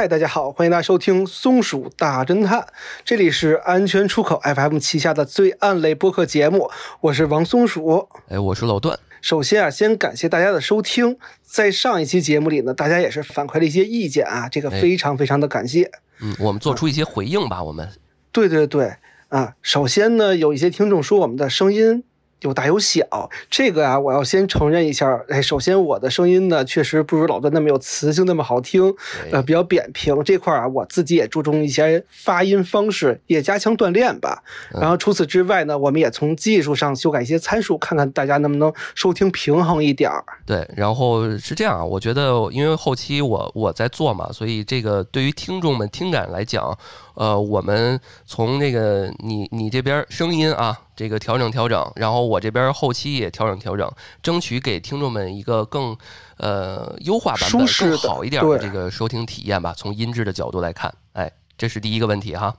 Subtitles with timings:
[0.00, 2.58] 嗨，大家好，欢迎大家收听《松鼠大侦探》，
[3.04, 6.70] 这里是安全出口 FM 旗下的最暗类播客节目，
[7.02, 8.08] 我是王松鼠。
[8.28, 8.98] 哎，我是老段。
[9.20, 15.90] 首先啊，先感谢大家的收听，在上一期节目里呢，大家也是反馈了一些意见啊，这个非常非常的感谢。
[16.22, 17.86] 嗯，我们做出一些回应吧，我们。
[18.32, 18.94] 对对对，
[19.28, 22.04] 啊，首先呢，有一些听众说我们的声音。
[22.40, 23.04] 有大有小，
[23.50, 25.20] 这个啊，我要先承认一下。
[25.28, 28.94] 哎，首先我的声音呢，确实不如老段那么有磁性，那么好听，
[29.30, 30.22] 呃，比较扁平。
[30.24, 34.42] 这块啊，我自己也注重一些发音方式，也加强锻炼吧。
[34.70, 40.24] 然后除此之外呢，我们也从技术上修改一些参数，看看大家能不能收听平衡一点儿。
[40.46, 46.76] 对，然后是这样啊，我觉得因为后期我我在做嘛，所以这个对于听众们听感来讲。
[47.14, 53.90] 呃，我们从那个你你这边声音啊，这个调整调整，然后我这边后期也调整调整，
[54.22, 55.96] 争取给听众们一个更
[56.38, 59.74] 呃优化版本、更好一点的这个收听体验吧。
[59.76, 62.54] 从音质的角度来看，哎，这是第一个问题哈。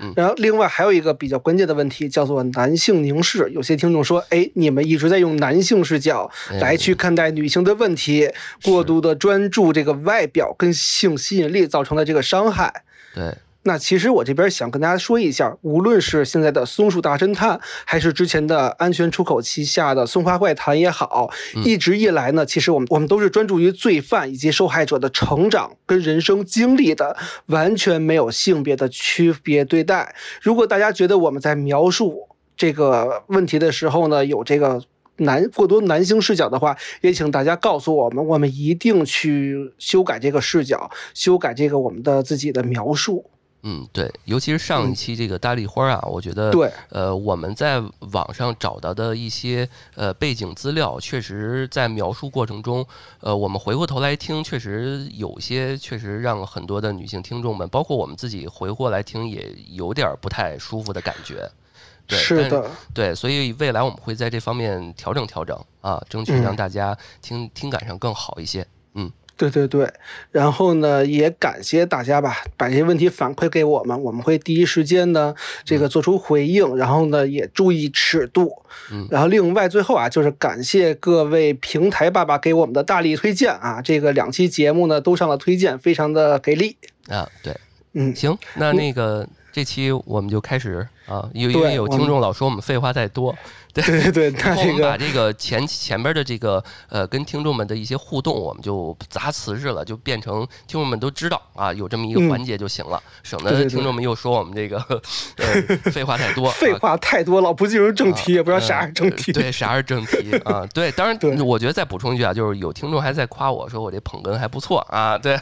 [0.00, 3.48] 嗯，然后另外还有一个比较关键的问题，叫做男性凝视。
[3.52, 6.28] 有些听众说，哎，你们一直在用男性视角
[6.60, 8.28] 来去看待女性的问题，
[8.64, 12.82] 过度的专注这个外表跟性吸引力造成的这个伤害。
[13.14, 13.32] 对。
[13.66, 21.30] 那其实我这边想跟大家说一下，无论是现在的松鼠大侦探，还是之前的安全出口旗下的松花怪谈也好，
[21.64, 30.14] 一直以来呢，其实我们我们都是专注于罪犯以及受害者的成长跟人生经历的，完全没有性别的区别对待。
[30.42, 34.82] 如果大家觉得我们在描述这个问题的时候呢，有这个
[35.16, 43.24] 男过多男性视角的话，也请大家告诉我们，我们一定去修改这个视角，修改这个我们的自己的描述。
[43.66, 52.86] 嗯，对，尤其是上一期这个大丽花啊，我觉得，对，呃，我们在网上找到的一些呃背景资料，确实在描述过程中，
[53.20, 61.50] 呃，我们回过头来听，确实有些确实让很多的女性听众们，包括我们自己回过来听，也有点不太舒服的感觉。
[62.06, 68.66] 对，是的，对，所以未来我们会在这方面调整调整啊，争取让大家听听感上更好一些。
[68.92, 69.10] 嗯。
[69.36, 69.92] 对对对，
[70.30, 75.34] 然后呢，也感谢大家吧，把这些问题反馈给我们，我们会第一时间呢，
[75.64, 78.62] 这个做出回应，然后呢，也注意尺度。
[78.92, 86.76] 嗯，然后另外最后啊，就是感谢各位平台爸爸给我们的大力推荐啊，这个两期节目呢都上了推荐，非常的给力。
[87.08, 87.28] 啊。
[87.42, 87.56] 对，
[87.94, 93.34] 嗯，行，那那个这期我们就开始啊，因为因为有听众老说我们废话太多。
[93.74, 104.78] 对对对，然后我们把这个前前边的这个呃，跟听众们的一些互动，我们就砸瓷实了，就变成听众们都知道啊，有这么一个环节就行了，省得听众们又说我们这个
[105.90, 106.48] 废话太多。
[106.52, 109.32] 废话太多了，不进入正题，也不知道啥是正题。
[109.32, 110.64] 对，啥是正题啊？
[110.72, 115.18] 对，当然，我觉得再补充一句啊，就是有听众还在夸我说我这捧哏还不错啊。
[115.18, 115.36] 对，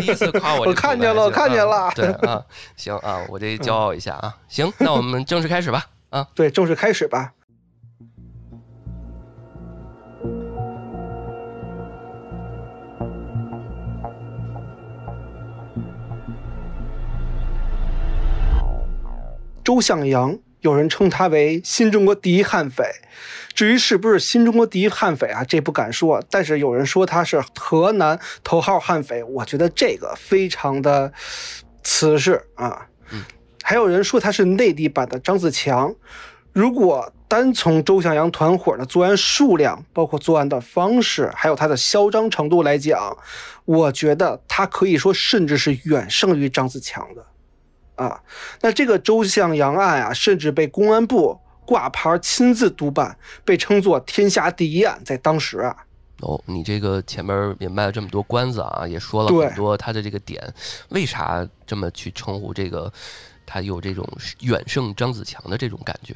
[0.00, 1.90] 第一次夸我，我看见了，我看见了。
[1.96, 2.40] 对啊，
[2.76, 4.32] 行啊，我这骄傲一下啊。
[4.48, 5.86] 行，那我们正式开始吧。
[6.10, 7.32] 啊，对，正式开始吧。
[19.64, 22.84] 周向阳，有人称他为新中国第一悍匪。
[23.54, 26.22] 至于是不是新中国第一悍匪啊，这不敢说。
[26.30, 31.12] 但是有人说他是河南头号悍匪，我觉得这个非常的
[31.82, 32.86] 瓷实啊。
[33.66, 35.94] 还有人说他是内地版的张子强。
[36.52, 43.16] 如果单从周向阳团伙的作案数量，包括作案的方式，还有他的嚣张程度来讲，
[43.64, 47.24] 我觉得他可以说甚至是远胜于张子强的。
[48.04, 48.20] 啊，
[48.60, 55.00] 那这个周向阳案啊，甚至被公安部挂牌亲自督办，被称作天下第一案。
[55.04, 55.76] 在当时啊，
[56.20, 60.54] 哦，你这个前面也卖了这么多关子啊，也说了很多他的这个点，
[60.90, 62.92] 为啥这么去称呼这个？
[63.46, 64.08] 他有这种
[64.40, 66.14] 远胜张子强的这种感觉？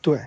[0.00, 0.20] 对，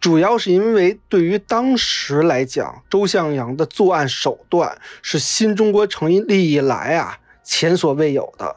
[0.00, 8.56] 主要是因为对于当时来讲，周向阳的作案手段是新中国成立以来啊前所未有的。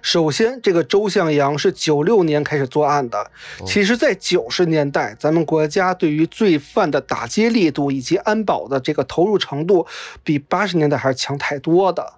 [0.00, 3.30] 首先，这个周向阳是九六年开始作案的。
[3.64, 9.86] 其实，在九十年代，咱们国家对于罪犯的打击力度以及安保的这个投入程度，
[10.24, 12.14] 比八十年代还是强太多的。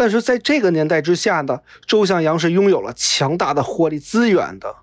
[0.00, 4.74] 但是在这个年代之下呢，周向阳是拥有了强大的火力资源的。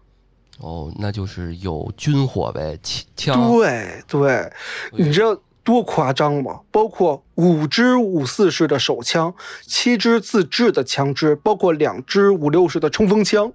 [0.59, 2.77] 哦，那就是有军火呗，
[3.15, 3.49] 枪。
[3.49, 4.53] 对对，
[4.91, 5.35] 你知道。
[5.63, 6.61] 多夸张吗？
[6.71, 9.33] 包括五支五四式的手枪，
[9.63, 13.51] 七支自制的枪支，包括两支五六式的冲锋枪，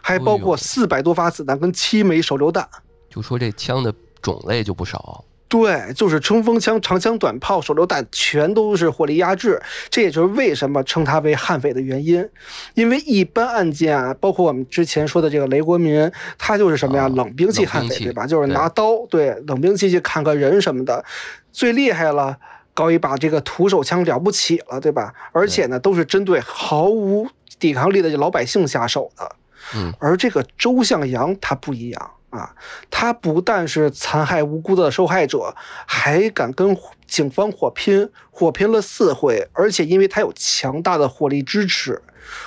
[0.00, 2.68] 还包括四百多发子弹跟七枚手榴弹。
[3.10, 3.92] 就说这枪的
[4.22, 5.24] 种类就不少。
[5.48, 9.60] 对，就是冲锋枪、长枪短炮、手榴弹，全都是火力压制。
[9.88, 12.28] 这也就是为什么称它为悍匪的原因。
[12.74, 18.26] 因为一般案件啊，包括我们之前说的这个雷国民，他就是什么呀，啊冷兵器冷兵器悍匪，对吧？
[18.26, 21.04] 就是拿刀，对，冷兵器去砍个人什么的，
[21.52, 22.36] 最厉害了。
[22.74, 25.10] 搞一把这个土手枪了不起了，对吧？
[25.32, 27.26] 而且呢，都是针对毫无
[27.58, 29.36] 抵抗力的老百姓下手的。
[29.74, 32.54] 嗯，而这个周向阳他不一样啊，
[32.90, 35.54] 他不但是残害无辜的受害者，
[35.86, 36.76] 还敢跟
[37.06, 42.02] 警方火拼，火拼了四回，而且因为他有强大的火力支持，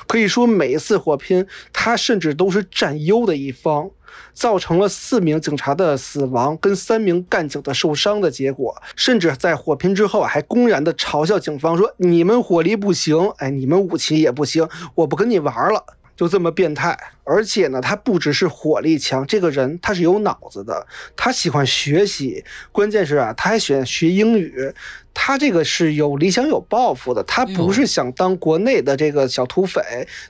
[0.08, 3.92] 可以说每一次火拼，他甚至都是占优的一方。
[4.34, 15.86] 造成了四名警察的死亡跟三名干警的受伤的结果，甚至在火拼之后还公然的嘲笑警方说：“你们火力不行，哎，你们武器也不行，我不跟你玩了。”
[16.20, 20.86] 就这么变态，而且呢，他不只是火力强，这个人他是有脑子的，
[21.16, 22.44] 他喜欢学习，
[22.74, 24.74] 关键是啊，他还喜欢学英语，
[25.14, 29.82] 他这个是有理想有抱负的，他不是想当国内的这个小土匪，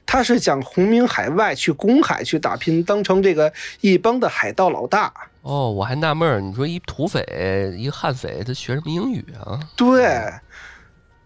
[0.05, 3.51] 他是想红名海外去公海去打拼，当成这个
[3.81, 5.11] 一帮的海盗老大。
[5.41, 7.25] 哦，我还纳闷儿，你说一土匪，
[7.75, 9.59] 一个悍匪，他学什么英语啊？
[9.75, 10.31] 对。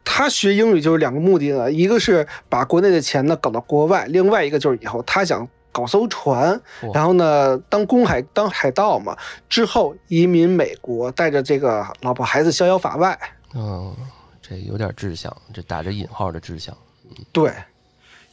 [0.06, 6.62] 他学英语就是两个目的呢，一个是把国内的钱呢搞到国外，另外一个就是以后他想搞艘船，
[6.94, 9.18] 然后呢当公海当海盗嘛，
[9.50, 13.18] 之后移民美国，带着这个老婆孩子逍遥法外。
[13.56, 13.96] 嗯，
[14.42, 16.78] 这有点志向，这打着引号的志向。
[17.32, 17.52] 对，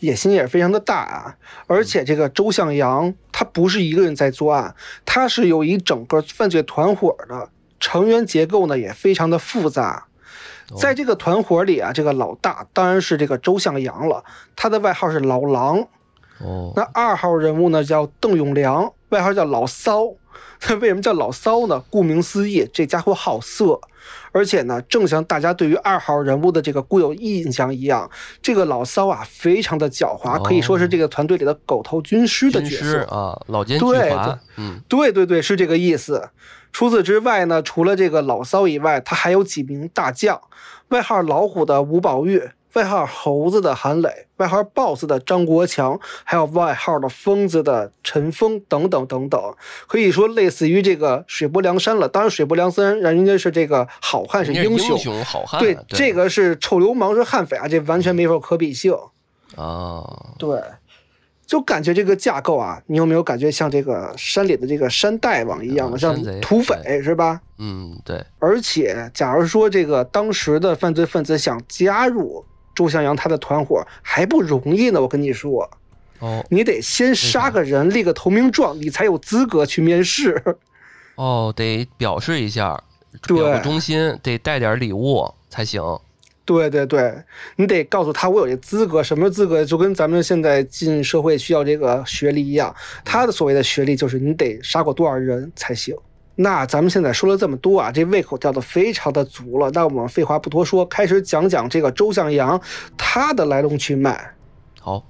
[0.00, 1.36] 野心也是非常的大啊。
[1.66, 4.74] 而且这个周向阳他不是一个人在作案，
[5.06, 10.08] 他是有一整个犯罪团伙的，成员结构呢也非常的复杂。
[10.76, 14.24] 在这个团伙里啊，这个老大当然是这个周向阳了，
[14.54, 15.86] 他的外号是老狼。
[16.38, 20.06] 哦，那二号人物呢叫邓永良，外号叫老骚。
[20.58, 21.82] 他为什么叫老骚呢？
[21.90, 23.80] 顾名思义，这家伙好色。
[24.32, 28.08] 而且呢，正像大家对于二号人物的这个固有印象一样，
[28.40, 34.38] 这个老骚啊，非常的狡猾，可以说是这个团队里的狗头军师的角色啊，老奸巨猾。
[34.56, 36.30] 嗯，对对对，是这个意思。
[36.72, 40.40] 除此之外呢，除了这个老骚以外，他还有几名大将，
[40.88, 49.54] 外号老虎的吴宝玉，外号猴子的韩磊，外号 BOSS 的张国强，还有外号的疯子的陈峰等等等等，
[49.88, 52.08] 可以说类似于这个水泊梁山了。
[52.08, 55.60] 当然，水泊梁山人家是这个好汉是英雄，英雄好汉。
[55.60, 58.94] 对，这个是臭流氓是悍匪啊，这完全没法可比性
[59.56, 60.04] 啊。
[60.38, 60.60] 对。
[61.50, 67.40] 就感觉这个架构啊，你有没有感觉像这个山里的这个山大王一样的，像土匪是吧？
[67.58, 68.24] 嗯，对。
[68.38, 75.02] 而且，假如说这个当时的犯罪分子想加入周向阳他的团伙，还不容易呢。
[75.02, 75.68] 我跟你说，
[76.20, 80.40] 哦，你得先杀个人，立个投名状，你才有资格去面试。
[81.16, 82.80] 哦，得表示一下，
[83.26, 85.82] 表个忠心，得带点礼物才行。
[86.50, 87.14] 对对对，
[87.54, 89.64] 你得告诉他我有这资格，什么资格？
[89.64, 92.74] 就跟咱们现在进社会需要这个学历一样，
[93.04, 95.96] 他的所谓的学历就是你得杀过多少人才行。
[96.34, 99.70] 那咱们现在说了这么多啊，这胃口吊得非常的足了。
[99.70, 102.60] 那我们废话不多说，开始讲讲这个周向阳
[102.98, 104.34] 他的来龙去脉。
[104.80, 105.06] 好，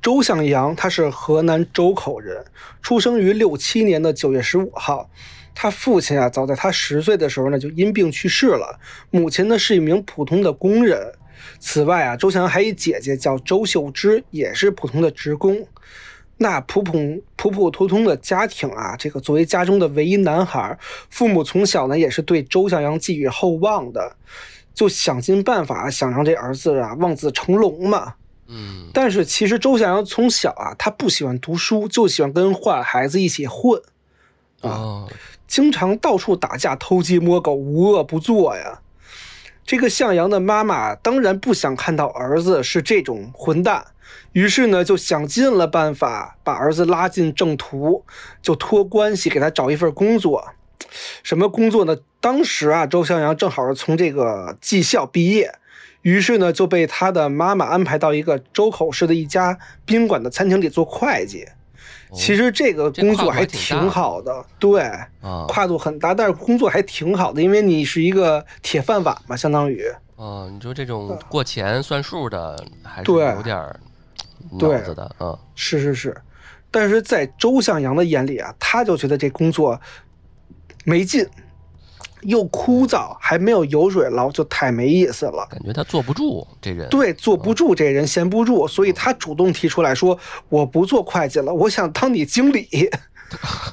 [0.00, 2.44] 周向阳他是河南周口人，
[2.80, 5.10] 出生于六七年的九月十五号。
[5.60, 8.78] 他父亲啊，早在他十岁的时候呢，就因病去世了。
[9.10, 11.12] 母亲呢是一名普通的工人。
[11.58, 15.66] 此外啊，周向阳还一姐姐叫周秀芝，也是普通的职工。
[16.36, 20.78] 那普普普普通通的家庭啊，这个作为家中的唯一男孩，
[21.10, 24.14] 父母从小呢也是对周向阳寄予厚望的，
[24.72, 28.14] 就想尽办法想让这儿子啊望子成龙嘛。
[28.46, 28.88] 嗯。
[28.94, 33.82] 但是其实周向阳从小啊，他不喜欢读书，就喜欢跟坏孩子一起混，
[34.60, 35.04] 啊。
[35.48, 38.80] 经常到处打架、偷鸡摸狗、无恶不作呀。
[39.64, 43.86] 这个向阳的妈妈当然不想看到儿子是这种混蛋，
[44.32, 48.04] 于是呢就想尽了办法把儿子拉进正途，
[48.40, 50.52] 就托关系给他找一份工作。
[51.22, 51.96] 什么工作呢？
[52.20, 55.54] 当时啊，周向阳正好是从这个技校毕业，
[56.02, 61.46] 于是呢就被他的妈妈安排到一个周口市的一家宾馆的餐厅里做会计。
[62.14, 64.90] 其实这个工作还挺好的，对，
[65.46, 69.84] 跨度很大，但是工作还挺好的，因为你是一个铁饭碗嘛，相当于。
[70.16, 73.56] 啊，你说这种过钱算数的，还是有点
[74.52, 75.38] 脑子的嗯。
[75.54, 76.16] 是是是，
[76.70, 79.80] 但是在周向阳的眼里啊，他就觉得这工作
[80.84, 81.28] 没劲。
[82.22, 85.46] 又枯燥，还没有油水捞，就太没意思了。
[85.50, 92.68] 感觉他坐不住这人，对，坐不住这人，闲不住，所以他主动提出来说：“我不做会计了，我想当你经理。”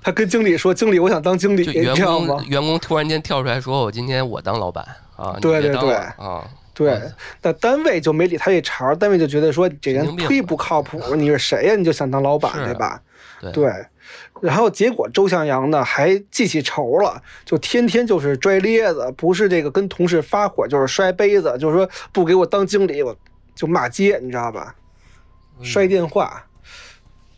[0.04, 4.86] 他跟经理说：“经理，我想当经理，员你知道吗工？”员工突然间跳出来说：“我今天我当老板
[5.16, 11.75] 啊！”对对对啊，对嗯，那单位就没理他这茬儿，单位就觉得说这人忒不靠谱，你是谁呀？
[11.75, 13.01] 你就想当老板对吧？
[13.41, 13.72] 对对，
[14.41, 23.15] 然后结果周向阳呢还记起仇了，就天天就是拽咧子，不是这个跟同事发火，就是摔杯子，就是说不给我当经理，我
[23.55, 24.75] 就骂街，你知道吧？
[25.60, 26.46] 嗯摔电话。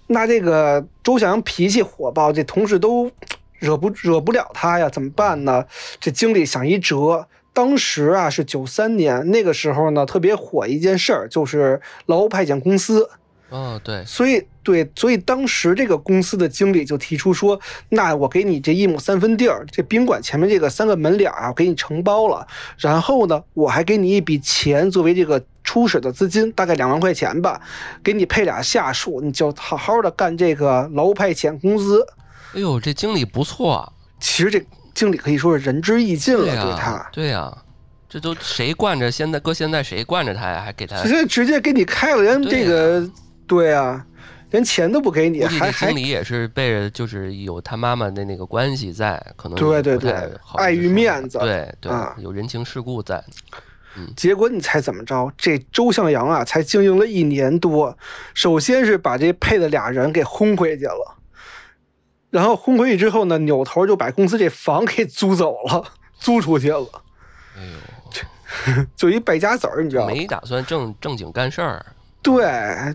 [0.07, 3.11] 那这个周向阳脾气火爆，这同事都
[3.59, 4.89] 惹不惹不了他呀？
[4.89, 5.65] 怎么办呢？
[5.99, 7.27] 这经理想一辙。
[7.57, 13.09] 当时啊是九三年，那个时候呢特别火一件事儿，就是劳务派遣公司。
[13.49, 17.59] 哦，对，所以对，所以当时这个公司的经理就提出说，
[17.89, 22.45] 那我给你这一亩三分地儿，这宾馆前面这个三个门脸儿啊，我给你承包了，
[22.77, 27.59] 然后呢，我还给你一笔钱作为这个初始的资金，大概两万块钱吧，
[28.03, 32.05] 给你配俩下属，你就好好的干这个劳务派遣公司。
[32.53, 34.63] 哎呦，这经理不错啊，其实这
[34.97, 37.09] 经理可以说是仁至义尽了，对对他呀，。
[37.11, 37.55] 对呀，
[38.09, 39.11] 这都谁惯着？
[39.11, 40.63] 现在搁现在谁惯着他呀？
[40.65, 41.09] 还给他直？
[41.09, 43.07] 接直接给你开了，连这个
[43.45, 44.03] 对啊，
[44.49, 50.11] 连钱都不给你，还还经理也是背着，就是有他妈妈的那个关系在，可能对对对
[50.55, 53.23] 碍于面子对对啊，有人情世故在。
[54.15, 55.31] 结果你猜怎么着？
[55.35, 57.97] 这周向阳啊，才经营了一年多，
[58.33, 61.16] 首先是把这配的俩人给轰回去了，
[62.29, 65.83] 然后轰回去之后呢，扭头就把公司这房给租走了，
[66.19, 66.87] 租出去了，
[67.57, 67.61] 哎
[68.75, 70.11] 呦， 就一败家子儿，你知道吗？
[70.13, 71.85] 没打算正正经干事儿，
[72.21, 72.45] 对，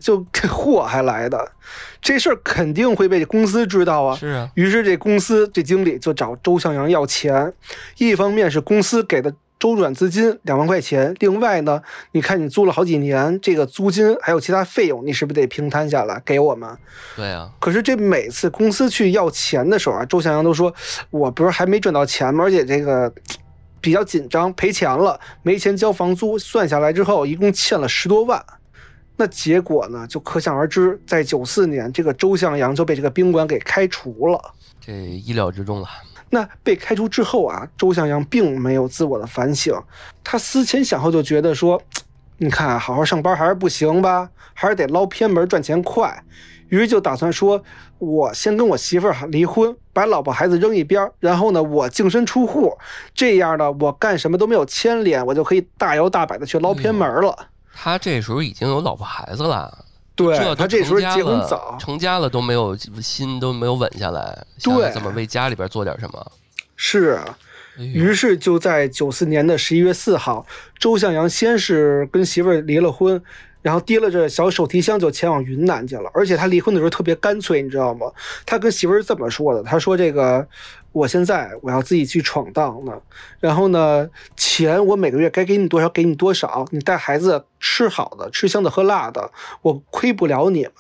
[0.01, 1.53] 就这货还来的，
[2.01, 4.17] 这事儿肯定会被公司知道啊。
[4.17, 7.53] 是啊，于是这公司这经理就找周向阳要钱，
[7.97, 9.33] 一方面是公司给的
[9.63, 16.77] 周转资金两万块钱，另外呢，你看你租了好几年，这个租金还有其他费用，你是不是得平摊下来给我们？
[17.15, 20.75] 对啊，可是这每次公司去要钱的时候啊，周向阳都说，
[21.11, 22.43] 我不是还没赚到钱吗？
[22.43, 23.13] 而且这个。
[23.81, 28.41] 比较紧张，赔钱了，没钱交房租，算下来之后一共欠了十多万。
[29.17, 34.41] 那结果呢，就可想而知，在九四年，这个周向阳就被这个宾馆给开除了。
[34.81, 35.89] 这意料之中了。
[36.35, 39.79] 那被开除之后啊，周向阳并没有自我的反省，
[40.25, 41.79] 他思前想后就觉得说，
[42.39, 46.25] 你看啊，好好上班还是不行吧，还是得捞偏门赚钱快。
[46.71, 47.63] 于是就打算说，
[47.99, 52.79] 我先跟我媳妇儿离婚，把老婆孩子扔一边儿，然后呢，我净身出户，
[53.15, 57.37] 这样呢，我干什么都没有牵连，我就可以大摇大摆的去捞偏门了。
[57.75, 59.85] 他这时候已经有老婆孩子了，
[60.27, 64.91] 对这他这时候结婚了早，成家了都没有心都没有稳下来，想对。
[64.93, 66.33] 怎么为家里边做点什么。
[66.77, 67.21] 是
[67.77, 70.45] 于是就在九四年的十一月四号，
[70.79, 73.23] 周向阳先是跟媳妇儿离了婚，
[73.63, 76.11] 然后提了这小手提箱就前往云南去了。
[76.13, 78.13] 而且他离婚的时候特别干脆，你知道吗？
[78.45, 80.47] 他跟媳妇儿是这么说的：“他说这个，
[80.93, 82.93] 我现在我要自己去闯荡呢，
[83.41, 89.31] 然后呢，钱我每个月该给你多少给你多少，你带孩子吃好的，吃香的喝辣的，
[89.63, 90.73] 我亏不了你们。”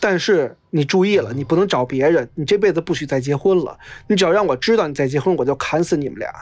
[0.00, 3.76] 但是你注意了，你不能找别人，你这辈子不许再结婚了。
[4.06, 6.32] 你只要让我知道你再结婚，我就砍死你们俩。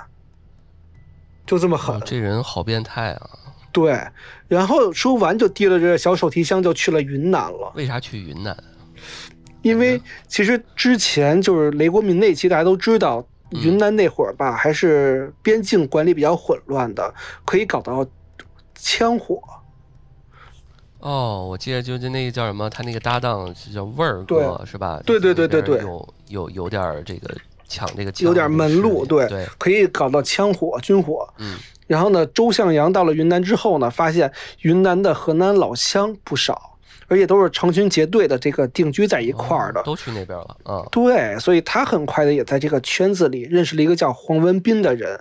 [1.46, 3.30] 就这么狠哦，这人好变态啊！
[3.72, 3.98] 对。
[4.48, 8.56] 然后说完就提了这个小手提箱就去了云南了，为啥去云南？
[9.62, 17.12] 因为其实之前就是雷国民那期大家都知道，云南那会儿吧，还是边境管理比较混乱的，
[17.44, 18.06] 可以搞到
[18.74, 19.40] 枪火。
[21.00, 25.00] 哦，我记得就是那个叫什么，他那个搭档是叫味儿哥是吧？
[25.04, 27.28] 对对对对对有有有点儿这个
[27.68, 31.28] 抢这个枪有点门路，对，对，可以搞到枪火、军火。
[31.38, 36.76] 嗯，然后呢，周向阳到了云南之后呢，发现云南的河南老乡不少，
[37.08, 39.80] 而且都是成群结队的这个定居在一块儿的。
[39.80, 40.84] 哦都去那边了啊。
[40.90, 45.20] 对，所以他很快的也在这个圈子里认识了一个叫黄文斌的人，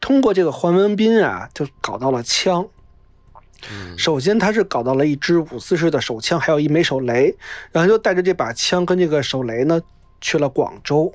[0.00, 2.66] 通过这个黄文斌啊，就搞到了枪。
[3.72, 7.34] 嗯，首先，他是搞到了一支五四式的手枪，还有一枚手雷，
[7.72, 9.80] 然后就带着这把枪跟这个手雷呢，
[10.20, 11.12] 去了广州。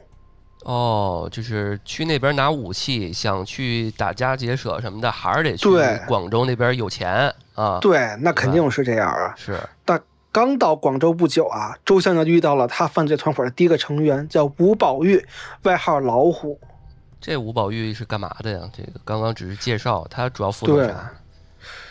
[0.69, 5.67] 哦，就是去那边拿武器，想去打家劫舍什么的，还是得去
[6.05, 9.33] 广州那边有钱啊。，对，那肯定是这样啊。
[9.35, 9.99] 是但
[10.31, 15.25] 刚到广州不久啊，周先生就遇到了他犯罪团伙的第一个成员，叫吴宝玉，
[15.63, 16.59] 外号老虎。
[17.19, 18.59] 这吴宝玉是干嘛的呀？
[18.71, 21.11] 这个刚刚只是介绍，他主要负责啥？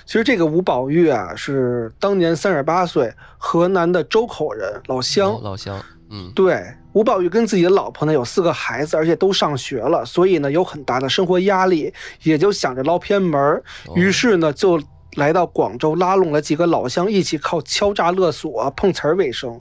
[0.07, 5.33] 其实这个吴宝玉啊，是当年三十八岁，河南的周口人，老乡。
[5.33, 11.93] 哦老乡，嗯，对，吴宝玉跟自己的老婆呢有四个孩子，而且都上学了，所以呢有很大的生活压力，
[12.23, 14.81] 也就想着捞偏门儿，哦于是呢就
[15.15, 19.61] 来到广州，拉拢了几个老乡，一起靠敲诈勒索、碰瓷儿为生。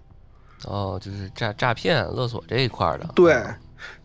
[0.65, 3.07] 哦，就是诈诈骗勒索这一块儿的。
[3.13, 3.43] 对，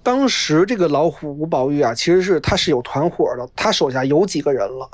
[0.02, 4.90] 当时这个老虎吴宝玉啊，其实是他是有团伙的，他手下有几个人了，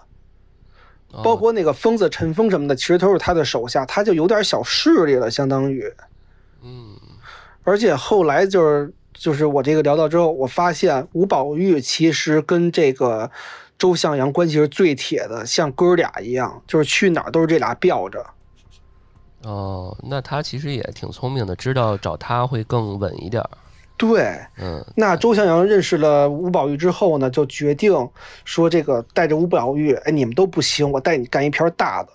[1.13, 5.83] 哦包括那个疯子陈峰什么的，其实都是他的手下，他就有点小势力了，相当于。
[7.69, 13.31] 嗯，而且后来就是就是我这个聊到之后，我发现吴宝玉其实跟这个
[13.77, 18.25] 周向阳关系是最铁的，像哥俩一样，就是去哪儿都是这俩吊着。
[19.45, 23.51] 哦，那他其实也挺聪明的，知道找他会更稳一点儿。
[23.97, 28.09] 对，嗯，那周向阳认识了吴宝玉之后呢，就决定
[28.45, 32.11] 说这个带着吴宝玉，哎，你们都不行，我带你干一片大的。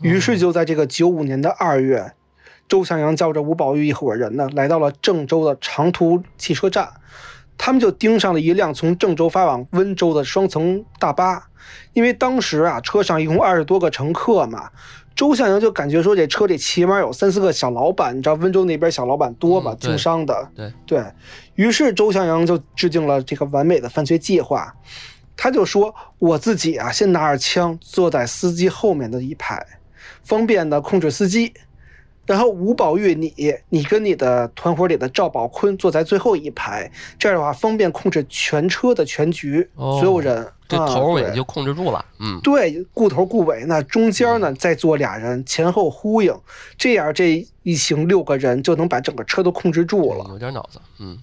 [0.00, 2.12] 于是就在这个九五年的二月，
[2.68, 6.88] 周向阳叫着吴宝玉一伙人呢，来到了郑州的长途汽车站，
[7.56, 11.48] 他们就盯上了一辆从郑州发往温州的双层大巴，
[11.92, 14.70] 因为当时啊，车上一共二十多个乘客嘛。
[15.14, 20.50] 周向阳就感觉说，这车里起码有三四个小老板，你知道温州那边小老板多吧，嗯经商的。
[20.54, 21.04] 对对
[21.54, 24.74] 于是，周向阳就制定了这个完美的犯罪计划。
[25.34, 29.66] 他就说：“我自己啊，先拿着枪坐在司机后面的一排，
[30.22, 31.54] 方便的控制司机。
[32.26, 33.32] 然后吴宝玉你，
[33.68, 40.46] 你跟你的团伙里的赵宝坤坐在最后一排，这样的话方便控制全车的全局，哦所有人。
[40.68, 42.04] 这头儿尾就控制住了。
[42.18, 46.36] 嗯，对，顾头顾尾，那中间呢再坐俩人，前后呼应，
[46.76, 50.26] 这样这一行六个人就能把整个车都控制住了。
[50.28, 50.80] 有点脑子。
[50.98, 51.16] 嗯，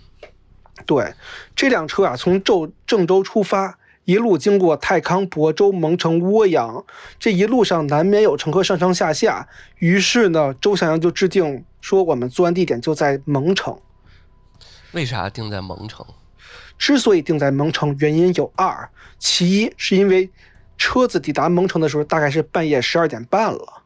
[0.85, 1.13] 对，
[1.53, 6.85] 这辆车啊，从郑郑州出发，一路经过太康、亳州、蒙城、涡阳，
[7.17, 9.47] 这一路上难免有乘客上上下下。
[9.77, 13.77] 于是呢，周向阳就制定说，我们作案地点就在蒙城。
[14.91, 16.05] 为啥定在蒙城？
[16.77, 20.29] 之所以定在蒙城，原因有二：其一是因为
[20.77, 23.82] 车子抵达蒙城的时候，大概是半夜十二点半了。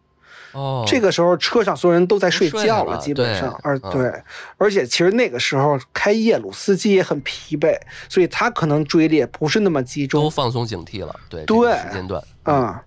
[0.58, 4.24] 哦，这个时候车上所有人都在睡觉了，基本上，对而嗯对，
[4.58, 11.16] 而且其实那个时候开夜路，司机也很疲惫，所以他可能注意力也不是那么集中都放松警惕了。
[11.30, 11.46] 对，
[11.78, 12.24] 时间段。
[12.42, 12.84] 啊、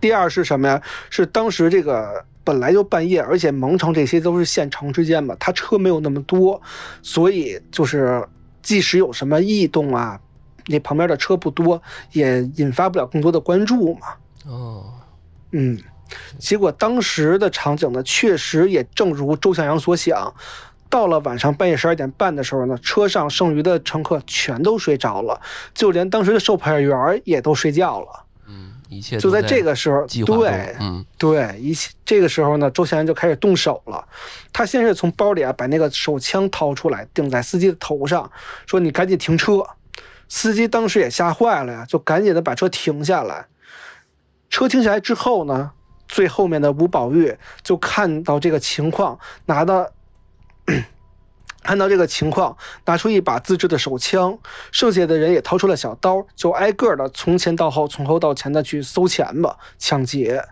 [0.00, 0.82] 第二是什么呀？
[1.10, 6.60] 是当时这个本来就半夜，而且蒙城这些都是县城之间嘛，他车没有那么多，
[7.02, 8.26] 所以就是
[8.62, 10.18] 即使有什么异动啊，
[10.66, 11.80] 那旁边的车不多，
[12.12, 14.08] 也引发不了更多的关注嘛。
[14.46, 14.84] 哦，
[15.52, 15.78] 嗯，
[16.38, 20.34] 结果当时的场景呢，确实也正如周向阳所想。
[20.90, 25.40] 到了晚上半夜十二点半的时候呢，车上剩余的乘客全都睡着了，
[25.74, 28.24] 就连当时的售票员也都睡觉了。
[28.46, 34.06] 嗯，一切就在这个时候，对嗯，对，一切这个时候呢，周向阳就开始动手了。
[34.52, 38.30] 他先是从包里啊把那个手枪掏出来，顶在司机的头上，
[38.66, 39.64] 说：“你赶紧停车。”
[40.28, 43.46] 司机当时也吓坏了呀，就赶紧的把车停下来。
[44.48, 45.72] 车停下来之后呢，
[46.08, 49.90] 最后面的吴宝玉就看到这个情况，拿到。
[51.62, 54.38] 看到这个情况，拿出一把自制的手枪，
[54.70, 60.44] 剩下的人也掏出了小刀，就挨个的从前到后，从后到前的去搜钱吧，抢劫。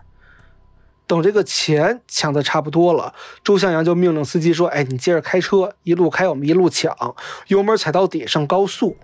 [1.05, 3.13] 等这个钱抢的差不多了，
[3.43, 8.97] 周向阳就命令司机说：“哎，你接着开车，一路开，我们一路抢，油门踩到底，上高速。”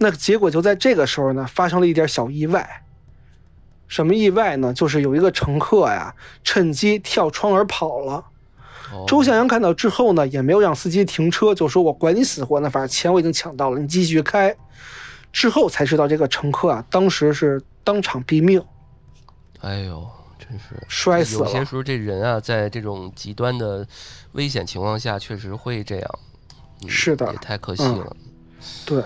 [0.00, 2.84] 那结果就在这个时候呢，发生了一点小意外。
[3.92, 4.72] 什么意外呢？
[4.72, 8.14] 就是有一个乘客呀，趁机跳窗而跑了。
[8.90, 14.56] 哦周向阳看到之后呢，也没有让司机停车，就说：“我管你死活呢，反正钱我已经抢到了，你继续开。”
[15.30, 18.64] 之后才知道这个乘客啊，当时是当场毙命，
[19.60, 21.44] 哎呦，真是摔死了。
[21.44, 23.86] 有些时候这人啊，在这种极端的
[24.32, 26.18] 危险情况下，确实会这样。
[26.82, 28.16] 嗯是的也太可惜嗯了。
[28.86, 29.02] 对，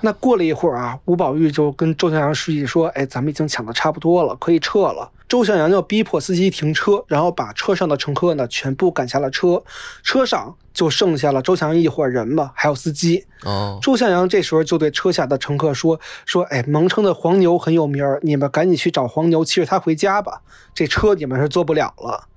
[0.00, 9.62] 那过了一会儿啊，吴宝玉就跟周向阳书记说：“哎，咱们已经抢的差不多了，可以撤了。”周向阳就逼迫司机停车，然后把车上的乘客呢全部赶下了车，
[10.02, 13.26] 车上就剩下了周向阳一伙人嘛，还有司机。
[13.44, 20.40] 哦，周向阳这时候就对车下的乘客说：“说，哎，蒙城的黄牛很有名儿，你们赶紧去找黄牛，骑着他回家吧。
[20.74, 22.28] 这车你们是坐不了了。”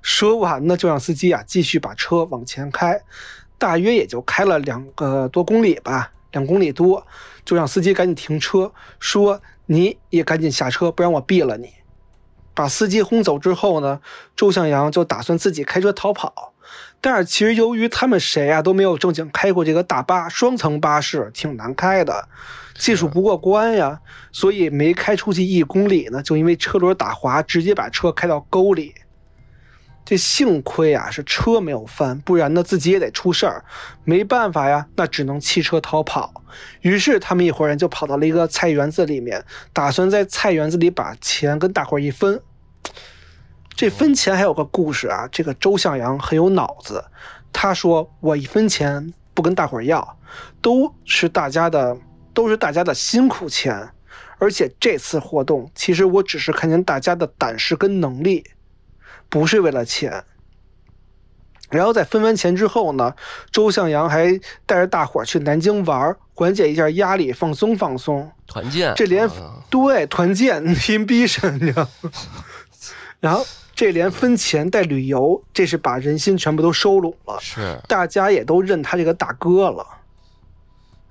[0.00, 3.02] 说完呢，就让司机啊继续把车往前开，
[3.58, 7.04] 大约也就开了两个多公里吧，两公里多，
[7.44, 11.70] 就让司机赶紧停车，说：“你也赶紧下车，不然我毙了你。”
[12.54, 14.00] 把司机轰走之后呢，
[14.36, 16.54] 周向阳就打算自己开车逃跑。
[17.00, 22.28] 但是其实由于他们谁啊都没有正经开过这个大巴，双层巴士挺难开的，
[22.76, 24.00] 技术不过关呀，
[24.32, 28.94] 所以没开出去一公里呢，就因为车轮打滑，直接把车开到沟里。
[30.08, 33.62] 这幸亏啊是车没有翻，不然呢自己也得出事儿。
[34.04, 36.42] 没办法呀，那只能弃车逃跑。
[36.80, 42.40] 于是他们一伙人就跑到了一个菜园子里面，打算在菜园子里把钱跟大伙儿一分。
[43.76, 47.04] 这分钱还有个故事啊，这个周向阳很有脑子，
[47.52, 50.18] 他说我一分钱不跟大伙儿要，
[50.62, 51.94] 都是大家的，
[52.32, 53.86] 都是大家的辛苦钱，
[54.38, 58.42] 而且这次活动其实我只是看见大家的胆识跟能力，
[59.28, 60.24] 不是为了钱。
[61.70, 63.14] 然后在分完钱之后呢，
[63.50, 64.32] 周向阳还
[64.64, 68.30] 带着大伙儿去南京玩儿，缓解一下压力，放松放松。
[68.46, 71.02] 团建，这连啊对团建神，
[71.56, 72.10] 你知道吗？
[73.20, 79.86] 然后这连分钱带旅游，这是把人心全部都收拢了，是，大家也都认他这个大哥了。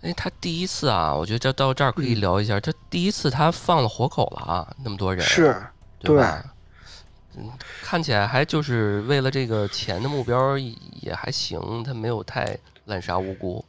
[0.01, 5.55] 哎，他第一次啊，我觉得这到这儿可以聊一下，这第一次他放了活口了啊，那么多人，是，
[5.99, 6.43] 对吧？
[7.37, 7.49] 嗯，
[7.83, 13.63] 看起来还就是为了这个钱的目标也也还行，他没有太滥杀无辜。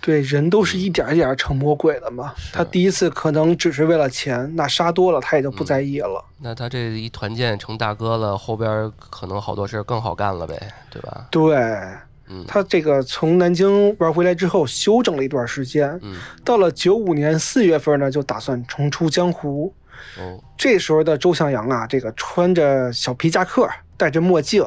[0.00, 2.32] 对，人都是一点一点成魔鬼的嘛。
[2.52, 6.24] 他第一次可能只是为了钱，那杀多了他也就不在意了。
[6.38, 10.56] 那他这一团建成大哥了，后边可能好多事儿更好干了呗，
[10.88, 11.26] 对吧？
[11.30, 11.56] 对
[12.28, 19.72] 嗯，他这个从南京玩回来之后，休整了一段时间，嗯，到了九五年四月份呢，就打算重出江湖。
[20.18, 24.64] 哦，这时候的周向阳啊，这个穿着小皮夹克，戴着墨镜，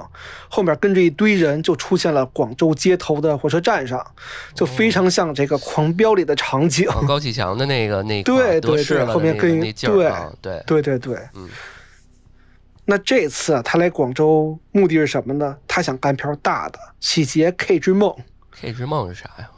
[0.49, 4.05] 后面跟着一堆人，就出现了广州街头的火车站上，
[4.53, 6.87] 就非常像这个《狂飙》里的场景。
[6.89, 11.49] 啊高启强的那个那对块儿对对得势了的后面跟那劲儿啊，对，对对对，嗯，
[12.85, 15.57] 那这次啊他来广州目的是什么呢？
[15.67, 18.13] 他想干票大的，洗劫 K 之梦。
[18.51, 19.49] K 之梦是啥呀？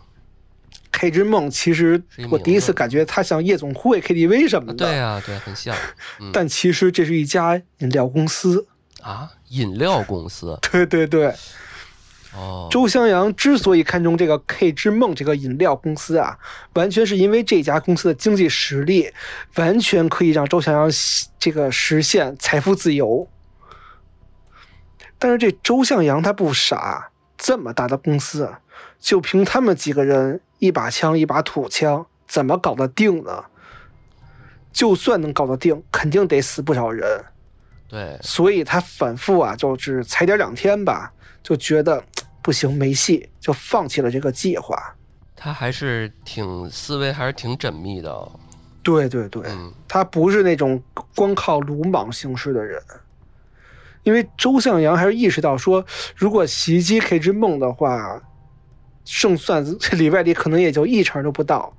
[0.93, 5.75] K 之梦其实我第一次感觉它像夜总会、KTV 什么啊，的，对啊、对，很像。
[6.21, 6.29] 嗯。
[6.31, 8.65] 但其实这是一家饮料公司。
[9.01, 10.57] 啊，饮料公司？
[10.71, 11.35] 对对对，
[12.33, 16.37] 哦，周襄阳之所以看中这个 K 之梦这个饮料公司啊，
[16.75, 19.11] 完全是因为这家公司的经济实力，
[19.55, 20.89] 完全可以让周襄阳
[21.37, 23.27] 这个实现财富自由。
[25.19, 28.49] 但是这周向阳他不傻，这么大的公司，
[29.03, 33.43] 就凭他们几个人一把枪一把土枪，怎么搞得定呢？
[34.71, 37.05] 就算能搞得定，肯定得死不少人。
[37.89, 41.11] 对，所以他反复啊，就是踩点两天吧，
[41.43, 42.01] 就觉得
[42.41, 44.95] 不行没戏，就放弃了这个计划。
[45.35, 48.31] 他还是挺思维还是挺缜密的哦。
[48.81, 50.81] 对对对，嗯他不是那种
[51.13, 52.81] 光靠鲁莽行事的人。
[54.03, 55.85] 因为周向阳还是意识到说，
[56.15, 58.21] 如果袭击 K 之梦的话，
[59.05, 59.63] 胜算
[59.97, 61.71] 里外里可能也就一成都不到，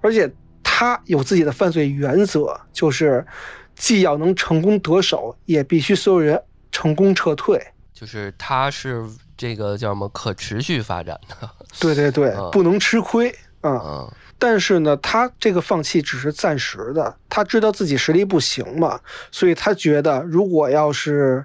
[0.00, 0.30] 而且
[0.62, 3.26] 他有自己的犯罪原则，就是
[3.74, 7.60] 既要能成功得手，也必须所有人成功撤退。
[7.92, 9.04] 就是他是
[9.36, 13.80] 这个叫什么可持续发展的，对对对，嗯不能吃亏啊。
[13.84, 18.98] 嗯但是呢，他这个放弃只是暂时的，他知道自己实力不行嘛，
[19.30, 21.44] 所以他觉得如果要是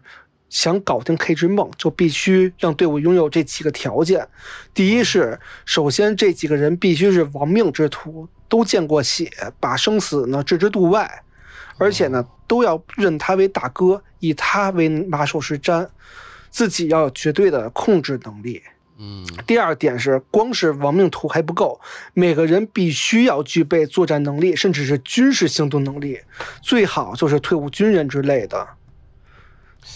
[0.50, 4.28] 想搞定 K 之梦，就必须让队伍拥有这几个条件。
[4.74, 9.30] 第一是，首先这几个人必须是亡命之徒，都见过血，
[9.60, 11.24] 把生死呢置之度外，
[11.78, 15.88] 而且呢都要认他为大哥，以他为马首是瞻，
[16.50, 18.62] 自己要有绝对的控制能力。
[18.98, 21.82] 嗯第二点是，光是亡命徒还不够，
[22.14, 26.18] 每个人必须要具备作战能力，甚至是军事行动能力，
[26.62, 28.66] 最好就是退伍军人之类的。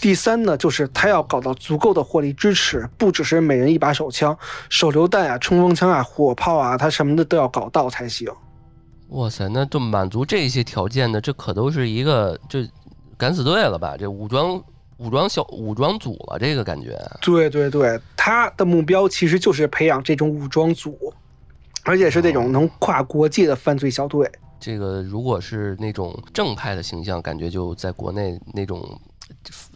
[0.01, 4.37] 第三呢，就是他要搞到足够的火力支持，不只是每人一把手枪、
[4.69, 8.31] 手榴弹啊、冲锋枪啊、火炮啊，他什么的都要搞到才行。
[9.09, 12.65] 哇塞，那就满足这些条件的，这可都是一个这
[13.17, 13.97] 敢死队了吧？
[13.97, 14.61] 这武装
[14.97, 16.97] 武装小武装组了，这个感觉。
[17.21, 21.13] 对对对，他的目标其实就是培养这种武装组，
[21.83, 24.29] 而且是那种能跨国界的犯罪小队。
[24.59, 28.99] 这个如果是那种正派的形象，感觉就在国内那种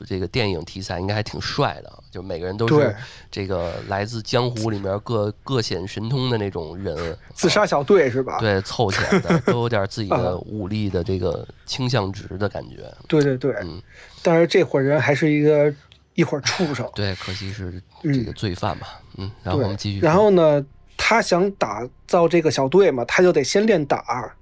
[0.05, 2.95] 这个电影题材应该还挺帅的，就每个人都是
[3.31, 8.39] 这个来自江湖里面各各显神通的那种人，自杀小队是吧？
[8.39, 12.91] 对凑起来的 都有点自己的啊武力的这个倾向值的感觉。
[13.07, 13.81] 对对对，嗯，
[14.21, 15.73] 但是这伙人还是一个
[16.15, 16.89] 一伙畜生。
[16.93, 18.87] 对，可惜是这个罪犯嘛。
[19.17, 19.99] 嗯，然后我们继续。
[19.99, 20.65] 然后呢，
[20.97, 24.35] 他想打造这个小队嘛，他就得先练胆儿。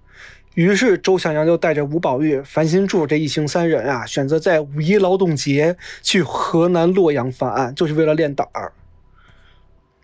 [0.53, 8.73] 于是周向阳就带着吴宝玉、樊新柱这一行三人啊，选择在五一劳动节去河南洛阳犯案，就是为了练胆儿。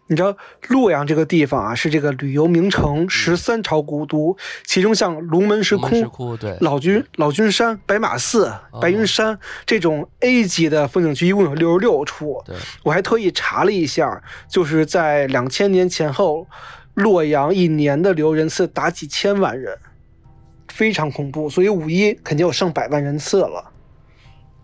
[0.10, 0.38] 你知道
[0.70, 5.90] 洛阳这个地方啊，是这个旅游名城，十三朝古都，其中像龙门石窟、
[6.62, 8.50] 老君老君山、白马寺、
[8.82, 12.42] 白云山这种 A 级的风景区，一共有六十六处。
[12.84, 16.48] 我还特意查了一下，就是在两千年前后，
[16.94, 19.78] 洛阳一年的旅游人次达几千万人，
[20.78, 21.50] 非常恐怖。
[21.50, 23.72] 所以五一肯定有上百万人次了。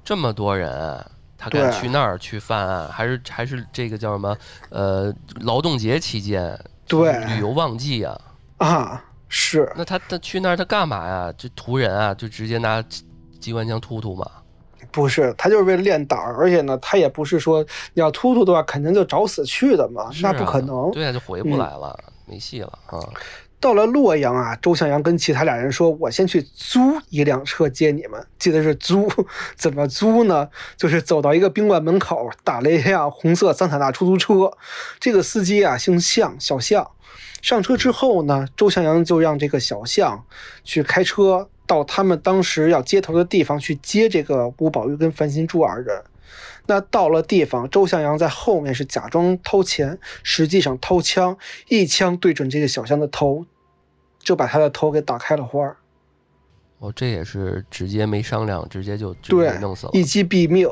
[0.04, 1.04] 这么多人，
[1.38, 4.38] 他敢去那儿去犯案，还是还是这个叫什么？
[4.70, 8.22] 呃，劳动节期间，对旅游旺季啊。
[8.58, 11.34] 啊，是那他他去那儿他干嘛呀？
[11.36, 12.14] 就图人啊？
[12.14, 13.04] 就直接拿机
[13.40, 14.30] 机关枪突突嘛？
[14.92, 16.36] 不是他就是为了练胆儿？
[16.38, 20.92] 而且呢，他也不是说你要突突的话，肯定就找死去的嘛，那不可能。
[20.92, 23.00] 对啊，就回不来了，没戏了啊！
[23.64, 29.10] 到了洛阳啊，周向阳跟其他俩人说：“我先去租一辆车接你们。”记得是租，
[29.56, 30.50] 怎么租呢？
[30.76, 34.52] 就是走到一个宾馆门口，打了一辆红色桑塔纳出租车。
[35.00, 36.92] 这个司机啊，姓向，小向。
[37.42, 40.26] 上车之后呢，周向阳就让这个小向
[40.66, 46.04] 去开车到他们当时要接头的地方去接这个吴宝玉跟樊心珠二人。
[46.66, 51.38] 那到了地方，周向阳在后面是假装偷钱，实际上掏枪，
[51.70, 53.46] 一枪对准这个小向的头，
[54.24, 55.76] 就把他的头给打开了花儿，
[56.80, 59.92] 哦，这也是直接没商量，直接就对弄死了。
[59.94, 60.70] 一击毙命。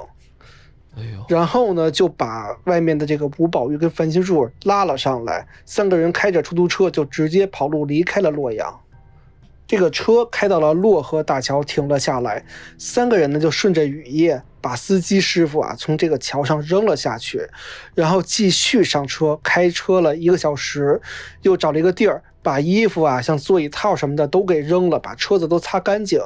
[0.98, 8.78] 哎呦，然后呢，就把外面的这个吴宝玉跟樊心树拉了上来，三个人开着出租车就直接跑路离开了洛阳。
[9.66, 12.46] 这个车开到了洛河大桥，停了下来，
[12.78, 17.48] 三个人呢就顺着雨夜把司机师傅啊从这个桥上扔了下去，
[17.96, 21.00] 然后继续上车，开车了一个小时，
[21.44, 22.22] 又找了一个地儿。
[22.44, 26.20] 把衣服啊，像座椅套什么的都给扔了，把车子都擦干净。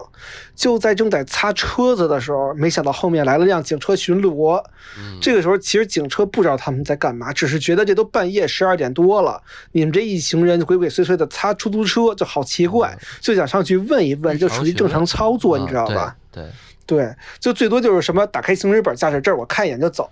[0.55, 4.63] 就在正在擦车子的时候，没想到后面来了辆警车巡逻。
[4.97, 9.41] 嗯，这个时候，其实警车不知道他们在干嘛，只是觉得这都半夜十二点多了，
[9.73, 16.01] 你们这一行人鬼鬼祟祟的擦出租车，就好奇怪，就想上去问一问，就属于正常操作，你知道吧？
[16.01, 16.43] 啊对，
[16.85, 20.09] 对，就最多就是什么打开行驶本驾驶证，我看一眼就走。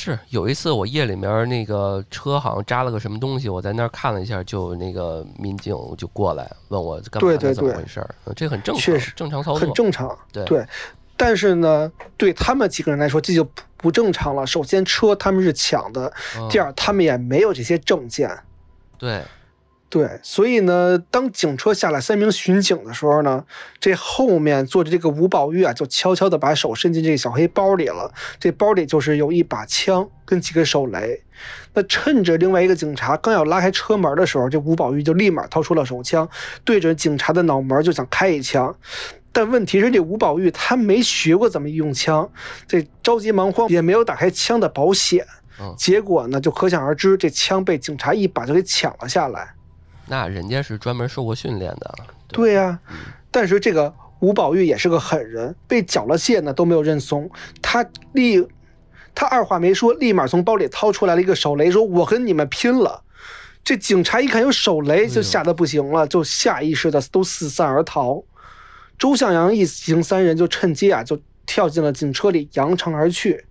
[0.00, 8.14] 是有一次我夜里面那个车好像扎了个什么东西，我在那儿看了一下，就那个民警就过来问我干嘛，对对对怎么回事儿？
[8.22, 10.16] 呃这很正常，确实正常操作，很正常。
[10.30, 10.64] 对
[11.16, 14.46] 但是呢，对他们几个人来说，这就不不正常了。
[14.46, 18.30] 首先，车他们是抢的；嗯第二，他们也没有这些证件。
[18.96, 19.20] 对，
[19.90, 23.42] 对，所以呢，当警车下来三名巡警的时候呢，
[23.80, 28.12] 这后面坐着这个吴宝玉啊，就悄悄地把手伸进这个小黑包里了。
[28.38, 31.22] 这包里就是有一把枪跟几个手雷。
[31.72, 36.28] 那趁着另外一个警察刚要拉开车门的时候，这吴宝玉就立马掏出了手枪，
[36.64, 38.76] 对准警察的脑门就想开一枪。
[39.32, 42.30] 但问题是，这吴宝玉他没学过怎么用枪，
[42.66, 45.24] 这着急忙慌也没有打开枪的保险，
[45.60, 49.54] 嗯，结果呢，就可想而知，这枪被警察一把就给抢了下来。
[50.08, 51.94] 那人家是专门受过训练的，
[52.28, 52.96] 对呀、嗯
[53.30, 58.42] 但是这个吴宝玉也是个狠人，被缴了械呢都没有认怂，他立，
[59.14, 63.02] 他二话没说，立马从包里掏出来了一个手雷，说：“我跟你们拼了！”
[63.62, 68.24] 这警察一看有手雷，就吓得不行了，就下意识的都四散而逃。
[68.98, 73.44] 周向阳一行三人就趁机啊，就跳进了警车里，扬长而去。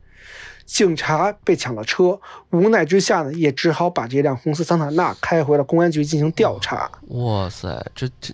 [0.68, 2.20] 警察被抢了车，
[2.52, 6.92] 无奈之下呢，也只好把这辆红色桑塔纳开回了公安局进行调查。
[7.08, 8.34] 哇塞，这这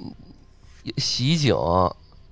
[0.98, 1.56] 袭警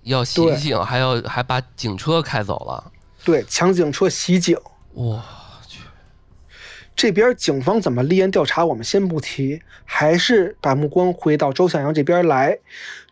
[0.01, 2.91] 要袭警，还要还把警车开走了，
[3.23, 4.57] 对，抢警车袭警。
[4.93, 5.21] 我
[5.67, 5.81] 去，
[6.95, 12.57] 这边警方怎么立案调查，我们先不提，还是把目光回到周向阳这边来。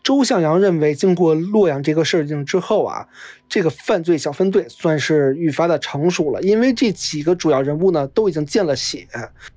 [0.02, 3.06] 周向阳认为，经过洛阳这个事情之后啊，
[3.50, 9.06] 这个犯罪小分队算是愈发的成熟了，因为这几个主要人物呢都已经见了血，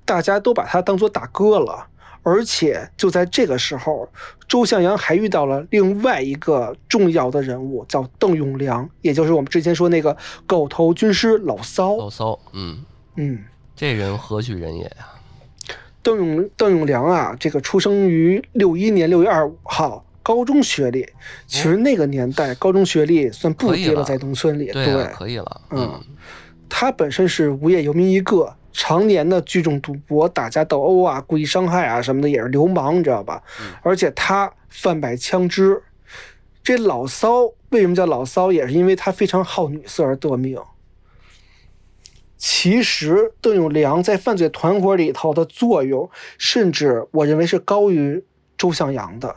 [0.04, 1.86] 大家都把他当做大哥了。
[2.26, 4.08] 而且就在这个时候，
[4.48, 11.98] 周向阳还遇到了另外一个重要的人物，叫邓永良，也就是我们之前说那个狗头军师老骚。
[11.98, 12.82] 老骚，嗯，
[13.16, 13.44] 嗯。
[13.76, 15.06] 这人何许人也呀？
[16.02, 21.08] 邓永邓永良啊，这个出生于六一年六月二十五号，高中学历。
[21.46, 24.72] 其实那个年代，高中学历算不低了在农村里。
[24.72, 26.02] 对啊，可以了，嗯，
[26.68, 33.40] 他本身是无业游民一个，常年的聚众赌博、打架斗殴啊，故意伤害啊什么的，也是流氓，你知道吧？
[33.60, 35.80] 嗯而且他贩卖枪支。
[36.62, 38.50] 这老骚为什么叫老骚？
[38.50, 40.58] 也是因为他非常好女色而得名。
[42.38, 48.24] 其实邓永良在犯罪团伙里头的作用，甚至我认为是高于
[48.56, 49.34] 周向阳的，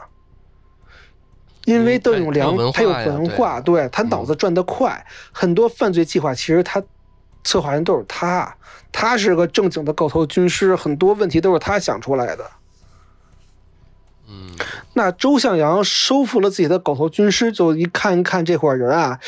[1.68, 3.88] 因为嗯邓永良他有文化对。
[3.90, 6.82] 他脑子转得快，很多犯罪计划其实他
[7.44, 8.56] 策划人都是他，
[8.90, 12.50] 他是个正经的狗头军师，很多问题都是他想出来的。
[14.30, 14.50] 嗯，
[14.92, 19.18] 那周向阳收复了自己的狗头军师，就一看一看这伙人啊，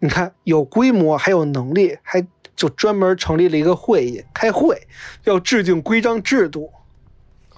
[0.00, 4.86] 你看有规模，还有能力，还就专门成立了一个会议，开会
[5.24, 6.70] 要制定规章制度，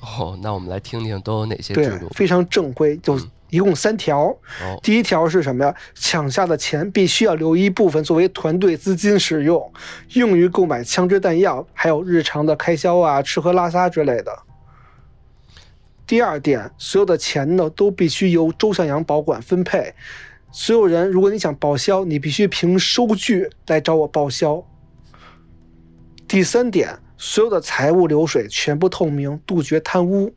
[0.00, 2.08] 哦，那我们来听听都有哪些制度，？
[2.14, 4.26] 非常正规，就嗯一共三条。
[4.26, 5.74] 哦，第一条是什么呀？
[5.94, 9.72] 抢下的钱必须要留一部分作为团队资金使用，
[10.14, 14.36] 用于购买枪支弹药，还有日常的开销啊，吃喝拉撒之类的。
[16.06, 19.94] 第二点，所有的钱呢都必须由周向阳保管分配。
[20.52, 24.64] 所有人，如果你想报销，你必须凭收据来找我报销。
[26.28, 30.34] 第三点，所有的财务流水全部透明，杜绝贪污。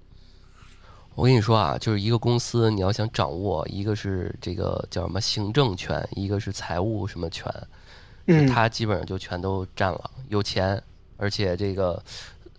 [1.17, 7.51] 我跟你说啊，就是一个公司，你要想掌握，一个是这个叫什么行政权，一个是财务什么权，
[8.27, 10.79] 嗯，他基本上就全都占了，有钱，
[11.17, 11.99] 而且这个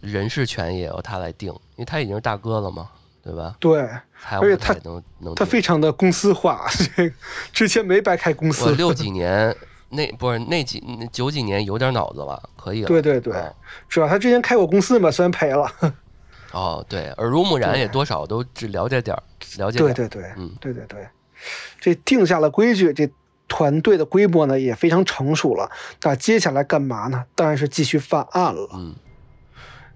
[0.00, 2.88] 人事权也由他来定，因为他已经是大哥了嘛，
[3.22, 3.54] 对吧？
[3.60, 3.88] 对，
[4.20, 5.44] 财务他能能他。
[5.44, 6.66] 非常的公司化，
[7.54, 8.74] 之前没白开公我司。
[8.74, 9.56] 六 几年
[9.88, 12.88] 那不是那几那九几年有点脑子了，可以了。
[12.88, 13.54] 对对对哦
[13.88, 15.72] 主要他之前开过公司嘛，虽然赔了。
[16.52, 19.22] 哦，对，耳濡目染也多少都只了解点儿，
[19.58, 19.94] 了解点儿。
[19.94, 21.08] 对对对，嗯对对对，
[21.80, 23.10] 这定下了规矩，这
[23.46, 25.70] 团队的规模呢也非常成熟了。
[26.02, 27.24] 那接下来干嘛呢？
[27.34, 28.68] 当然是继续犯案了。
[28.74, 28.94] 嗯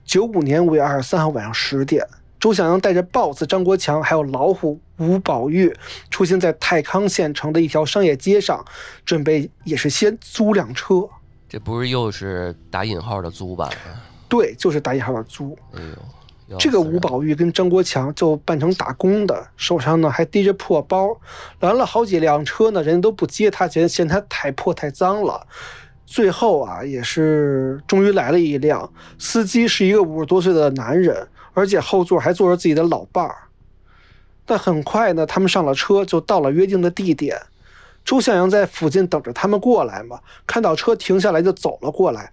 [0.05, 2.05] 九五年五月二十三号晚上十点，
[2.41, 5.73] 周向阳带着 BOSS 张国强还有老虎吴宝玉
[6.11, 8.65] 出现在太康县城的一条商业街上，
[9.07, 11.09] 准备也是先租辆车。
[11.49, 13.71] 这不是又是打引号的租吧？
[14.29, 15.57] 对，就是打引号的租。
[15.73, 15.97] 哎呦，要
[16.59, 21.09] 这个吴宝玉跟张国强就扮成打工的，手上呢还提着破包，
[21.61, 25.47] 拦了好几辆车呢，人家都不接他，嫌嫌他太破太脏了。
[26.05, 33.35] 最后啊，也是终于来了一辆，司机是一个五十多岁的男人，而且后座还坐着自己的老伴儿。
[34.45, 37.41] 但很快呢，他们上了车，就到了约定的地点。
[38.05, 42.33] 周向阳在附近等着他们过来嘛，看到车停下来就走了过来。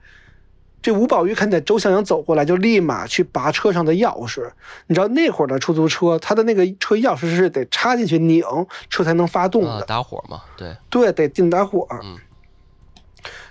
[0.82, 4.50] 这吴宝玉看见周向阳走过来，就立马去拔车上的钥匙。
[4.88, 8.44] 你知道那会儿的出租车，它的那个车钥匙是得插进去拧，
[8.90, 9.86] 车才能发动啊的。
[9.86, 11.88] 打火嘛，对，对，得进打火。
[12.04, 12.18] 嗯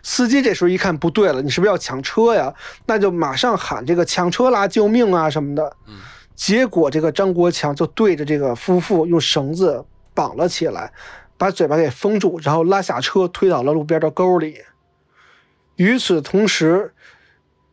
[0.02, 2.54] 司机这时候一看不对了，你是不是要抢车呀？
[2.86, 5.76] 那就马上喊这个抢车啦，救命啊什么的。
[5.86, 5.96] 嗯
[6.34, 10.92] 结果这个张国强就对着这个夫妇用绳子绑了起来，
[11.36, 14.58] 把嘴巴给封住，然后拉下车推到了路边的沟里。
[15.74, 16.94] 与此同时，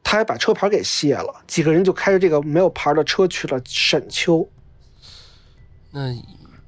[0.06, 4.48] 他还把车牌给卸了，几个人就开着这个没有牌的车去了沈丘，
[5.90, 6.16] 那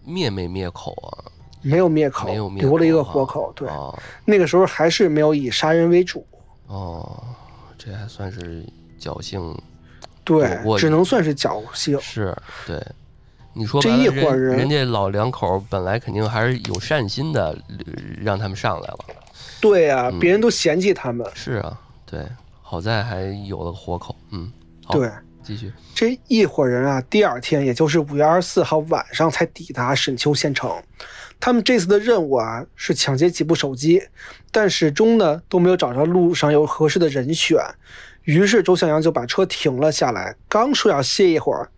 [0.04, 1.30] 灭没灭口啊？
[1.62, 3.54] 没有灭口，没有灭留了一个口啊活口。
[3.56, 6.26] 对，哦那个时候还是没有以杀人为主。
[6.65, 7.23] 哦，
[7.78, 8.65] 这还算是
[9.00, 9.56] 侥幸，
[10.23, 12.00] 对只能算是侥幸。
[12.02, 12.84] 是对。
[13.54, 19.00] 你说这一伙人人家老两口本来肯定还是有善心的，呃让他们上来了。
[19.60, 21.28] 对呀、嗯别人都嫌弃他们。
[21.34, 22.23] 是啊，对，
[22.69, 24.13] 好在还有了活口。
[24.32, 24.51] 嗯，
[24.84, 25.10] 好，对，
[25.41, 25.71] 继续。
[25.95, 30.69] 这一伙人啊，第二天，也就是五月二十四号晚上才抵达沈丘县城。
[31.39, 34.03] 他们这次的任务啊是抢劫几部手机，
[34.51, 37.58] 但始终呢都没有找着路上有合适的人选。
[38.27, 41.69] 于是周向阳就把车停了下来，刚说要歇一会儿，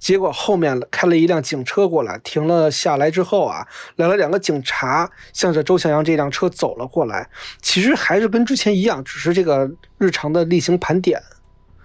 [0.00, 7.28] 结果后面开了一辆警车过来，停了下来之后啊，来了两个警察，向着周向阳这辆车走了过来。
[7.60, 11.22] 其实还是跟之前一样，只是这个日常的例行盘点。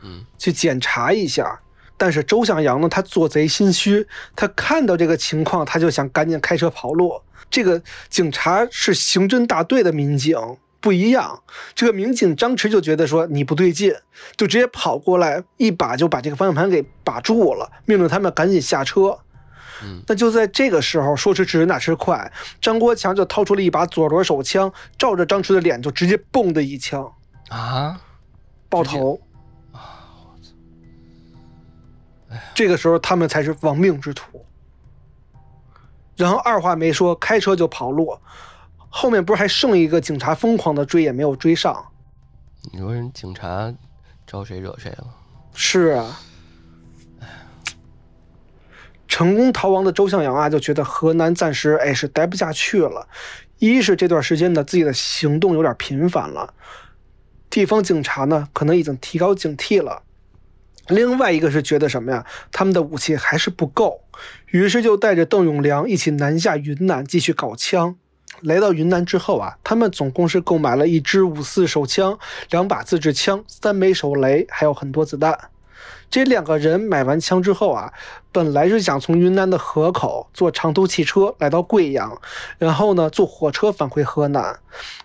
[0.04, 1.60] 嗯去检查一下。
[1.96, 7.22] 但是周向阳呢，他做贼心虚，他看到这个情况，他就想赶紧开车跑路。
[7.52, 10.36] 这个警察是刑侦大队的民警，
[10.88, 11.44] 不一样。
[11.76, 13.94] 这个民警张弛就觉得说你不对劲，
[14.38, 19.20] 就直接跑过来，一把就把这个方向盘给把住了，命令他们赶紧下车。
[19.84, 27.12] 嗯那就在这个时候，说时迟，那时快，张国强就掏出了一把左轮手枪，照着张弛的脸就直接嘣的一枪
[27.50, 28.00] 啊，
[28.70, 29.20] 爆头。
[32.56, 34.46] 这个时候他们才是亡命之徒。
[36.16, 38.18] 然后二话没说，开车就跑路。
[38.90, 41.86] 后面不是还剩一个警察疯狂的追，也没有追上。
[42.72, 43.74] 你说人警察
[44.26, 45.08] 招谁惹谁了？
[45.54, 46.20] 是啊，
[49.08, 53.08] 成功逃亡的周向阳啊，就觉得河南暂时哎是待不下去了。
[53.60, 56.54] 一是这段时间呢，自己的行动有点频繁了，
[57.50, 60.04] 地方警察呢可能已经提高警惕了。
[60.88, 62.26] 另外一个是觉得什么呀？
[62.52, 64.02] 他们的武器还是不够，
[64.48, 67.98] 于是就带着邓永良一起南下云南继续搞枪。
[68.42, 72.18] 来到云南之后啊，他们总共是购买了一支五四手枪、
[72.50, 75.38] 两把自制枪、三枚手雷，还有很多子弹。
[76.10, 77.92] 这两个人买完枪之后啊，
[78.32, 82.22] 本来是想从云南的河口坐长途汽车来到贵阳，
[82.58, 84.60] 然后呢坐火车返回河南。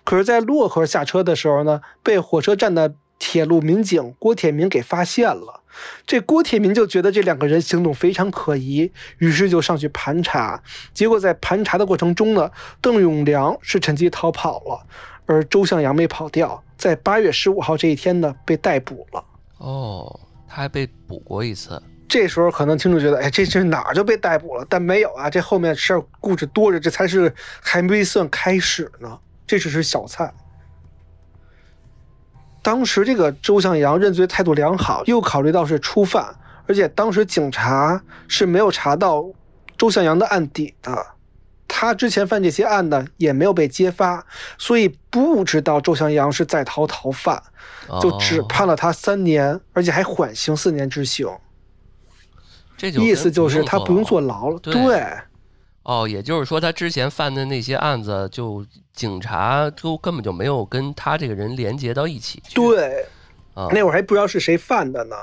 [0.05, 5.62] 可是，在漯河下车的时候呢，被火车站的铁路民警郭铁民给发现了。
[6.05, 10.61] 这郭铁民就觉得这两个人行动非常可疑，于是就上去盘查。
[10.93, 12.51] 结果在盘查的过程中呢，
[12.81, 14.85] 邓永良是趁机逃跑了，
[15.25, 19.23] 而周向阳没跑掉，在八月十五号这一天呢被逮捕了。
[19.57, 21.81] 哦，他还被捕过一次。
[22.07, 24.65] 这时候可能听众觉得，哎，这是哪儿就被逮捕了？
[24.69, 29.17] 但没有啊，这后面事儿故事多着，这才是还没算开始呢，
[29.47, 30.31] 这只是小菜。
[32.63, 36.33] 当时这个周向阳认罪态度良好，又考虑到是初犯，
[36.65, 39.25] 而且当时警察是没有查到
[39.77, 41.05] 周向阳的案底的，
[41.67, 44.25] 他之前犯这些案呢也没有被揭发，
[44.57, 47.43] 所以不知道周向阳是在逃逃犯，
[48.01, 51.27] 就只判了他三年，而且还缓刑四年执行。
[52.99, 54.73] 意思就是他不用坐牢了，对。
[55.83, 62.41] 哦，也就是说，他之前犯的那些案子，就警察都根本就没有跟他这个人连接到一起。
[62.53, 63.05] 对，
[63.53, 65.15] 啊，那会儿还不知道是谁犯的呢。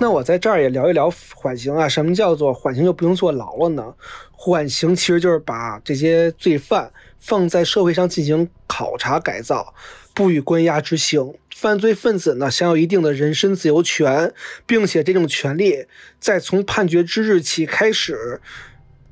[0.00, 3.94] 那我在这儿也聊一聊缓刑啊，什么叫做缓刑就不用坐牢了呢？
[4.32, 9.74] 缓刑其实就是把这些罪犯放在社会上进行考察改造，
[10.14, 11.34] 不予关押执行。
[11.54, 14.32] 犯罪分子呢享有一定的人身自由权，
[14.64, 15.84] 并且这种权利
[16.18, 18.40] 在从判决之日起开始。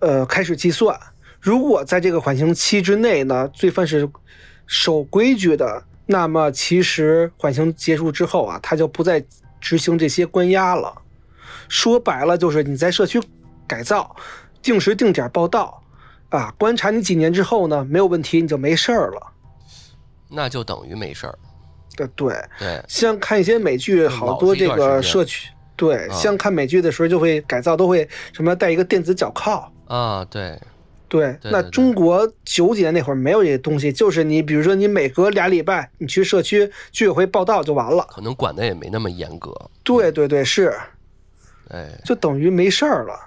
[0.01, 0.99] 呃，开始计算。
[1.41, 4.09] 如果在这个缓刑期之内呢，罪犯是
[4.67, 9.25] 守规矩的，那么其实缓刑结束之后啊，他就不再
[9.61, 10.93] 执行这些关押了。
[11.69, 13.21] 说白了，就是你在社区
[13.67, 14.17] 改造，
[14.63, 15.83] 定时定点报道，
[16.31, 19.33] 啊，观察你几年之后呢，没有问题，你就没事儿了。
[20.31, 21.39] 那就等于没事儿。
[21.97, 29.73] 对对对，像看一些美剧，好多这个社区，对，像看美剧的时候就会改造，都会什么带一个电子脚铐。
[29.89, 30.61] 啊，对，
[31.09, 39.51] 对，那中国九几年那会儿没有这些东西，就是你比如说你每隔俩礼拜你去社区居委会报道就完了，可能管的也没那么严格。
[39.83, 40.79] 对对对，是，
[41.71, 43.19] 哎，就等于没事儿了。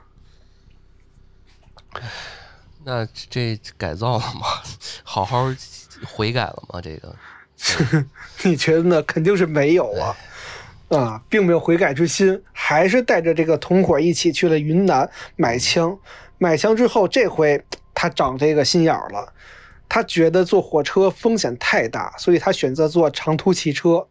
[2.85, 4.45] 那这改造了吗？
[5.03, 5.51] 好好
[6.05, 6.79] 悔改了吗？
[6.79, 7.15] 这个，
[8.45, 9.01] 你觉得呢？
[9.03, 10.15] 肯定是没有啊。
[10.89, 15.97] 啊，并没有悔改之心，还是带着这个同伙一起去了云南买枪。
[16.41, 17.63] 买枪之后，这回
[17.93, 19.31] 他长这个心眼儿了，
[19.87, 24.07] 他觉得坐火车风险太大，所以他选择坐长途汽车。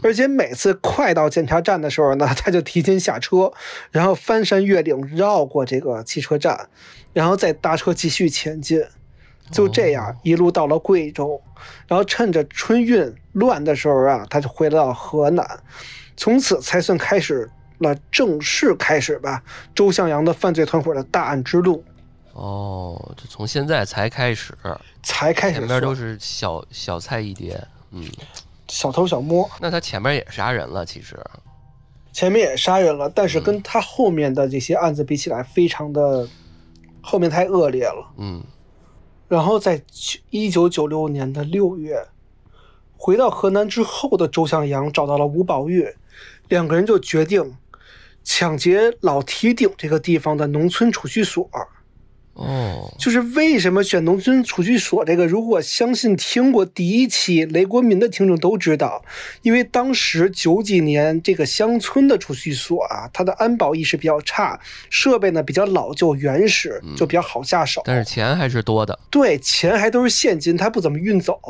[0.00, 3.52] 而且每次快到检查站的时候呢，他就提前下车，
[3.90, 6.68] 然后翻山越岭绕过这个汽车站，
[7.12, 8.84] 然后再搭车继续前进。
[9.50, 11.42] 就这样一路到了贵州，
[11.88, 15.44] 然后趁着春运乱的时候啊，他就回到河南。
[16.16, 19.42] 从此才算开始了正式开始吧，
[19.74, 21.84] 周向阳的犯罪团伙的大案之路。
[22.32, 24.54] 哦，就从现在才开始，
[25.02, 27.58] 才开始，前面都是小小菜一碟，
[27.92, 28.04] 嗯，
[28.68, 29.48] 小偷小摸。
[29.60, 31.18] 那他前面也杀人了，其实，
[32.12, 36.28] 前面也杀人了，但是跟他后面的这些案子比起来，非常的
[37.00, 38.42] 后面太恶劣了，嗯。
[39.28, 39.82] 然后在
[40.30, 42.06] 一九九六年的六月，
[42.96, 45.96] 回到河南之后的周向阳找到了吴宝玉。
[46.48, 47.56] 两个人就决定
[48.26, 51.48] 抢劫老提顶这个地方的农村储蓄所。
[52.34, 55.26] 哦，就是为什么选农村储蓄所这个？
[55.26, 59.02] 如果相信听过第一期雷国民的听众都知道，
[59.40, 64.60] 因为当时九几年这个乡村的储蓄所啊，它的安保意识比较差，
[64.90, 67.80] 设备呢比较老旧原始，就比较好下手。
[67.86, 68.98] 但是钱还是多的。
[69.08, 71.40] 对，钱还都是现金，它不怎么运走。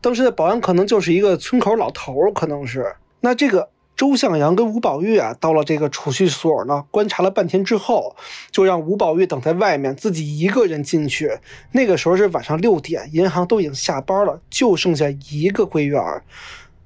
[0.00, 3.70] 当时的保安可能就是一个村口老头，可能是那这个。
[3.98, 8.14] 周向阳跟吴宝玉啊，到了这个储蓄所呢，观察了半天之后，
[8.52, 11.28] 就让吴宝玉等在外面，自己一个人进去。
[11.72, 16.00] 那个时候是晚上六点，银行都已经下班了，就剩下一个柜员。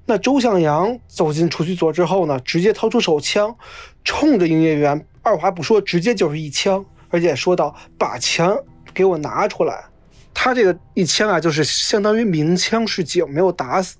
[0.07, 3.55] 那周向阳走进储蓄所之后呢，直接掏出手枪，
[4.03, 8.57] 冲着营业员二话不说，直接就是一枪，而且说道：“把枪
[8.91, 9.83] 给我拿出来。”
[10.33, 13.97] 他这个一枪啊，就是相当于鸣枪示警，没有打死。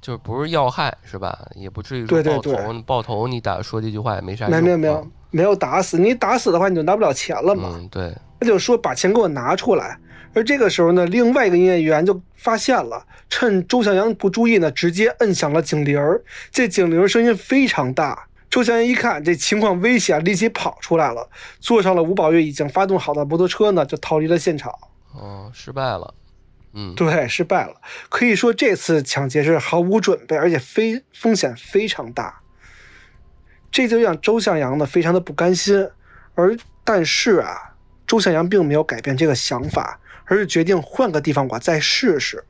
[0.00, 1.38] 就是不是要害是吧？
[1.54, 4.62] 也不至于说爆头，爆头你打说这句话也没啥用。
[4.62, 7.70] 没有没有没有打死你，打死的话你就拿不了钱了嘛。
[7.74, 8.14] 嗯，对。
[8.40, 9.98] 他就说把钱给我拿出来。
[10.34, 16.22] 而这个时候呢，另外一个营业员就发现了，趁周向阳不注意呢，直接摁响了警铃儿。
[16.50, 18.28] 这警铃声音非常大。
[18.50, 21.26] 周向阳一看这情况危险，立即跑出来了，
[21.58, 24.70] 坐上了吴宝月已经发动好的摩托车呢，就逃离了现场。
[25.14, 26.12] 哦，失败了。
[26.78, 27.80] 嗯，对，失败了。
[28.10, 32.42] 可以说这次抢劫是毫无准备，而且非风险非常大。
[33.72, 35.88] 这就让周向阳呢非常的不甘心。
[36.34, 36.54] 而
[36.84, 37.74] 但是啊，
[38.06, 42.44] 周向阳并没有改变这个想法，而是决定换个地方我再试试。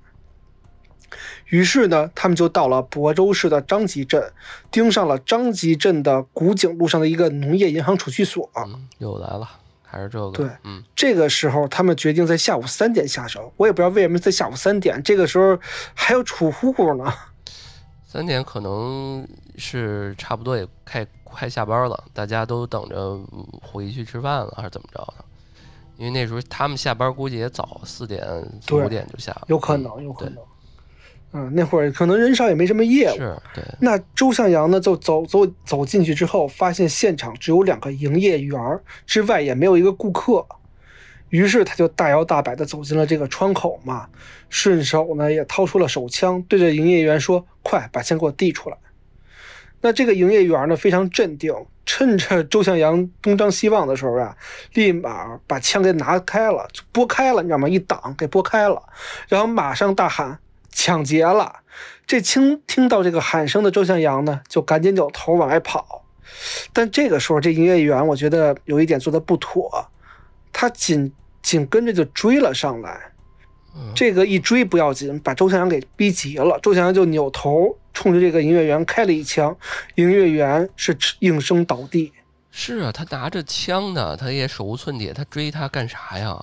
[1.47, 4.33] 于是呢，他们就到了亳州市的张集镇，
[4.73, 8.51] 盯上了张集镇的古井路上的一个农业银行储蓄所。
[8.57, 9.49] 嗯，又来了，
[9.97, 10.31] 还是这个。
[10.33, 13.51] 对嗯，这个时候，他们决定在下午三点下手。
[13.57, 15.59] 我也不知道为什么在下午三点，这个时候
[15.95, 17.13] 还有储户呢。
[18.07, 19.27] 三点可能
[19.57, 25.25] 是差不多也快快下班了，大家都等着嗯回去吃饭了，还是怎么着的？
[25.97, 28.23] 因为那时候他们下班估计也早，四点
[28.61, 30.37] 四五点就下了，有可能，有可能。
[30.37, 30.47] 嗯，
[31.53, 33.17] 那会儿可能人少也没什么业务。
[33.17, 40.47] 是对，那周向阳呢，就走走走进去之后，发现现场只有两个营业员儿，之外也没有一个顾客。
[41.31, 44.09] 于是他就大摇大摆地走进了这个窗口嘛，
[44.49, 48.77] 顺手呢也掏出了手枪，对着营业员说：“快把枪给我递出来。”
[49.83, 51.53] 那这个营业员呢非常镇定，
[51.85, 54.37] 趁着周向阳东张西望的时候啊，
[54.75, 57.69] 立马把枪给拿开了，就拨开了，你知道吗？
[57.69, 58.81] 一挡给拨开了，
[59.29, 60.39] 然后马上大喊
[60.77, 61.63] ：“抢劫了！”
[62.07, 66.05] 这听听到这个喊声的周向阳呢，就赶紧扭头往外跑。
[66.73, 69.89] 但这个时候，这营业员我觉得有一点做的不妥，
[70.53, 71.13] 他紧
[71.43, 73.13] 紧跟着就追了上来。
[73.95, 76.59] 这个一追不要紧，把周向阳给逼急了。
[76.63, 79.55] 周向阳就扭头冲着这个营业员开了一枪，
[79.97, 82.13] 营业员是应声倒地。
[82.51, 86.41] 是啊，他拿着枪呢，他也手无寸铁，他追他干啥呀？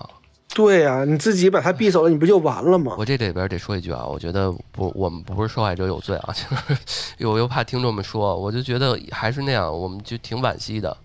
[0.53, 2.95] 对呀、你自己把他逼走了，你不就完了吗？
[2.97, 6.29] 我这里边得说一句啊，我觉得不，我们不是受害者有罪啊，
[7.17, 10.95] 就是我又怕听众们说，我就觉得还是那样，我们就挺惋惜的。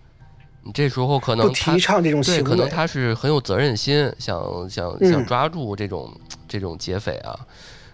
[0.63, 2.69] 你这时候可能他提倡这种对，行可能。
[2.69, 6.13] 他是很有责任心，想想嗯想抓住这种、
[6.47, 7.35] 这种劫匪啊，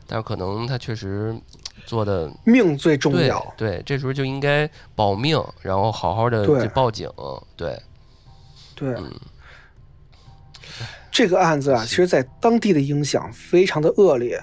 [0.09, 1.37] 但是可能他确实
[1.87, 3.47] 做的命最重要。
[3.57, 7.09] 对，这时候就应该保命，然后好好的去报警，
[7.57, 7.81] 对，
[8.75, 9.13] 对，嗯
[11.15, 14.43] 这个案子啊，其实在当地的影响非常的恶劣，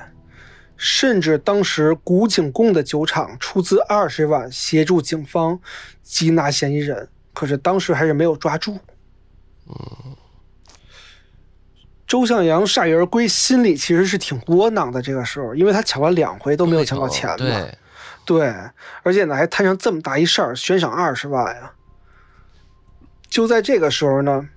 [0.78, 5.60] 甚至当时古井贡的酒厂出资二十万协助警方
[6.06, 8.80] 缉拿嫌疑人，可是当时还是没有抓住。
[12.08, 15.02] 周向阳铩羽而归，心里其实是挺窝囊的。
[15.02, 17.78] 这个时候，因为他抢了两回都没有抢到钱嘛，对，
[18.26, 18.54] 对，
[19.04, 21.74] 而且呢还摊上这么大一事儿，悬赏二十万呀。
[23.30, 24.48] 就在这个时候呢，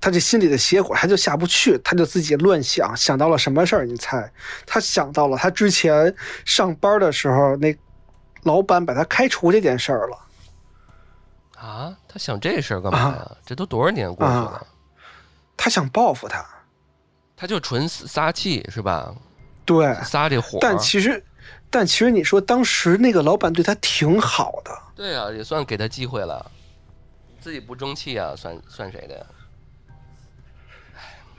[0.00, 3.84] 他这心里的邪火他就下不去，他就自己乱想，想到了什么事儿？
[3.84, 4.32] 你猜？
[4.66, 6.14] 他想到了他之前
[6.44, 7.76] 上班的时候，那
[8.42, 10.18] 老板把他开除这件事儿了。
[11.58, 13.36] 啊，他想这事儿干嘛呀？
[13.46, 14.66] 这都多少年过去了，啊
[15.56, 16.44] 他想报复他，
[17.36, 19.14] 他就纯撒气是吧？
[19.64, 19.94] 对。
[20.02, 21.24] 撒这火，但其实，
[21.70, 26.50] 但其实你说当时那个老板对他挺好的，对啊，也算给他机会了，
[27.40, 29.24] 自己不争气啊，算算谁的呀？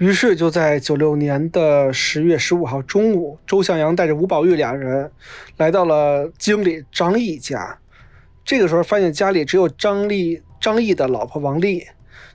[0.04, 5.10] 于是就在九六年的十月十五号中午，周向阳带着吴宝玉俩人
[5.56, 7.80] 来到了经理张毅家。
[8.43, 11.88] 这个时候发现家里只有张丽张毅的老婆王丽。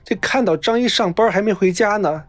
[0.03, 2.23] 这看到张毅上班还没回家呢，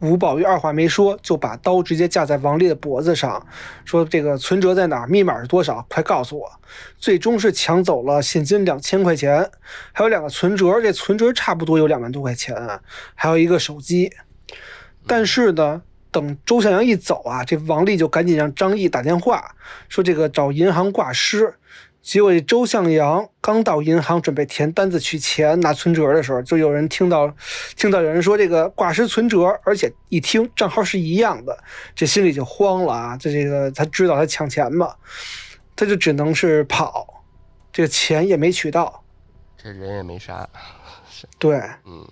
[0.00, 3.46] 吴宝玉二话没说就把刀直接架在王丽的脖子上，
[3.86, 5.06] 说：“这个存折在哪儿？
[5.06, 5.86] 密码是多少？
[5.88, 6.46] 快告诉我！”
[7.00, 9.50] 最终是抢走了现金两千块钱，
[9.94, 12.54] 还有两个存折，这存折差不多有两万多块钱，
[13.14, 14.12] 还有一个手机。
[15.06, 19.54] 但是呢，等周向阳一走啊，这王丽就赶紧让张毅打电话
[19.88, 21.54] 说这个找银行挂失。
[22.02, 27.34] 结果这周向阳刚到银行准备填单子取钱拿存折的时候，就有人听到
[27.76, 31.58] 听到有人说这个挂失存折，而且一听账号是一样的，
[31.94, 33.16] 这心里就慌了啊！
[33.16, 34.94] 这这个他知道他抢钱嘛，
[35.74, 37.24] 他就只能是跑，
[37.72, 39.02] 这个钱也没取到。
[39.56, 40.46] 这人也没杀，
[41.38, 42.06] 对，嗯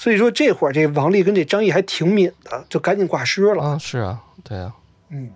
[0.00, 3.62] 所以说这会儿这王丽跟这张毅还挺敏的，就赶紧挂失了。
[3.62, 4.72] 啊，是啊，对啊，
[5.10, 5.30] 嗯，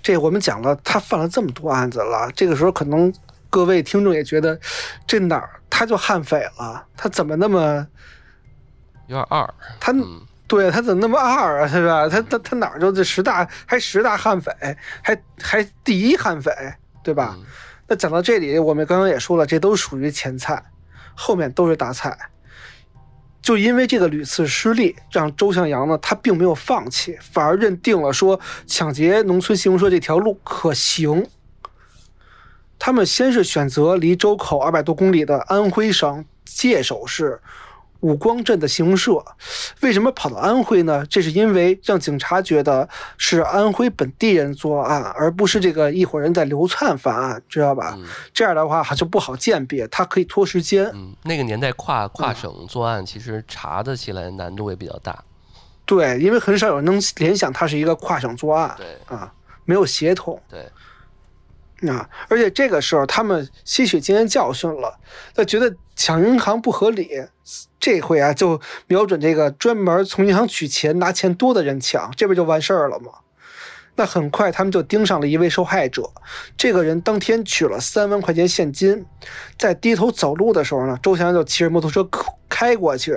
[0.00, 3.12] 这我们讲了，他犯了这么多案子了，这个时候可能
[3.50, 4.56] 各位听众也觉得，
[5.08, 6.86] 这哪儿他就悍匪了？
[6.96, 7.84] 他怎么那么
[9.08, 11.66] 有点二，他嗯，对 他怎么那么二啊？
[11.66, 12.08] 是吧？
[12.08, 14.52] 他他他哪儿就这十大还十大悍匪，
[15.02, 16.52] 还还第一悍匪，
[17.02, 17.34] 对吧？
[17.40, 17.44] 嗯
[17.88, 20.64] 那讲到这里，我们刚刚也说了，这都属于前菜，
[21.16, 22.16] 后面都是大菜。
[23.44, 31.26] 就因为这个屡次失利，让周向阳呢，他并没有放弃，反而认定了说抢劫农村信用社这条路可行。
[32.78, 37.38] 他们先是选择离周口二百多公里的安徽省界首市
[38.04, 39.24] 武光镇的信用社。
[39.80, 41.06] 为什么跑到安徽呢？
[41.06, 42.86] 这是因为让警察觉得
[43.16, 47.94] 是安徽本地人作案，而不是这个一伙人在流窜犯案，知道吧？
[47.96, 50.84] 嗯这样的话就不好鉴别，他可以拖时间。
[50.92, 55.24] 嗯，那个年代跨跨嗯省作案，其实查的起来难度也比较大。
[55.86, 59.32] 对，因为很少有人能联想它是一个跨省作案对啊，
[59.64, 60.38] 没有协同。
[60.50, 64.98] 对，啊，而且这个时候他们吸取经验教训了，
[65.34, 67.22] 他觉得抢银行不合理，
[67.84, 73.12] 这回啊就瞄准这个专门从银行取钱拿钱多的人抢，这不就完事儿了吗？
[73.96, 76.10] 那很快他们就盯上了一位受害者，
[76.56, 79.04] 这个人当天取了三万块钱现金，
[79.58, 82.08] 在低头走路的时候呢，周翔就骑着摩托车
[82.48, 83.14] 开过去，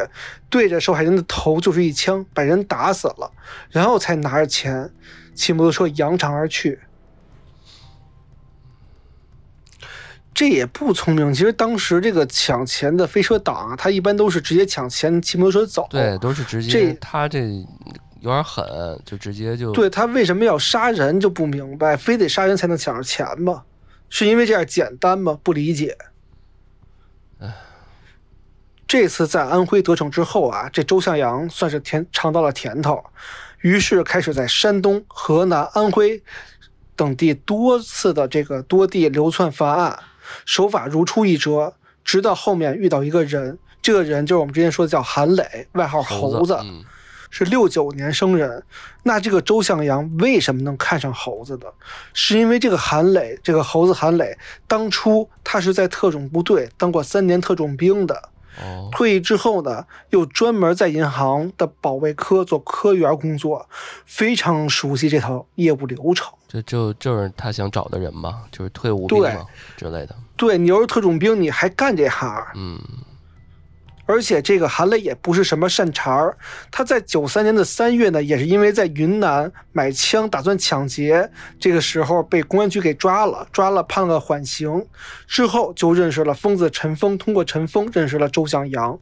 [0.49, 3.31] 对着受害人的头就是一枪，把人打死了，
[3.69, 4.91] 然后才拿着钱
[5.33, 6.77] 骑摩托车扬长而去。
[10.37, 11.33] 这也不聪明。
[11.33, 15.87] 其实当时这个抢钱的飞车党啊，他一般都是直接抢钱，骑摩托车走。
[15.89, 16.69] 对，都是直接。
[16.69, 17.39] 这他这
[18.19, 18.63] 有点狠，
[19.03, 23.63] 就直接就对他为什么要杀人就不明白，非得杀人才能抢着钱吗？
[24.09, 25.39] 是因为这样简单吗？
[25.41, 25.97] 不理解。
[28.85, 33.03] 这次在安徽得逞之后啊，这周向阳算是甜尝到了甜头，
[33.61, 36.21] 于是开始在山东、河南、安徽
[36.95, 39.99] 等地多次的这个多地流窜犯案，
[40.45, 41.73] 手法如出一辙。
[42.03, 46.57] 直到后面遇到一个人，这个人就是我们之前说的叫韩磊，外号猴子。
[46.61, 46.83] 嗯
[47.29, 48.63] 是六九年生人，
[49.03, 51.67] 那这个周向阳为什么能看上猴子的？
[52.13, 58.29] 是因为这个韩磊，这个猴子韩磊，当初他是在特种部队当过三年特种兵的，
[58.61, 63.67] 哦，退役之后呢，又专门在银行的保卫科做科员工作，
[64.05, 66.31] 非常熟悉这套业务流程。
[66.47, 69.45] 这就就是他想找的人嘛，就是退伍兵对嘛
[69.75, 70.15] 之类的。
[70.35, 72.29] 对你又是特种兵，你还干这行？
[72.55, 72.79] 嗯，
[74.07, 76.35] 而且这个韩磊也不是什么善茬儿，
[76.71, 81.29] 他在九三年的三月呢，也是因为在云南买枪打算抢劫，
[81.59, 84.87] 这个时候被公安局给抓了，抓了判了缓刑，
[85.27, 88.97] 之后就认识了疯子陈峰，通过陈峰认识了周向阳。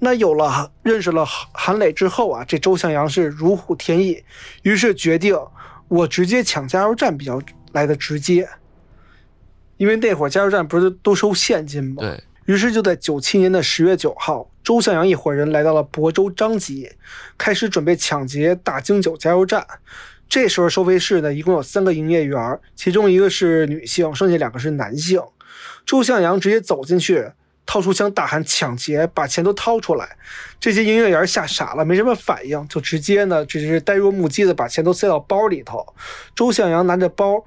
[0.00, 4.20] 那有了认识了韩磊之后啊，这周向阳是如虎添翼，
[4.62, 5.38] 于是决定
[5.86, 7.40] 我直接抢加油站比较
[7.70, 8.48] 来的直接，
[9.76, 11.96] 因为那会儿加油站不是都收现金吗？
[12.00, 16.90] 对，于是就在九七年的十月九号，周向阳一伙人来到了亳州张集，
[17.38, 19.66] 开始准备抢劫大京九加油站。
[20.28, 25.20] 这时候收费室呢，一共有三个营业员，其中一个是女性，剩下两个是男性。
[25.84, 27.30] 周向阳直接走进去，
[27.66, 30.16] 掏出枪大喊抢劫，把钱都掏出来。
[30.58, 35.86] 这些营业员吓傻了，没什么反应，就直接呢，只是呆若木鸡的把钱都塞到包里头。
[36.34, 37.44] 周向阳拿着包，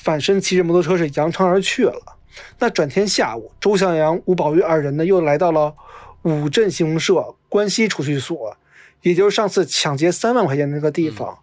[0.00, 2.17] 反身骑着摩托车是扬长而去了。
[2.58, 5.74] 那转天下午，周向阳、吴宝玉二人呢，又来到了
[6.22, 8.56] 五镇信用社关西储蓄所，
[9.02, 11.38] 也就是上次抢劫三万块钱那个地方。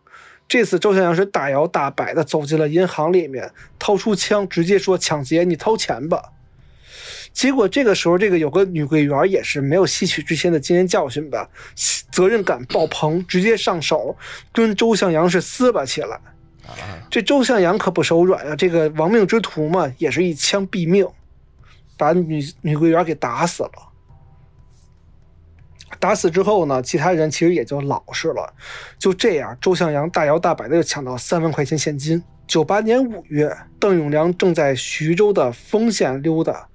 [0.47, 6.33] 这次周向阳是大摇大摆的走进了银行里面，掏出枪，直接说：“抢劫，你掏钱吧。”
[7.33, 11.49] 结果这个时候，这个有个女柜员也是没有吸取之前的经验教训吧，
[12.11, 14.15] 责任感爆棚，直接上手
[14.53, 16.21] 跟周向阳是撕巴起来。
[17.09, 21.07] 这周向阳可不手软啊，这个亡命之徒嘛，也是一枪毙命，
[21.97, 23.71] 把女女柜员给打死了。
[25.99, 28.53] 打死之后呢，其他人其实也就老实了。
[28.99, 32.21] 就这样，周向阳大摇大摆的就抢到三万块钱现金。
[32.45, 36.67] 九八年五月，邓永良正在徐州的丰县溜达，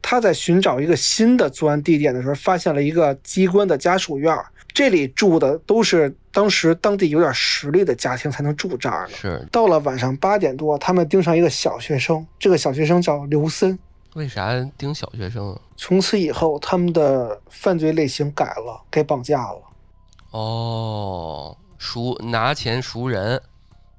[0.00, 9.14] 他在寻找一个新的作案地点的时候，发现了一个机关的家属院儿，这里住的都是当时当地有点实力的家庭才能住这儿的。
[9.14, 13.78] 是到了晚上八点多，他们盯上一个小学生，这个小学生叫刘森。
[14.14, 15.60] 为啥盯小学生啊？
[15.76, 19.62] 从此以后，他们的犯罪类型改了，该绑架了。
[20.32, 23.40] 哦，赎拿钱赎人，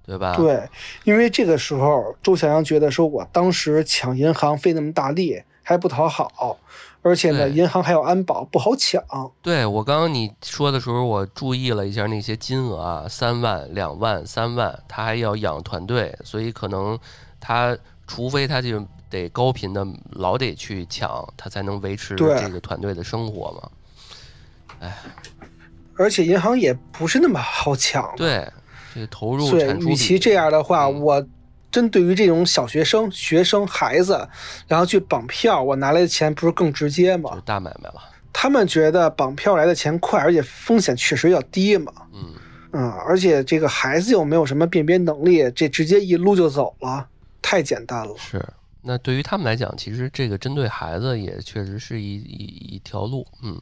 [0.06, 0.68] 对吧？，对，
[1.06, 6.60] 因为这个时候，周小阳觉得说，我当时抢银行费那么大力，还不讨好，
[7.04, 9.04] 而且呢，银行还有安保，不好抢。
[9.42, 16.98] 对我刚刚你说的时候，我注意了一下那些金额啊，三万、两万、三万，他还要养团队，所以可能
[17.40, 17.76] 他
[18.06, 23.70] 除非他就得高频的老得去抢，他才能维持对这个团队的生活嘛。
[24.80, 24.96] 哎
[25.98, 28.12] 而且银行也不是那么好抢。
[28.16, 28.48] 对，
[28.94, 31.28] 这个投入产，出比与其这样的话，嗯我
[31.72, 34.28] 针对于这种小学生、学生、孩子，
[34.68, 37.42] 然后去绑票，我拿来的钱不是更直接吗就是？
[37.44, 37.96] 大买卖了。
[38.34, 41.92] 他们觉得绑票来的钱快，而且风险确实要低嘛。
[42.14, 42.34] 嗯，
[42.74, 47.08] 嗯，而且这个孩子又没有什么辨别能力，这直接一撸就走了，
[47.42, 48.16] 太简单了。
[48.18, 48.44] 是。
[48.84, 53.28] 那对于他们来讲，其实这个针对孩子也确实是一一一条路。
[53.44, 53.62] 嗯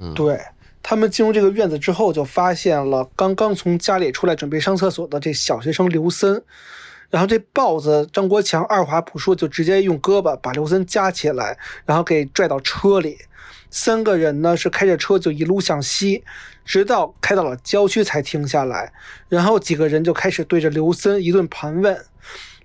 [0.00, 0.40] 嗯，对
[0.82, 6.42] 他们进入这个院子之后，就发现了刚刚从家里出来准备上厕所的这小学生刘森，
[7.10, 13.18] 然后这豹子张国强二话不说就直接用胳膊把刘森夹起来，然后给拽到车里。
[13.70, 16.24] 三个人呢是开着车就一路向西，
[16.64, 18.92] 直到开到了郊区才停下来。
[19.28, 22.04] 然后几个人就开始对着刘森一顿盘问。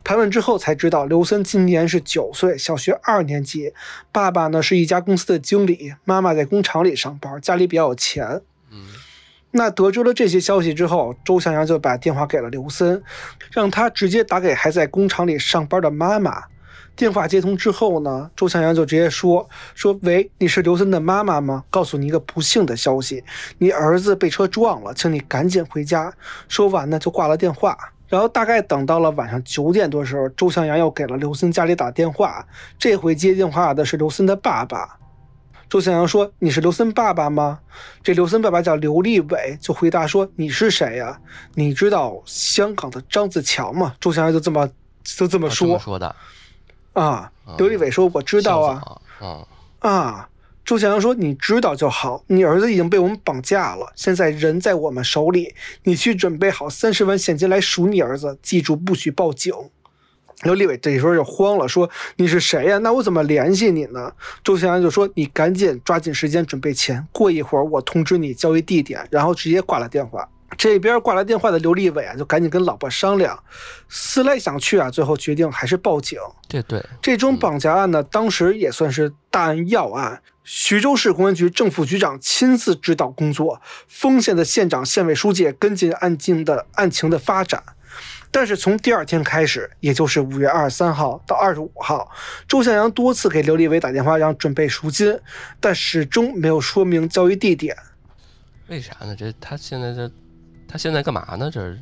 [0.06, 3.74] 盘问之后才知道，刘森今年是九岁，小学二年级。
[4.12, 8.42] 爸爸呢是一家公司的经理，妈妈在工厂里上班，家里比较有钱。
[8.70, 8.86] 嗯，
[9.50, 13.02] 那得知了这些消息之后，周向阳就把电话给了刘森，
[13.52, 16.44] 让他直接打给还在工厂里上班的妈妈。
[16.96, 21.64] 电话接通之后呢，周向阳就直接说：“说喂，你是刘森的妈妈吗？
[21.72, 23.24] 告诉你一个不幸的消息，
[23.58, 26.14] 你儿子被车撞了，请你赶紧回家。”
[26.48, 27.76] 说完呢，就挂了电话。
[28.08, 32.46] 然后大概等到了晚上九点多时候，周向阳又给了刘森家里打电话，
[32.78, 34.98] 这回接电话的是刘森的爸爸。
[35.68, 37.60] 周向阳说：“你是刘森爸爸吗？”
[38.04, 41.20] 这刘森爸爸叫刘立伟，就回答说：“你是谁呀？
[41.56, 44.70] 你知道香港的张子强吗？”周向阳就这么
[45.04, 46.16] 就这么说么说的，
[46.94, 47.32] 啊。
[47.58, 48.74] 刘立伟说：“我知道啊。
[48.74, 49.48] 幸好，”
[49.90, 50.30] 啊，
[50.66, 55.54] 周强阳说：“你知道就好，你儿子已经被我们绑架了，现在人在我们手里，
[55.84, 59.54] 你去准备好三十万现金来赎你儿子，记住不许报警。”
[60.44, 62.80] 刘立伟这时候就慌了，说：“你是谁呀？
[62.80, 64.12] 那我怎么联系你呢？”
[64.44, 70.28] 周向阳就说：“你赶紧抓紧时间准备钱，过一会儿我通知你交易地点。”然后直接挂了电话。
[70.58, 73.38] 这边挂了电话的刘立伟啊，就赶紧跟老婆商量，
[73.88, 76.20] 思来想去啊，最后决定还是报警。
[76.48, 80.22] 对对，这宗绑架案呢，当时也算是大案要案。
[80.48, 87.64] 徐州市公安局正副局长亲自指导工作，丰县的县长、县委书记跟进案件的案情的发展。
[88.30, 92.12] 但是从第二天开始，也就是五月二十三号到二十五号，
[92.48, 95.18] 周向阳多次给刘立伟打电话让准备赎金，
[95.60, 97.76] 但始终没有说明交易地点。
[98.68, 99.16] 为啥呢？
[99.16, 100.12] 这他现在这，
[100.68, 101.50] 他现在干嘛呢？
[101.52, 101.76] 这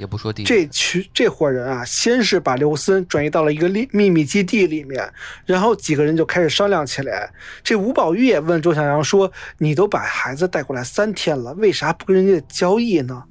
[0.00, 5.12] 也不说地这群这伙人啊，先是把刘森转移到了一个秘秘密基地里面，
[5.44, 7.30] 然后几个人就开始商量起来。
[7.62, 13.24] 这吴宝玉也问周向阳说：“你都把孩子带过来三天了，为啥不跟人家交易呢？”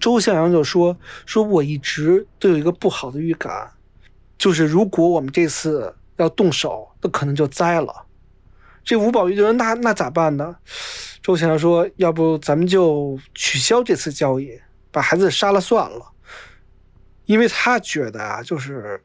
[0.00, 0.96] 周向阳就说
[1.26, 3.70] ：“说我一直都有一个不好的预感，
[4.38, 8.06] 就是如果我们这次要动手，那可能就栽了。”
[8.82, 10.56] 这吴宝玉就说：“那那咋办呢？”
[11.22, 14.58] 周向阳说：“要不咱们就取消这次交易。”
[14.96, 16.12] 把孩子杀了算了，
[17.26, 19.04] 因为他觉得啊，就是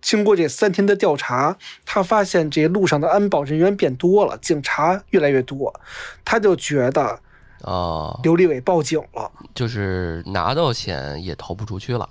[0.00, 5.78] 经过这三天的调查，他发现这路上的安保人员变多了，警察越来越多，
[6.24, 7.20] 他就觉得
[7.60, 12.08] 啊，刘立伟报警了，就是拿到钱也逃不出去了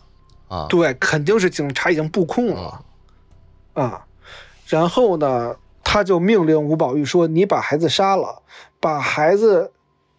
[0.47, 0.67] 啊。
[0.69, 2.86] 对，肯定是警察已经布控了
[3.73, 4.05] 啊。
[4.67, 8.43] 然后呢，他就命令吴宝玉说：“你把孩子杀了，
[8.80, 9.71] 把孩子。”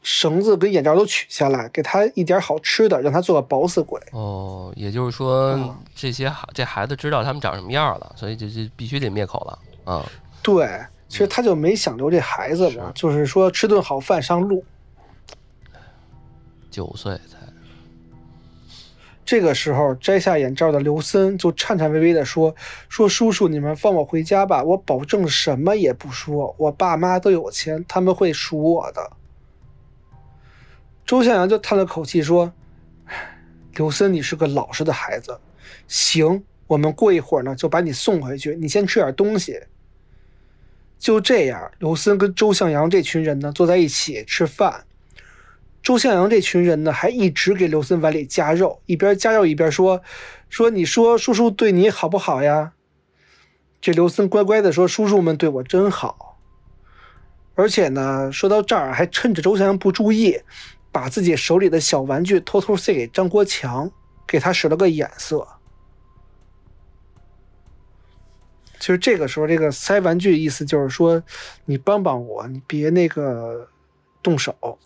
[0.02, 4.00] 绳子跟眼罩都取下来，给他一点好吃的，让他做个饱死鬼。
[4.12, 9.58] 哦，也就是说，嗯这些孩这孩子知道他们长什么样了，所以就就必须得灭口了
[9.92, 10.04] 啊。
[10.42, 10.66] 对，
[11.08, 14.64] 其实他就没想留这孩子嘛，就是说吃顿好饭上路。
[16.70, 17.36] 九岁才，
[19.26, 22.54] 这个时候摘下眼罩的刘森就颤颤巍巍地说
[22.88, 26.54] ：“说叔叔，你们放我回家吧，我保证什么也不说。
[26.56, 29.10] 我爸妈都有钱，他们会赎我的。”
[31.08, 32.52] 周向阳就叹了口气说
[33.72, 35.40] ：“刘森，你是个老实的孩子，
[35.86, 39.58] 行，我们过一会儿呢就把你送回去，你先吃点东西。”
[41.00, 44.84] 就这样，刘森跟周向阳这群人呢坐在一起吃饭。
[45.82, 50.02] 周向阳这群人呢还一直给刘森碗里加肉，一边加肉一边说
[50.50, 52.74] ：“说你说叔叔对你好不好呀？”
[53.80, 56.38] 这刘森乖乖的说：“叔叔们对我真好。”
[57.56, 60.38] 而且呢，说到这儿还趁着周向阳不注意。
[60.90, 63.90] 把自己手里的小玩具偷偷塞给张国强，
[64.26, 65.46] 给他使了个眼色。
[68.78, 71.22] 其实这个时候，这个塞玩具意思就是说，
[71.64, 73.68] 你帮帮我，你别那个
[74.22, 74.78] 动手，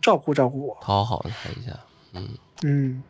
[0.00, 1.78] 照顾照顾我，讨好他一下。
[2.14, 2.28] 嗯
[2.62, 3.02] 嗯。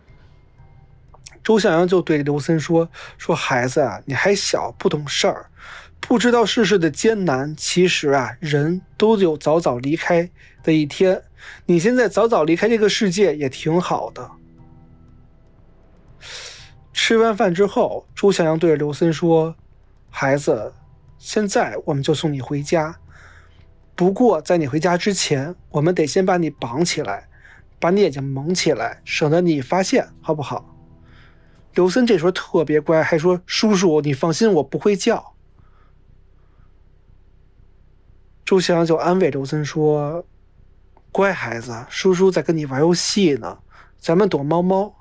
[1.42, 5.50] 周向阳就对刘森说：“说孩子啊，你还小，不懂事儿。”
[6.00, 10.30] 不知道世事的艰难，其实啊，人都有早早离开
[10.62, 11.22] 的一天。
[11.66, 14.30] 你现在早早离开这个世界也挺好的。
[16.92, 19.54] 吃完饭之后，周向阳对着刘森说
[20.10, 20.72] ：“孩子，
[21.18, 22.96] 现在我们就送你回家。
[23.94, 27.28] 不过在你回家之前，我们得先把你绑起来，
[27.78, 30.76] 把你眼睛蒙起来，省得你发现，好不好？”
[31.74, 35.32] 刘森这时候特别乖，还说：“叔叔，你放心，我不会叫。”
[38.44, 40.24] 周向阳就安慰刘森说
[41.12, 43.58] ：“乖孩子，叔叔在跟你玩游戏呢，
[43.98, 44.94] 咱们躲猫猫。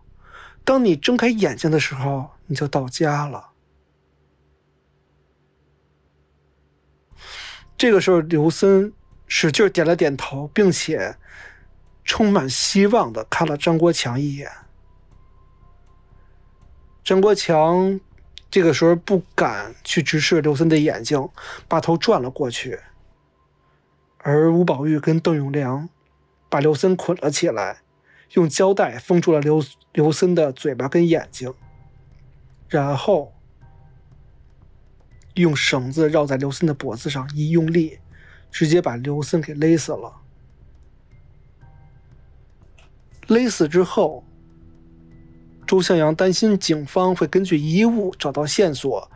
[0.63, 3.49] 当你睁开眼睛的时候，你就到家了。
[7.77, 8.91] 这个时候，刘森
[9.27, 11.15] 使劲点了点头，并且
[12.03, 14.51] 充满希望的看了张国强一眼。
[17.03, 17.99] 张国强
[18.51, 21.29] 这个时候不敢去直视刘森的眼睛，
[21.67, 22.79] 把头转了过去。
[24.17, 25.87] 而吴宝玉跟邓永良
[26.49, 27.81] 把刘森捆了起来，
[28.33, 31.53] 用胶带封住了刘刘森的嘴巴跟眼睛，
[32.67, 33.33] 然后。
[35.35, 37.99] 用绳子绕在刘森的脖子上，一用力，
[38.51, 40.17] 直接把刘森给勒死了。
[43.27, 44.25] 勒死之后，
[45.65, 49.09] 周向阳担心警方会根据衣物找到线索，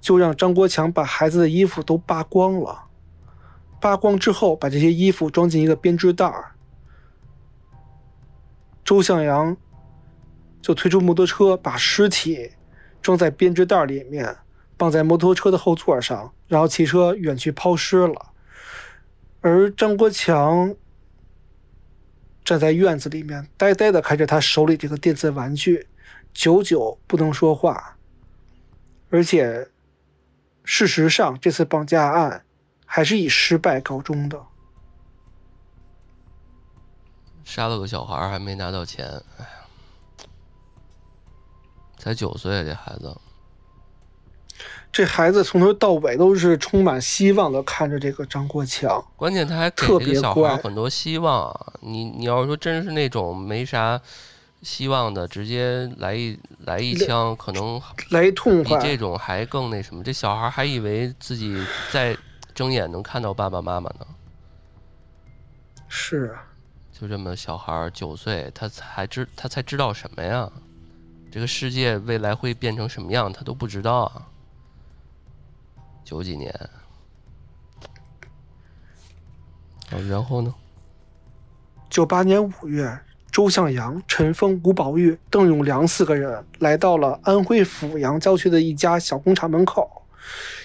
[0.00, 2.84] 就让张国强把孩子的衣服都扒光了。
[3.80, 6.52] 扒光之后，把这些衣服装进一个编织袋儿。
[8.84, 9.56] 周向阳
[10.60, 12.52] 就推出摩托车，把尸体
[13.00, 14.36] 装在编织袋里面。
[14.78, 18.32] 放在摩托车的后座上，然后骑车远去抛尸了。
[19.42, 20.74] 而张国强
[22.42, 25.86] 站在院子里面，呆呆的看着他手里这个电子玩具，
[26.32, 27.98] 久久不能说话。
[29.10, 29.68] 而且，
[30.64, 32.46] 事实上，这次绑架案
[32.92, 34.36] 还是以失败告终的。
[37.44, 39.06] 杀了个小孩还没拿到钱，
[39.38, 40.26] 哎呀，
[41.96, 43.16] 才九岁这孩子。
[44.90, 51.54] 这孩子从头到尾都是充满希望的看着这个张国强，关键他还给这个小孩很多希望。
[51.82, 54.00] 你你要是说真是那种没啥
[54.62, 57.80] 希望的，直接来一来一枪，可能
[58.10, 60.02] 来一痛快，比这种还更那什么。
[60.02, 62.16] 这小孩还以为自己在
[62.54, 64.06] 睁眼能看到爸爸妈妈呢。
[65.88, 66.46] 是啊，
[66.92, 70.50] 就这么小孩九岁，他才知他才知道什么呀？
[71.32, 74.26] 这个世界未来会变成什么样，他都不知道啊。
[76.04, 76.52] 九几年，
[80.08, 80.52] 然后呢？
[81.88, 82.98] 九八年五月，
[83.30, 89.99] 周向阳、陈峰、吴宝玉、邓永良四个人来到了安徽阜阳郊区的一家小工厂门口，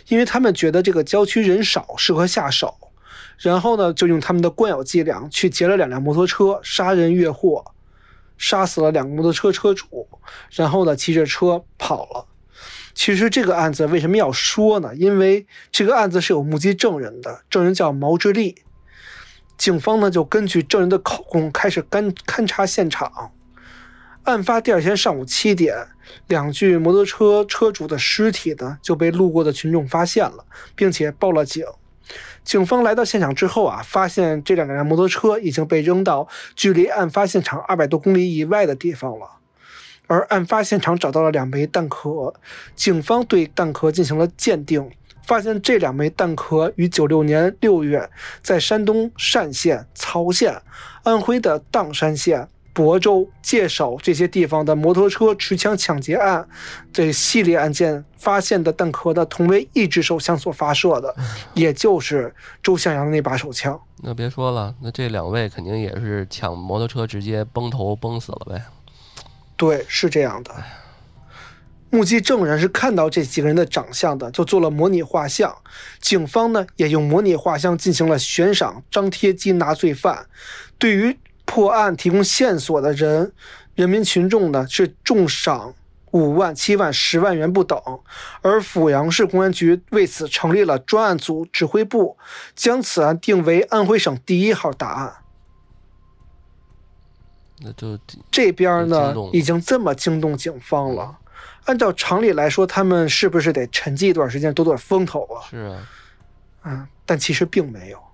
[0.07, 2.75] 因为他们觉得这个郊区人少，适合下手。
[3.37, 7.73] 然后呢，就用他们的惯有伎俩去劫了两辆摩托车，杀人越货，
[8.37, 10.07] 杀死了两个摩托车车主，
[10.51, 12.27] 然后呢，骑着车跑了。
[12.93, 14.95] 其实这个案子为什么要说呢？
[14.95, 18.63] 因为这个案子是有目击证人的，证人叫毛志立。
[19.57, 23.31] 警方呢就根据证人的口供开始勘勘察现场。
[24.25, 25.87] 案发第二天上午七点，
[26.27, 30.43] 两具摩托车车主的尸体呢就被路过的群众发现了，
[30.75, 31.63] 并且报了警。
[32.43, 39.29] 警方来到现场之后啊，发现这两辆摩托车已经被扔到距离案发现场二百多公里以外的地方了。
[40.07, 42.33] 而案发现场找到了两枚弹壳，
[42.75, 44.89] 警方对弹壳进行了鉴定，
[45.23, 48.09] 发现这两枚弹壳于九六年六月
[48.41, 50.59] 在山东单县、曹县、
[51.03, 56.45] 安徽的砀山县、亳州、界首这些地方的摩托车持枪抢劫案
[56.91, 61.15] 这系列案件发现的弹壳的同为一支手枪所发射的，
[61.53, 63.79] 也就是周向阳的那把手枪。
[64.03, 68.61] 那别说了，那这两位肯定也是抢摩托车直接崩头崩死了呗。
[69.55, 70.53] 对，是这样的。
[71.91, 75.55] 目击证人是看到这几个人的长相的，就做了模拟画像。
[76.01, 80.25] 警方呢，也用模拟画像进行了悬赏、张贴缉拿罪犯。
[80.77, 83.31] 对于破案提供线索的人，
[83.75, 85.73] 人民群众呢是重赏
[86.11, 87.79] 五万、七万、十万元不等。
[88.41, 92.17] 而阜阳市公安局为此成立了专案组指挥部，
[92.55, 95.15] 将此案定为安徽省第一号大案。
[97.61, 97.97] 那就
[98.29, 101.17] 这边呢，已经这么惊动警方了。
[101.65, 105.41] 按照常理来说，他们是不是得沉寂一段时间，躲躲风头啊？
[105.49, 105.87] 是啊，
[106.65, 108.04] 嗯，但其实并没有。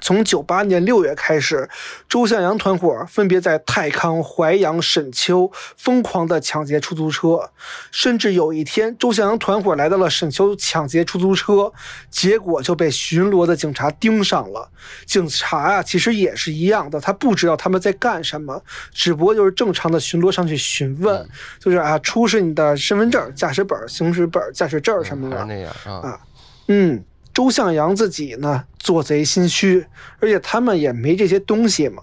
[0.00, 1.68] 从九八年六月开始，
[2.08, 7.50] 周向阳团伙分别在太康、淮阳、沈丘疯狂的抢劫出租车，
[7.90, 11.72] 甚至有一天，周向阳团伙来到了沈丘抢劫出租车，
[12.10, 14.70] 结果就被巡逻的警察盯上了。
[15.04, 21.28] 警察啊，其实也是一样的，他不知道他们在干什么，只不过就是正常的巡逻上去询问，
[21.58, 26.20] 就是啊，出示你的身份证、驾驶本、行驶本、驾驶证什么的，那样啊，
[26.68, 27.04] 嗯。
[27.38, 29.86] 周向阳自己呢，做贼心虚，
[30.18, 32.02] 而且他们也没这些东西嘛，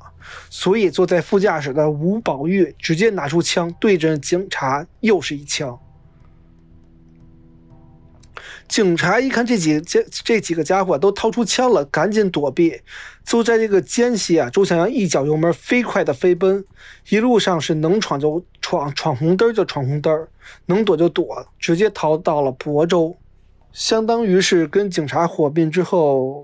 [0.50, 5.78] 所以坐在副驾驶的吴宝玉直接拿出枪对着警察，又是一枪。
[8.70, 12.80] 警察一看这几这这几个家伙都掏出枪了，赶紧躲避。
[13.26, 16.64] 就在这个间隙啊，周向阳一脚油门，飞快的飞奔，
[17.10, 20.28] 一路上是能闯就闯，闯红灯就闯红灯，
[20.68, 23.18] 能躲就躲，直接逃到了亳州，
[23.76, 26.44] 相当于是跟警察火并之后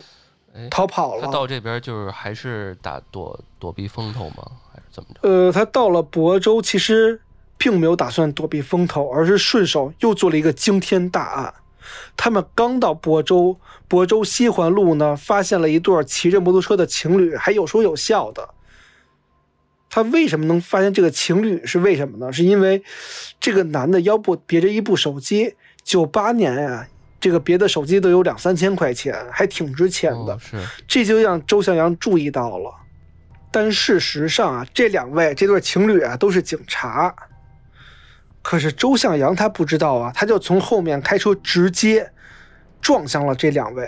[0.70, 1.26] 逃跑了。
[1.26, 4.46] 他到这边就是还是打躲躲避风头吗？
[4.72, 5.28] 还是怎么着？
[5.28, 7.20] 呃，他到了亳州，其实。
[7.64, 11.54] 并没有打算躲避风头，而是顺手又做了一个惊天大案。
[12.18, 13.56] 他们刚到亳州，
[13.88, 18.50] 亳州西环路呢，发现了一对骑着摩托车的情侣，还有说有笑的。
[19.92, 21.64] 他为什么能发现这个情侣？
[21.64, 22.34] 是为什么呢？
[22.34, 22.82] 是因为
[23.40, 26.88] 这个男的腰部别着一部手机，九八年呀，
[27.22, 30.38] 这个别的手机都有两三千块钱，还挺值钱的。
[30.40, 30.58] 是，
[30.88, 32.74] 这就让周向阳注意到了。
[33.52, 37.14] 但事实上啊，这两位这对情侣啊，都是警察。
[38.42, 42.12] 可是周向阳他不知道啊，他就从后面开车直接
[42.82, 43.88] 撞向了这两位，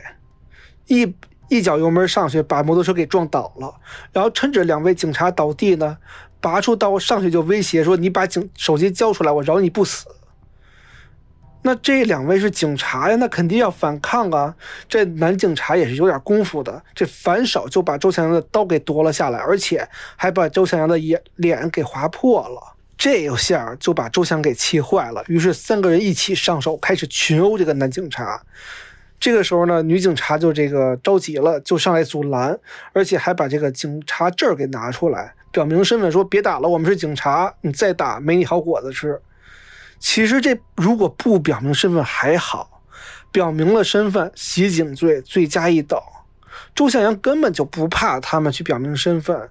[0.85, 1.11] 一
[1.49, 3.73] 一脚油门上去把摩托车给撞倒了，
[4.11, 5.97] 然后趁着两位警察倒地呢，
[6.39, 10.05] 拔出刀上去就威胁说：“你把警手机交出来，我饶你不死。”
[11.63, 14.53] 那这两位是警察呀，那肯定要反抗啊。
[14.87, 22.75] 这男警察也是有点功夫的，这反手就把周强阳的刀给夺了下来，而且还把周强阳的眼脸给划破了。
[22.95, 28.41] 这个下就把周强给气坏了，于是三个人一起上手，开始群殴这个男警察。
[29.19, 32.59] 这个时候呢，女警察就这个着急了，就上来阻拦，
[32.91, 39.19] 而且还把这个警察证给拿出来，表明身份，说别打了，我们是警察，你再打没你好果子吃。
[40.03, 42.83] 其实这如果不表明身份还好，
[43.31, 45.97] 表明了身份，袭警罪罪加一等。
[46.75, 49.49] 周向阳根本就不怕他们去表明身份，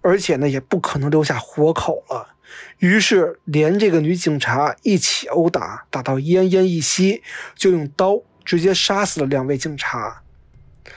[0.00, 2.36] 而且呢，也不可能留下活口了。
[2.78, 7.22] 于是，连这个女警察一起殴打，打到奄奄一息，
[7.54, 10.22] 就用刀直接杀死了两位警察。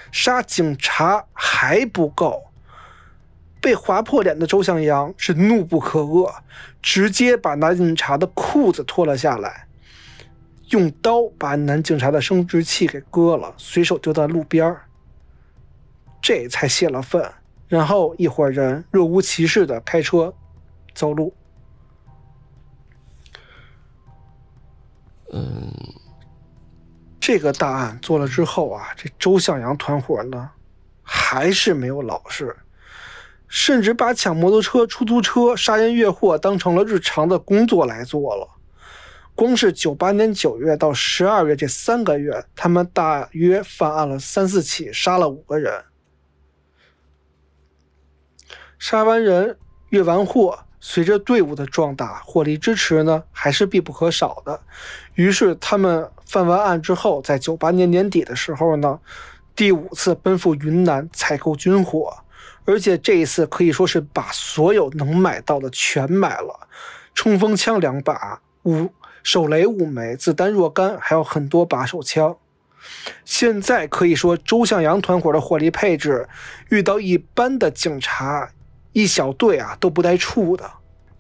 [0.10, 2.46] 杀警察还不够，
[3.64, 6.30] 被划破脸的周向阳是怒不可遏，
[6.82, 9.66] 直接把男警察的裤子脱了下来，
[10.72, 14.82] 用刀把男警察的生殖器给割了，随手丢在路边儿
[16.22, 17.26] 这才泄了愤。
[17.70, 20.34] 然后一伙人若无其事的开车
[20.94, 21.34] 走路。
[25.32, 25.74] 嗯，
[27.18, 30.52] 这个大案做了之后啊，这周向阳团伙呢，
[31.02, 32.54] 还是没有老实，
[33.56, 38.48] 甚至把抢摩托车、出租车、杀人越货当成了日常的工作来做了。
[39.36, 45.84] 光是九八年九月到十二月这三个月，他们大约犯案了三四起，杀了五个人。
[48.80, 49.56] 杀完人，
[49.90, 50.58] 越完货。
[50.80, 54.60] 随着队伍的壮大，火力支持呢还是必不可少的。
[55.14, 59.00] 于是他们犯完案之后，在九八年年底的时候呢，
[59.56, 62.12] 第五次奔赴云南采购军火，
[62.66, 66.68] 而且这一次可以说是把所有能买到的全买了：
[67.14, 68.90] 冲锋枪两把，五
[69.22, 72.38] 手雷五枚，子弹若干，还有很多把手枪。
[73.26, 76.28] 现在可以说，周向阳团伙的火力配置，
[76.70, 78.50] 遇到一般的警察。
[78.92, 80.70] 一小队啊都不带怵的，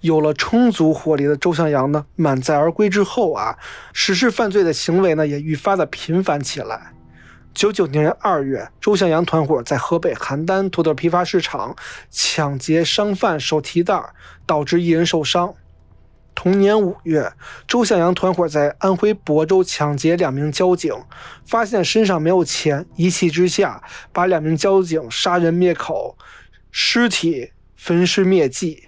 [0.02, 3.58] 有了充足火力的周向阳呢，满载而归之后啊，
[3.94, 6.94] 实施犯罪的行为呢也愈发的频繁起来。
[7.54, 11.76] 九九年二月，周向阳团伙在河北邯郸土豆批发市场
[12.10, 14.14] 抢劫商贩手提袋，
[14.46, 15.54] 导致一人受伤。
[16.36, 17.34] 同年五月，
[17.68, 20.94] 周向阳团伙在安徽亳州抢劫两名交警，
[21.46, 26.18] 发现身上没有钱，一气之下把两名交警杀人灭口，
[26.72, 27.52] 尸体。
[27.76, 28.88] 焚尸灭迹。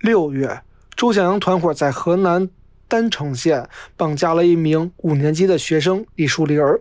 [0.00, 0.60] 六月，
[0.94, 2.50] 周向阳团伙在河南
[2.90, 3.66] 郸城县
[3.96, 6.80] 绑架了一名五年级的学生李树林儿。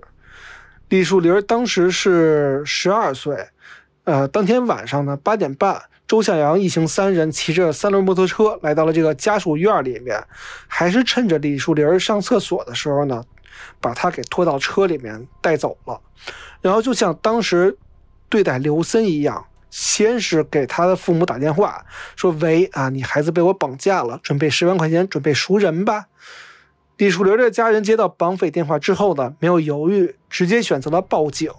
[0.89, 3.47] 李树林儿当时是十二岁。
[4.05, 10.21] 呃，当天晚上呢，八点半，周向阳一行三人骑着三轮摩托车来到了这个家属院里面，
[10.67, 13.23] 还是趁着李树林儿上厕所的时候呢，
[13.79, 16.01] 把他给拖到车里面带走了。
[16.59, 17.77] 然后就像当时
[18.27, 19.45] 对待刘森一样。
[19.69, 26.07] 先是给他的父母打电话，说：“喂啊，你孩子被我绑架了，准备十万块钱，准备赎人吧。”
[26.97, 31.49] 李树林的家人接到绑匪电话之后呢，没有犹豫，直接选择了报警。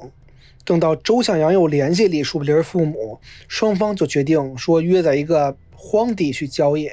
[0.64, 6.90] 等到周向阳又联系李树林父母，双方就决定说约在一个荒地去交易。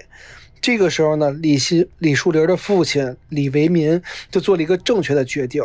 [0.62, 4.02] 这个时候呢，李新李树林的父亲李维民
[4.32, 5.62] 就做了一个正确的决定。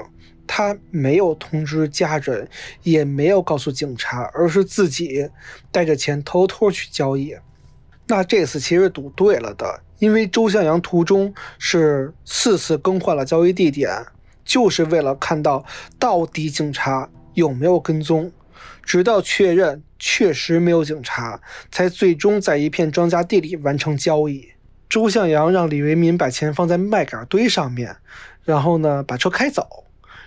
[0.47, 2.49] 他没有通知家人，
[2.82, 5.28] 也没有告诉警察，而是自己
[5.70, 7.34] 带着钱偷偷去交易。
[8.07, 13.90] 那这次其实赌对了的，因为周向阳途中是四次更换了交易地点，
[14.45, 15.64] 就是为了看到
[15.99, 18.30] 到底警察有没有跟踪，
[18.82, 21.40] 直到确认确实没有警察，
[21.70, 24.49] 才最终在一片庄稼地里完成交易。
[24.90, 27.97] 周向阳让李维民把钱放在麦秆堆上面，
[28.45, 29.82] 然后呢把车开走，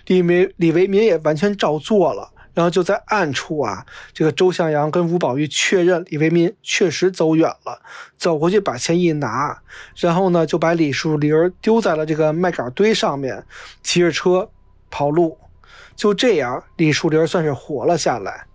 [0.05, 2.31] 李维李维民也完全照做了。
[2.53, 7.81] 然后就在暗处啊，这个周向阳跟吴宝玉确认李维民确实走远了，
[8.17, 9.61] 走过去把钱一拿，
[9.97, 13.43] 然后呢就把李树林丢在了这个麦秆堆上面，
[13.83, 14.49] 骑着车
[14.89, 15.37] 跑路。
[15.97, 18.45] 就这样，李树林算是活了下来。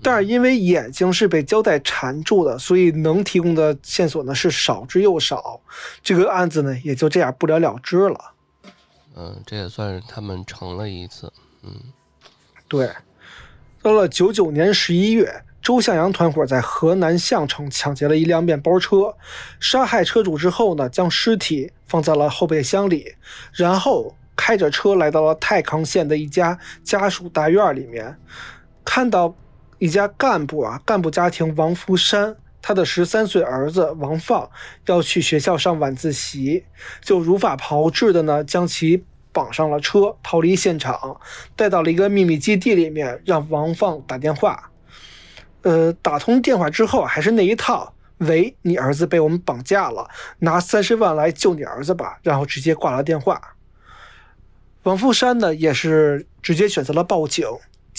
[0.00, 5.60] 但是因为眼睛是被胶带缠住的，所以能提供的线索呢是少之又少，
[6.02, 8.32] 这个案子呢也就这样不了了之了。
[9.14, 11.32] 嗯，这也算是他们成了一次。
[11.62, 11.74] 嗯，
[12.68, 12.90] 对。
[13.82, 19.12] 到了九九年十一月，周向阳团伙在河南项城抢劫了一辆面包车，
[19.58, 23.16] 杀害车主之后呢，将尸体放在了后备箱里，
[23.52, 28.16] 然后开着车来到了太康县的一家家属大院里面，
[28.84, 29.34] 看到
[29.78, 34.48] 一家干部啊，干部家庭王福山，他的十三岁儿子王放
[34.86, 36.64] 要去学校上晚自习，
[37.02, 39.04] 就如法炮制的呢，将其。
[39.34, 41.18] 绑上了车，逃离现场，
[41.56, 44.70] 带到了一个秘密基地里面，让王放打电话。
[45.62, 50.06] 呃，打通电话之后还是那一套，喂，你儿子被我们绑架了，
[50.40, 52.18] 拿三十万来救你儿子吧。
[52.22, 53.40] 然后直接挂了电话。
[54.82, 57.46] 王富山呢，也是直接选择了报警。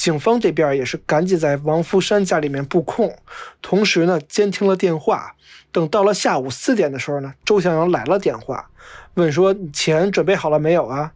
[0.04, 3.18] 警方这边也是赶紧在王福山家里面布控，
[3.62, 5.34] 同时呢监听了电话。
[5.72, 8.70] 等到了下午四点的时候呢，周向阳来了电话，
[9.14, 11.14] 问说钱准备好了没有啊？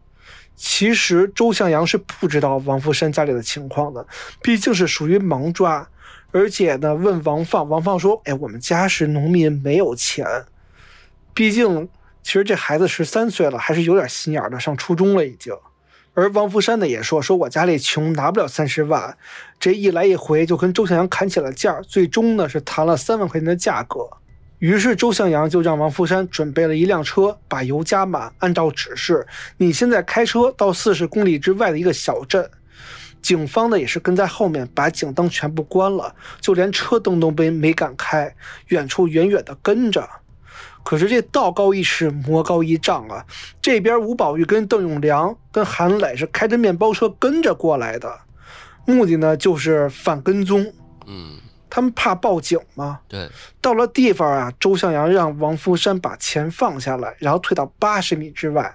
[0.56, 4.06] 其实周向阳是不知道王福山家里的情况的，
[4.40, 5.86] 毕竟是属于盲抓。
[6.32, 10.24] 而且呢，问王放，王放说：“哎，我们家是农民，没有钱。
[11.34, 11.90] 毕竟，
[12.22, 15.54] 其实这孩子十三岁了，还是有点心眼的，上初中了已经。”
[16.18, 19.16] 而王福山呢也说：“说我家里穷，拿不了三十万。”
[19.60, 24.00] 这一来一回就跟周向阳砍起了价，最终呢是谈了三万块钱的价格。
[24.58, 29.24] 于是周向阳就让王福山准备了一辆车，把油加满，按照指示，
[29.58, 32.50] 你现在开车到四十公里之外的一个小镇。
[33.22, 38.34] 警方呢也是跟在后面，把警灯全部关了，就连车灯都没没敢开，
[38.70, 40.04] 远处远远的跟着。
[40.88, 43.22] 可是这道高一尺，魔高一丈啊！
[43.60, 48.20] 这边吴宝玉跟邓永良、跟韩磊是开着面包车跟着过来的，
[48.86, 50.72] 目的呢就是反跟踪。
[51.06, 51.36] 嗯。
[51.68, 53.00] 他们怕报警吗？
[53.06, 53.28] 对，
[53.60, 58.74] 到了地方啊，周向阳让王福山把钱放下来，然后退到八十米之外。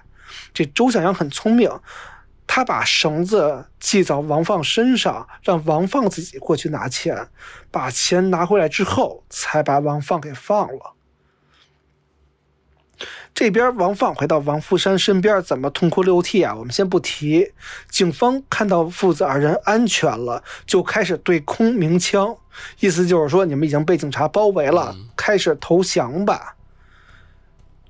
[0.52, 1.68] 这周向阳很聪明，
[2.46, 7.26] 他把绳子系到王放身上，让王放自己过去拿钱，
[7.72, 10.93] 把钱拿回来之后，才把王放给放了。
[13.34, 16.54] 这边王放回到王富山身边，怎么痛哭流涕啊？
[16.54, 17.52] 我们先不提。
[17.90, 22.36] 警方看到父子二人安全了，就开始对空鸣枪，
[22.80, 26.54] 意思就是说你们已经被警察包围了，开始投降吧。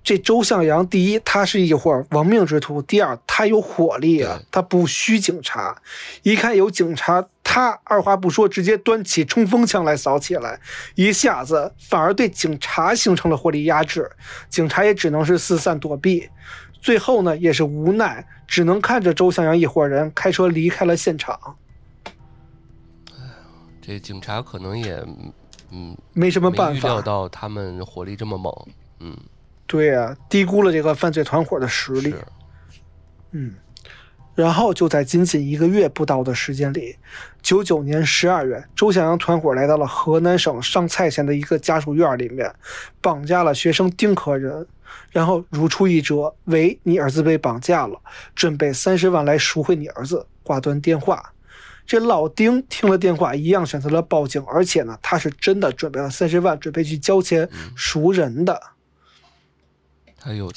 [0.04, 5.80] 这周向阳，第一，他是一伙亡命之徒；第二，他有火力啊，他不虚警察。
[6.22, 10.60] 一看有警察，他二话不说，直接端起冲锋枪来扫起来，
[10.94, 14.10] 一下子反而对警察形成了火力压制，
[14.50, 16.28] 警察也只能是四散躲避。
[16.82, 21.56] 最后呢，也是无奈，只能看着周向阳一伙人开车离开了现场。
[23.80, 25.02] 这警察可能也，
[25.70, 28.54] 嗯，没什么办法，预料到他们火力这么猛，
[29.00, 29.16] 嗯。
[29.66, 32.14] 对呀，低估了这个犯罪团伙的实力。
[33.32, 33.54] 嗯，
[34.34, 36.96] 然后就在仅仅一个月不到的时间里，
[37.42, 42.52] 九九年十二月，周向阳团伙来到了河南省上蔡县的一个家属院里面，
[43.00, 44.66] 绑架了学生丁可人，
[45.10, 47.98] 然后如出一辙：“喂，你儿子被绑架了，
[48.34, 51.32] 准备三十万来赎回你儿子。”挂断电话。
[51.86, 58.60] 这老丁听了电话，一样选择了报警，而且呢，他是真的准备了三十万，准备去交钱赎人的。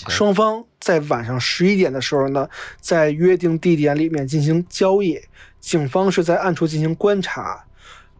[0.08, 2.48] 双方在晚上十一点的时候呢，
[2.80, 5.22] 在约定地点里面进行交易。
[5.60, 7.66] 警方是在暗处进行观察，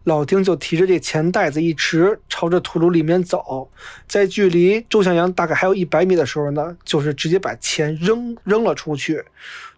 [0.04, 3.70] 老丁就提着这钱袋子一直朝着土路里面走，
[4.06, 9.24] 在距离周向阳大概还有一百米的时候呢，就是直接把钱扔扔了出去。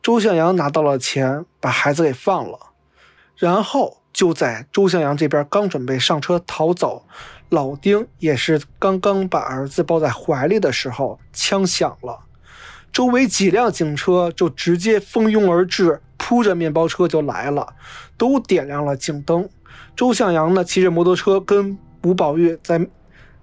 [0.02, 2.59] 周向阳拿到了钱，把孩子给放了，
[3.36, 7.06] 然后就在周向阳这边刚准备上车逃走。
[7.51, 12.20] 老丁也是刚刚把儿子抱在怀里的时候，枪响了，
[12.93, 17.74] 周围几辆警车就直接蜂拥而至，扑着面包车就来了，
[18.16, 19.48] 都点亮了警灯。
[19.97, 22.78] 周向阳呢，骑着摩托车跟吴宝玉在，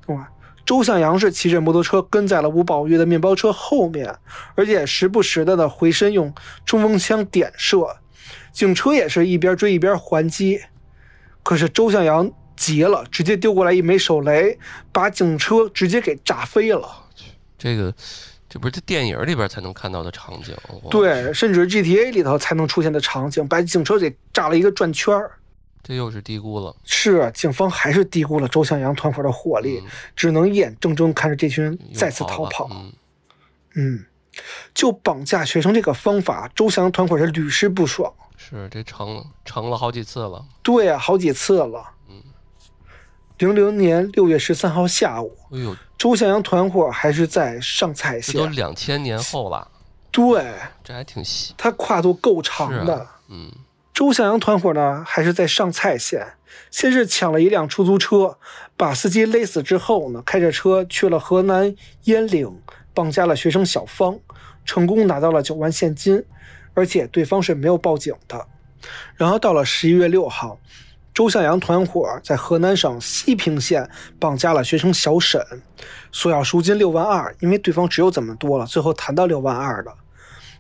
[0.08, 0.30] 哇，
[0.66, 4.16] 周向阳是骑着摩托车跟在了吴宝玉的面包车后面，
[4.56, 6.34] 而且时不时的呢回身用
[6.66, 7.98] 冲锋枪点射，
[8.54, 10.62] 警车也是一边追一边还击。
[11.44, 14.60] 可是周向阳急了，直接丢过来一枚手雷，
[14.92, 17.06] 把警车直接给炸飞了。
[17.58, 17.94] 这个，
[18.50, 20.54] 这不是电影里边才能看到的场景。
[20.90, 25.32] 对，甚至 GTA 里头才能出现的场景，把警车给炸了一个转圈儿。
[25.84, 26.76] 这又是低估了。
[26.84, 32.68] 是，警方还是低估了周向阳团伙的火力，嗯只能眼睁睁看着这群人再次逃了跑。
[32.72, 32.92] 嗯，
[33.76, 34.06] 嗯，
[34.74, 38.14] 就绑架学生这个方法，周向阳团伙是屡试不爽。
[38.36, 40.46] 是这成成了好几次了。
[40.62, 41.84] 对啊，好几次了。
[43.38, 48.56] 嗯，零零年六月十三号下午，哎呦，周向阳团伙还是在上蔡这都县。
[48.56, 49.68] 两千年后了，
[50.12, 50.54] 对，
[50.84, 51.54] 这还挺细。
[51.58, 52.96] 它跨度够长的。
[52.96, 53.52] 啊，嗯，
[53.94, 56.26] 周向阳团伙呢，还是在上蔡县，
[56.72, 58.38] 先是抢了一辆出租车，
[58.76, 62.62] 把司机勒死之后呢，开着车去了河南鄢陵，
[62.94, 64.20] 绑架了学生小芳，
[64.66, 66.24] 成功拿到了九万现金，
[66.74, 68.48] 而且对方是没有报警的。
[69.16, 70.60] 然后到了十一月六号，
[71.18, 73.90] 周向阳团伙在河南省西平县
[74.20, 75.42] 绑架了学生小沈，
[76.12, 79.96] 索要赎金六万二，因为对方只有这么多了，最后谈到六万二了。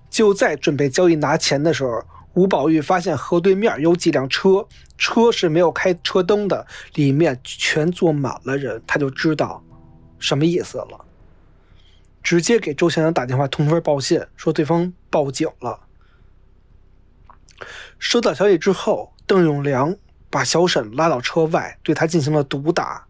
[0.10, 2.04] 就在准备交易拿钱的时候，
[2.34, 4.68] 吴宝玉发现河对面有几辆车，
[4.98, 6.66] 车是没有开车灯的，
[6.96, 9.64] 里面全坐满了人，他就知道
[10.18, 11.06] 什么意思了。
[12.24, 15.82] 直接给周向阳打电话通风报信，说对方报警了。
[18.00, 19.96] 收到消息之后，邓永良
[20.38, 23.08] 把小沈拉到车外，对他进行了毒打。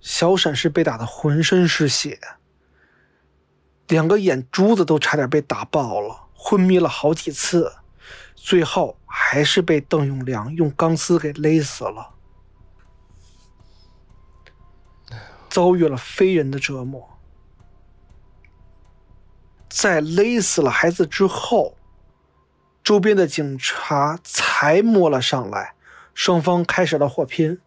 [0.00, 2.18] 小沈是被打得浑身是血，
[3.86, 7.72] 两个眼珠子都差点被打爆了，昏迷了好几次，
[8.34, 12.14] 最后还是被邓永良用钢丝给勒死了，
[15.48, 17.08] 遭遇了非人的折磨。
[19.68, 21.76] 在勒死了孩子之后，
[22.84, 25.74] 周边的警察才摸了上来，
[26.14, 27.58] 双方开始了火拼。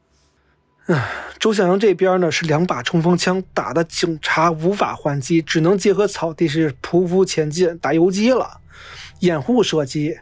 [0.88, 1.02] 嗯，
[1.40, 8.60] 周向阳这边呢是两把冲锋枪，打的警察无法还击，只能结合草地是匍匐前进，打游击了，
[9.20, 10.20] 掩护射击。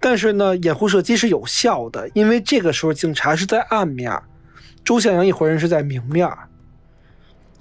[0.00, 4.20] 但是呢，掩护射击是有效的，因为这个时候警察是在暗面，
[4.82, 6.28] 周向阳一伙人是在明面，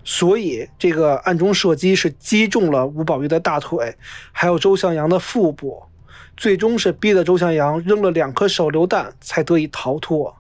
[0.04, 3.96] 所以这个暗中射击是击中了吴宝玉的大腿，
[4.32, 5.84] 还有周向阳的腹部，
[6.36, 10.36] 最终是逼得周向阳扔了两颗手榴弹，才得以逃脱。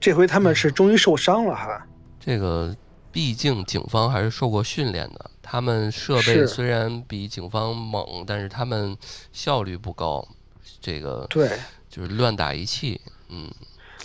[0.00, 1.86] 这回他们是终于受伤了哈。
[2.20, 2.76] 这个
[3.10, 8.96] 毕竟警方还是受过训练的，他们设备虽然比警方猛，但是他们
[9.32, 10.26] 效率不高。
[10.80, 11.50] 这个对，
[11.88, 13.50] 就是乱打一气，嗯，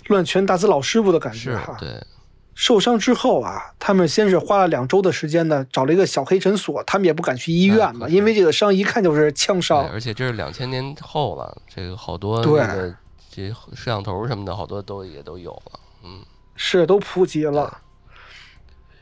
[0.08, 1.76] 乱拳打死老师傅的感觉哈。
[1.78, 2.02] 对，
[2.54, 9.88] 受伤之后啊，他们先是花了两周的时间呢，找了一个小黑诊所，他们也不敢去医院嘛，嗯因为这个伤一看就是枪对，伤。
[9.90, 12.94] 而且这是两千年后了，这个好多对那个
[13.30, 16.20] 这摄像头什么的，好多都也都有了，嗯，
[16.54, 17.78] 是都普及了。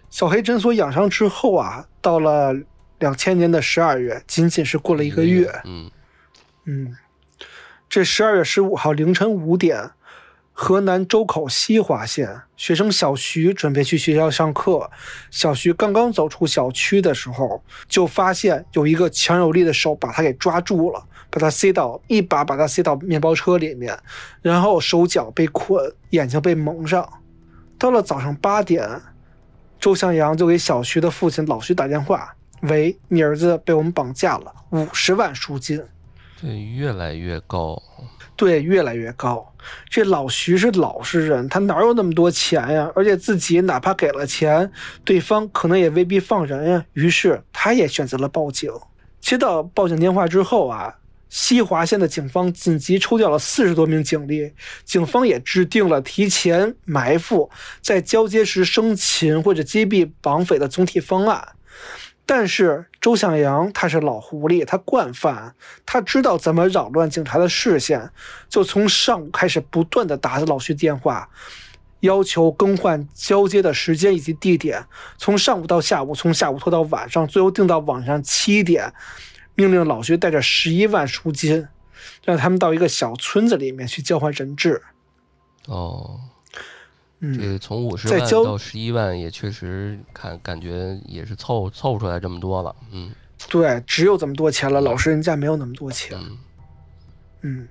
[0.08, 2.54] 小黑诊所养伤之后啊，到了
[2.98, 5.50] 两千年的十二月，仅仅是过了一个月。
[5.64, 5.90] 嗯，
[6.64, 6.96] 嗯，
[7.88, 9.90] 这十二月十五号凌晨五点，
[10.52, 14.90] 河南周口西华县学生小徐准备去学校上课，
[15.30, 23.98] 小徐刚刚走出小区的时候，就发现有一个强有力的手把他给抓住了，把他塞到一把把他塞到面包车里面，
[24.42, 27.08] 然后手脚被捆，眼睛被蒙上。
[27.78, 28.88] 到了早上八点，
[29.80, 35.82] 周向阳就给小徐的父亲老徐打电话：“喂，你儿子被我们绑架了，五十万赎金。”
[36.40, 37.82] 这越来越高，
[38.42, 39.54] 对，越来越高。
[39.88, 42.90] 这老徐是老实人，他哪有那么多钱呀？
[42.92, 44.68] 而且自己哪怕给了钱，
[45.04, 46.84] 对方可能也未必放人呀。
[46.94, 48.68] 于是他也选择了报警。
[49.20, 50.92] 接到报警电话之后啊，
[51.28, 54.52] 西华县的警方紧急抽调了四十多名警力，
[54.84, 57.48] 警方也制定了提前埋伏、
[57.80, 61.46] 在交接时生擒或者击毙绑匪的总体方案。
[62.24, 65.54] 但是周向阳他是老狐狸，他惯犯，
[65.84, 68.10] 他知道怎么扰乱警察的视线，
[68.48, 71.28] 就从上午开始不断的打老徐电话，
[72.00, 74.84] 要求更换交接的时间以及地点，
[75.18, 78.92] 从上午到下午，从下午拖到晚上，最后定到晚上七点，
[79.54, 81.66] 命令老徐带着十一万赎金，
[82.24, 84.80] 让他们到一个小村子里面去交换人质。
[85.66, 86.18] 哦，
[87.22, 93.12] 这从五十万到十一万，也确实看感觉也是凑凑出来这么多了，嗯
[93.48, 96.18] 对，只有这么多钱了，老实人家没有那么多钱。
[96.18, 96.38] 嗯
[97.42, 97.68] 嗯，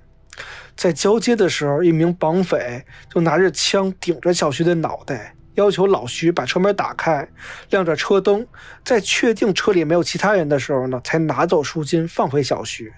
[0.74, 7.28] 在交接的时候，一名绑匪就拿着枪顶着小徐的脑袋，要求老徐把车门打开，
[7.70, 8.46] 亮着车灯，
[8.84, 12.92] 在确定车里没有其他人的时候呢，才拿走赎金放回小徐。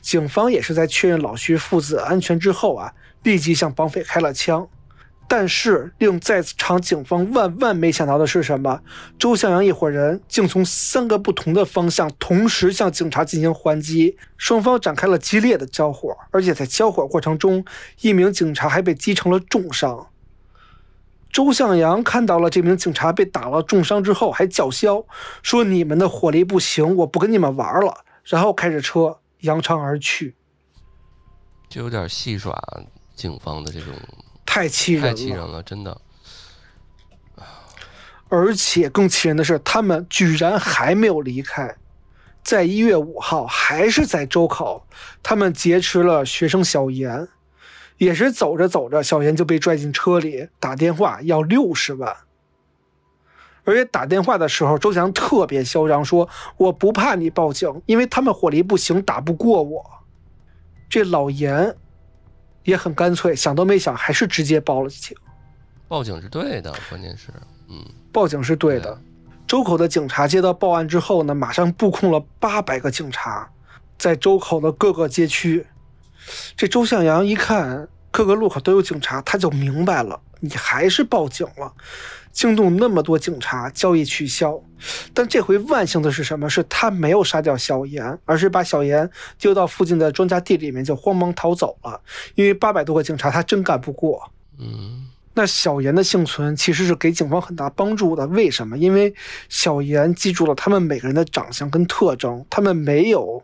[0.00, 2.92] 警方也是在确认老徐父子安全之后啊，
[3.22, 4.68] 立即向绑匪开了枪。
[5.28, 8.80] 但是令在场警方万万没想到的是什么？
[9.18, 17.64] 周向阳一伙人竟从三个不同的方向同时向警察进行还击，双方展开了激烈的交火，而且在交火过程中，
[18.00, 20.08] 一名警察还被击成了重伤。
[21.32, 25.04] 周向阳看到了这名警察被打了重伤之后，还叫嚣
[25.42, 30.34] 说：“你们的火力不行，我不跟你们玩了。”然后开着车扬长而去，
[31.68, 32.58] 就有点戏耍
[33.14, 33.92] 警方的这种，
[34.56, 36.00] 太气人了，太气人了，真的。
[38.30, 41.76] 而且更气人的是，他们居然还没有离开，
[42.42, 44.86] 在一月五号还是在周口，
[45.22, 47.28] 他们劫持了学生小严，
[47.98, 52.16] 也是走着走着，小严就被拽进车里，打电话要六十万。
[53.64, 56.26] 而且打电话的时候，周翔特别嚣张，说
[56.56, 59.84] ：“我不怕你报警，因为他们火力不行，打不过我。”
[60.88, 61.76] 这老严
[62.66, 65.16] 也很干脆，想都没想，还是直接报了警。
[65.88, 67.28] 报警是对的，关键是，
[67.70, 67.82] 嗯，
[68.12, 68.98] 报警是对的对。
[69.46, 73.48] 周口的警察接到报案之后呢，马上布控了八百个警察，
[73.96, 75.64] 在周口的各个街区。
[76.56, 81.72] 这周向阳一看各个路口都有警察，他就明白了，你还是报警了，
[82.36, 84.60] 惊动那么多警察，交易取消。
[85.14, 86.50] 但这回万幸的是什么？
[86.50, 91.98] 是他没有杀掉小严，而是把小严丢到附近的庄稼地里面，就慌忙逃走了。
[92.34, 94.30] 因为八百多个警察，他真干不过。
[94.58, 98.26] 嗯，那小严的幸存其实是给警方很大帮助的。
[98.26, 98.76] 为什么？
[98.76, 99.14] 因为
[99.48, 103.42] 小严记住了他们每个人的长相跟特征，他们没有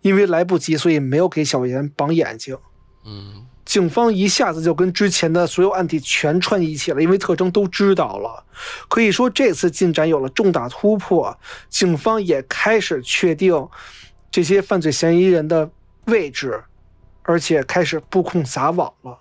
[0.00, 2.56] 因为来不及，所以没有给小严绑眼睛。
[3.04, 8.42] 嗯，警方一下子就跟之前的所有案底全串一起了，因为特征都知道了。
[8.88, 11.38] 可以说这次进展有了重大突破，
[11.68, 13.68] 警方也开始确定
[14.30, 15.70] 这些犯罪嫌疑人的
[16.06, 16.64] 位置，
[17.24, 19.18] 而且开始布控撒网了。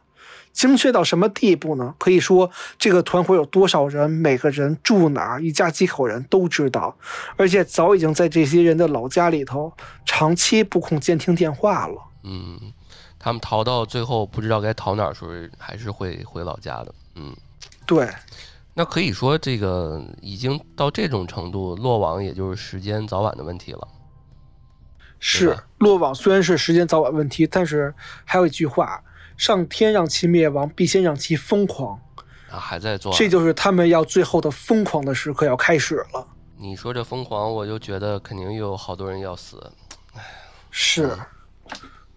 [0.53, 1.93] 精确到什么地步呢？
[1.99, 2.49] 可以说，
[2.79, 6.97] 这个团伙有多少人，每个人住哪儿，一家几口人都知道，
[7.35, 9.73] 而且早已经在这些人的老家里头
[10.05, 11.95] 长期布控监听电话了。
[12.23, 12.59] 嗯，
[13.27, 16.95] 他们逃到最后不知道该逃哪儿的时候，还是会回老家的。
[17.15, 17.35] 嗯，
[17.85, 18.09] 对，
[18.73, 23.85] 那可以说这个已经到这种程度，落网也就是时间早晚的问题了。
[25.19, 27.93] 是落网虽然是时间早晚问题，但是
[28.23, 29.03] 还有一句话：
[29.35, 31.99] 上天让其灭亡，必先让其疯狂。
[32.49, 33.13] 啊，还在做。
[33.13, 36.25] 这就是他们要最后的疯狂的时刻要开始了。
[36.55, 39.69] 你说这疯狂，我就觉得肯定又有好多人要死。
[40.71, 41.11] 是，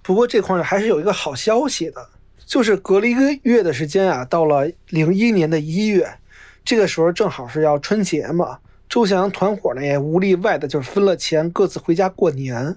[0.02, 2.08] 不过这块呢还是有一个好消息的，
[2.46, 6.18] 就是隔了一个月的时间啊，到了零一年的一月，
[6.64, 8.58] 这个时候正好是要春节嘛，
[8.88, 12.76] 周翔团伙呢也无例外的就是分了钱，各自回家过年。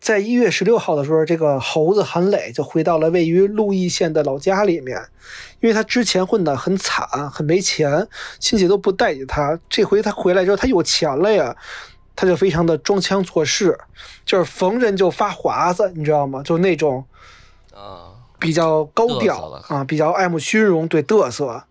[0.00, 4.98] 在一月十六号的时候，这个猴子韩磊就回到了位于鹿邑县的老家里面，
[5.60, 9.60] 因为他之前混得很惨，很没钱，亲戚都不待见他。
[9.68, 11.54] 这回他回来之后，他有钱了呀，
[12.14, 13.78] 他就非常的装腔作势，
[14.26, 16.42] 就是逢人就发华子，你知道吗？
[16.42, 17.04] 就那种
[17.74, 21.62] 啊，比较高调啊，比较爱慕虚荣，对嘚瑟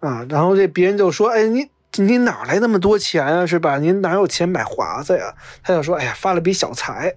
[0.00, 0.26] 啊。
[0.28, 1.66] 然后这别人就说：“哎，你
[1.96, 3.46] 你哪来那么多钱啊？
[3.46, 3.78] 是吧？
[3.78, 7.14] 您哪有钱买华子呀？”他就说：“哎呀，发了笔小财。”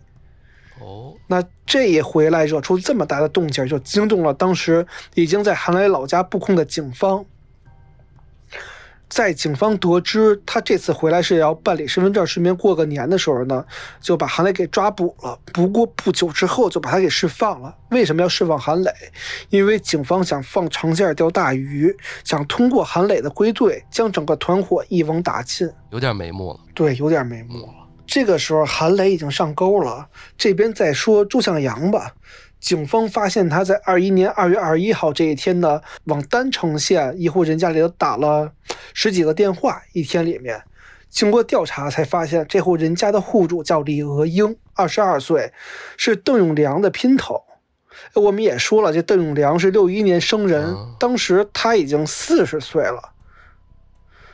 [0.79, 4.85] 哦，那这一回来惹出这么大的动静，就惊动了当时
[5.15, 7.25] 已经在韩磊老家布控的警方。
[9.09, 13.65] 在警方得知他这次回来是要办理身份证、顺便过个年的时候呢，
[14.01, 15.39] 就把韩磊给抓捕了。
[15.53, 17.73] 不过不久之后就把他给释放了。
[17.91, 18.91] 为什么要释放韩磊？
[19.49, 25.69] 因为警方想放长线钓大鱼，想通过韩磊的归队，将整个团伙一网打尽。
[25.91, 26.59] 有点眉目了。
[26.73, 27.73] 对，有点眉目了。
[28.05, 30.07] 这个时候，韩磊已经上钩了。
[30.37, 32.13] 这边再说周向阳吧。
[32.67, 38.51] 警方发现他在二一年二月二十一号这一天呢，往郸城县一户人家里头打了
[38.93, 40.61] 十几个电话，一天里面。
[41.07, 45.53] 经过调查才发现，这户人家的户主叫李娥英，二十二岁，
[45.95, 47.41] 是邓永良的姘头。
[48.15, 53.13] 我们也说了，这邓永良是六一年生人，嗯当时他已经四十岁了。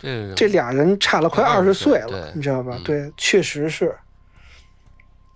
[0.02, 2.74] 这这俩人差了快二十岁了，你知道吧？
[2.80, 3.96] 嗯对，确实是。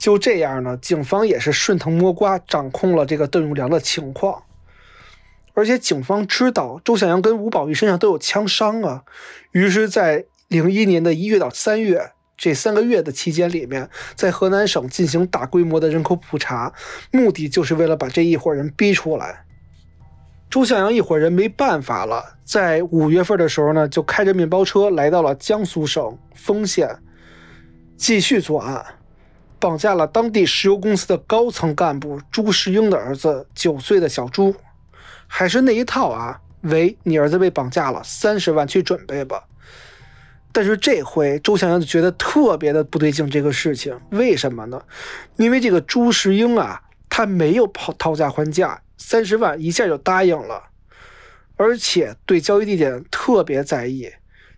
[0.07, 4.41] 就这样呢，警方也是顺藤摸瓜，掌控了这个邓永良的情况。
[5.53, 9.03] 而且警方知道周向阳跟吴宝玉身上都有枪伤啊，
[9.51, 16.71] 于是，在零一年的一月到三月，这三个月的期间里面，在河南省进行大规模的人口普查，
[17.11, 19.43] 目的就是为了把这一伙人逼出来。
[20.49, 26.97] 周向阳一伙人没办法了，在五月份的时候呢，就开着面包车来到了江苏省丰县，
[27.97, 28.85] 继续作案，
[29.59, 34.55] 绑架了当地石油公司的高层干部朱世英的儿子九岁的小朱，
[35.27, 39.43] 还是那一套啊，喂，你儿子被绑架了，三十万去准备吧。
[40.51, 44.81] 但是这回周向阳就觉得特别的不对劲，这个事情为什么呢？
[45.35, 48.81] 因为这个朱世英啊，他没有讨讨价还价。
[48.99, 50.63] 三十万一下就答应了，
[51.55, 54.11] 而且对交易地点特别在意，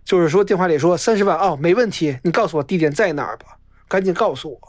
[0.05, 3.57] 就是说电话里说三十万哦，没问题，你告诉我地点在哪儿吧，
[3.89, 4.59] 赶紧告诉我。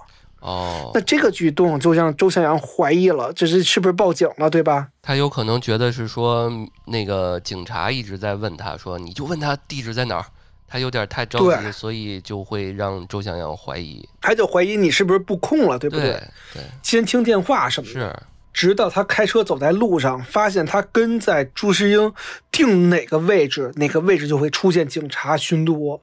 [0.41, 4.89] 哦，那这个举动就让周向阳怀疑了，这是是不是报警了，对吧？
[5.03, 6.51] 他有可能觉得是说
[6.87, 10.25] 那个警察一直在问他说，你就问他地址在哪儿，
[10.67, 16.19] 他有点太着急，所以就会让周向阳怀疑，他就怀疑你是不是布控了，对不对？
[16.55, 18.01] 对，监听电话什么的。
[18.01, 18.17] 是。
[18.53, 22.13] 直到他开车走在路上，发现他跟在朱世英
[22.51, 26.01] 定哪个位置，哪个位置就会出现警察巡逻，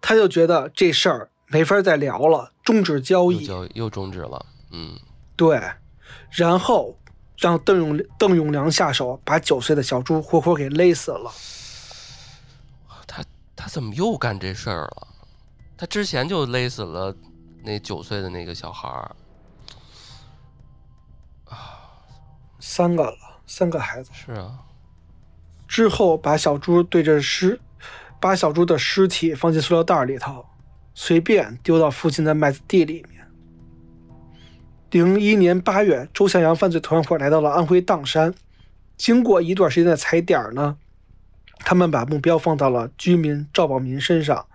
[0.00, 4.46] 他就觉得这事儿没法再聊了，终止交易，又终止了。
[4.70, 4.98] 嗯，
[5.36, 5.60] 对，
[6.30, 6.96] 然后
[7.36, 11.30] 让邓永邓永良下手，把九岁的小猪活活给勒死了。
[13.06, 13.24] 他
[13.56, 15.08] 他怎么又干这事儿了？
[15.76, 17.14] 他之前就勒死了
[17.64, 19.16] 那九岁的那个小孩儿。
[22.60, 24.60] 三个了，三个孩子是啊。
[25.66, 27.60] 之后把小猪对着尸，
[28.20, 30.46] 把小猪的尸体放进塑料袋里头，
[30.94, 33.26] 随便丢到附近的麦子地里面。
[34.90, 38.34] 零一年八月，周向阳犯罪团伙来到了安徽砀山，
[38.96, 40.76] 经过一段时间的踩点呢，
[41.58, 44.46] 他们把目标放到了居民赵宝民身上，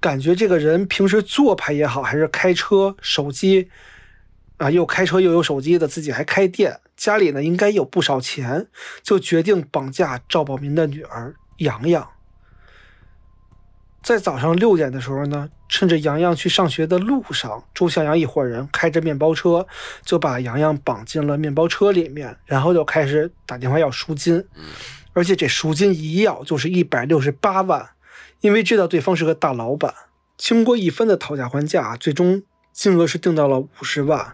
[0.00, 3.68] 感觉这个人平时做派也好，还是开车手机。
[4.56, 8.66] 啊，又开车又有手机的，自己还开店，家里呢应该有不少钱，
[9.02, 12.06] 就决定绑架赵宝民的女儿洋洋。
[14.02, 19.66] 在早上六点的时候呢，趁着洋洋去上学的路上，周向阳一伙人开着面包车
[20.04, 24.44] 就把洋洋绑进了面包车里面，然后就开始打电话要赎金，
[25.12, 27.90] 而且这赎金一要就是一百六十八万，
[28.40, 29.94] 因为知道对方是个大老板。
[30.38, 34.32] 经过一番的讨价还价，最终金额是定到了五十万。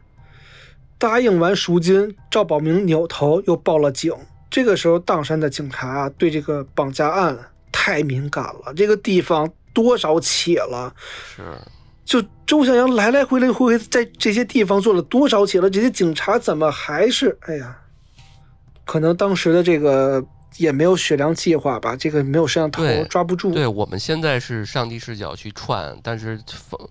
[0.96, 4.14] 答应完赎金，赵宝明扭头又报了警。
[4.48, 7.36] 这个时候，砀山的警察对这个绑架案
[7.78, 8.72] 太敏感了。
[8.74, 10.90] 这个地方多少起了？
[11.36, 11.42] 是，
[12.06, 15.68] 就周向阳来来回来回在这些地方做了多少起了？
[15.68, 17.36] 这些警察怎么还是……
[17.42, 17.78] 哎呀，
[18.86, 20.24] 可能当时的这个
[20.56, 21.94] 也没有血量计划吧？
[21.94, 23.52] 这个没有摄像头抓不住。
[23.52, 26.40] 对我们现在是上帝视角去串，但是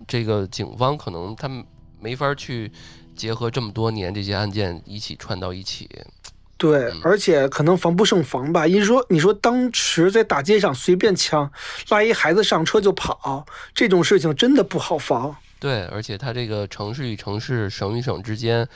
[0.06, 1.64] 这个警方可能他们
[2.00, 2.70] 没法去。
[3.16, 5.88] 结合这么多年这些案件一起串到一起，
[6.58, 8.64] 对，而且可能防不胜防吧。
[8.64, 11.50] 你说，你说当时在大街上随便抢，
[11.90, 15.36] 拉一孩子上车就跑，这种事情真的不好防。
[15.58, 18.66] 对，而且他这个城市与城市、省与省之间，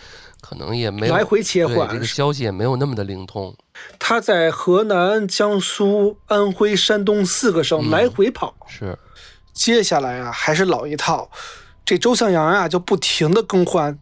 [0.40, 3.54] 可能也没有来回切换，这个消息也没有那么的灵通。
[3.98, 8.54] 他在河南、江苏、安徽、山东四个省来回跑。
[8.66, 8.98] 是，
[9.52, 11.30] 接下来啊，还是老一套，
[11.84, 13.98] 这周向阳啊，就不停的更换。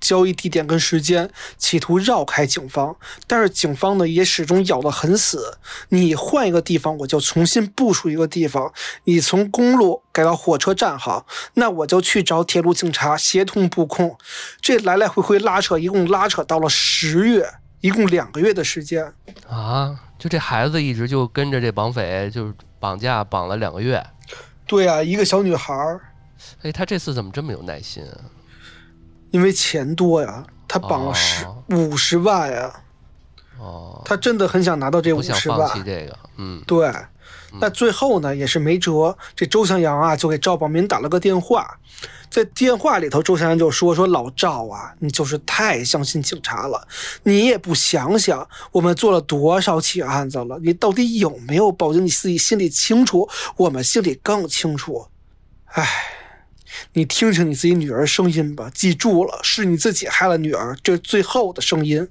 [0.00, 2.96] 交易地点跟时间，企图绕开警方，
[3.26, 5.58] 但是警方呢也始终咬得很死。
[5.88, 8.72] 你换一个地方，我就重新部署一个地方；
[9.04, 14.16] 你从公路改到火车站好，那我就去找铁路警察协同布控。
[14.60, 17.48] 这来来回回拉扯，一共拉扯到了十月，
[17.80, 19.12] 一共两个月的时间
[19.48, 19.98] 啊！
[20.18, 24.02] 就这孩子一直就跟着这绑匪，就是绑架绑了两个月。
[24.66, 26.00] 对啊，一个小女孩儿。
[26.62, 28.16] 哎，他这次怎么这么有耐心啊？
[29.30, 32.72] 因为钱多呀，他绑了十五十万呀，
[33.58, 35.70] 哦，他真的很想拿到这五十万。
[35.84, 36.90] 这个，嗯，对。
[37.58, 41.78] 那最后呢，也是没辙，这周向阳啊，就给赵宝民打了个电话，
[42.28, 46.86] 在电话里头，周向阳就说：“说老赵啊，你就是太相信警察了，
[47.22, 52.04] 你也不想想我们做了多少起案子了，你到底有没有报警？
[52.04, 53.26] 你自己心里清楚，
[53.56, 55.06] 我们心里更清楚。”
[55.72, 55.86] 唉。
[56.92, 62.08] 你听听你自己女儿声音吧，记住了，是你自己害了女儿，这是最后的声音。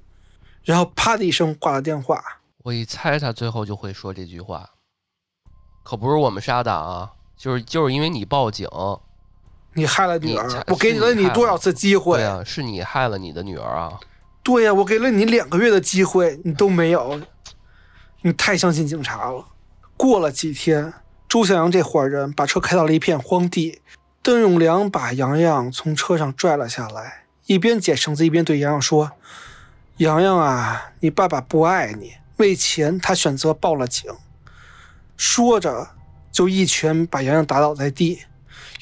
[0.64, 2.22] 然后啪的一声挂了电话。
[2.64, 4.70] 我一猜他最后就会说这句话，
[5.84, 8.68] 可不是我们杀的啊，就是就是因为你报警，
[9.74, 12.18] 你害了女儿，我给了你多少次机会？
[12.18, 14.00] 对啊，是你害了你的女儿啊。
[14.42, 17.20] 对呀，我给了你两个月的机会，你都没有，
[18.22, 19.44] 你太相信警察了。
[19.96, 20.92] 过了几天，
[21.28, 23.80] 周向阳这伙人把车开到了一片荒地。
[24.26, 29.12] 邓永良把洋洋从车上拽了下来，一边解绳子一边对洋洋说
[29.98, 34.12] ：“洋洋啊，你爸爸不爱你，为钱他选择报了警。”
[35.16, 35.90] 说着，
[36.32, 38.22] 就一拳把洋洋打倒在地，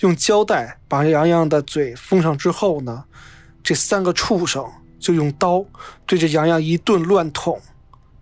[0.01, 3.05] 用胶带把洋洋的嘴封上之后呢，
[3.62, 4.66] 这三个畜生
[4.99, 5.62] 就用刀
[6.07, 7.61] 对着洋洋一顿乱捅。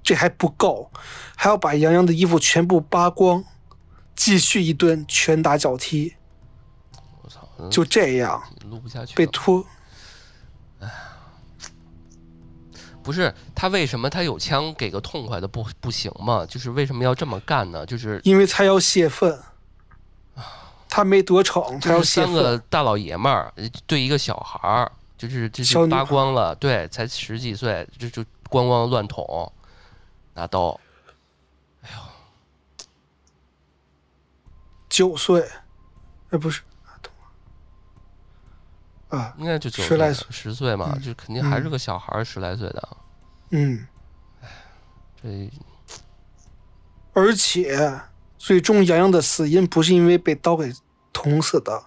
[0.02, 0.90] 这还不够，
[1.36, 3.44] 还要把洋洋的衣服全部扒光，
[4.16, 6.16] 继续一顿拳打脚踢。
[7.70, 9.16] 就这样录不下去了。
[9.16, 9.64] 被拖。
[13.02, 16.46] 不是他为什么他有枪给个痛快的不不行吗？
[16.46, 17.84] 就是为什么要这么干呢？
[17.84, 19.36] 就是因为他要泄愤，
[20.88, 22.56] 他没得逞，他要就是泄三个。
[22.70, 29.52] 大老爷们儿呃对一个小孩儿，就是就是扒光了，对，才十几岁，就就咣咣乱捅，
[30.34, 30.78] 拿刀，
[31.82, 32.86] 哎呦
[34.88, 35.44] 九岁，
[36.30, 36.62] 哎，不是，
[39.12, 42.88] 啊，应该就九十来岁十岁嘛，就肯定还是个小孩儿，十来岁的，
[43.50, 43.86] 嗯，
[45.22, 45.50] 这
[47.12, 48.00] 而且
[48.38, 50.72] 最终洋洋的死因不是因为被刀给
[51.12, 51.84] 捅死的，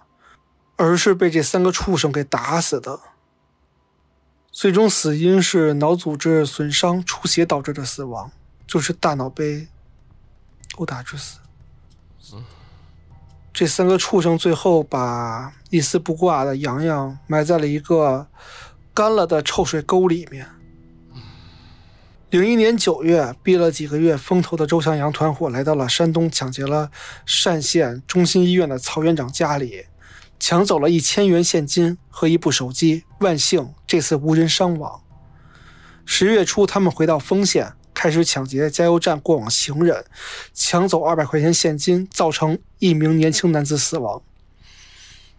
[0.76, 3.00] 而是被这三个畜生给打死的。
[4.52, 8.30] 最终死因是脑组织损伤出血导致的死亡，
[8.68, 9.66] 就是大脑被
[10.76, 11.40] 殴打致死。
[13.52, 18.28] 这三个畜生最后把一丝不挂的洋洋埋在了一个
[18.94, 20.46] 干了的臭水沟里面。
[22.30, 26.90] 零一年九月，憋了几个月风头的周向阳团伙来到了山东，抢劫了
[27.44, 29.86] 单县中心医院的曹院长家里，
[30.38, 33.04] 抢走了一千元现金和一部手机。
[33.20, 35.00] 万幸这次无人伤亡。
[36.04, 40.04] 十月初，他们回到丰县，开始抢劫加油站过往行人，
[40.52, 44.20] 抢走二百块钱现金，造成一名年轻男子死亡。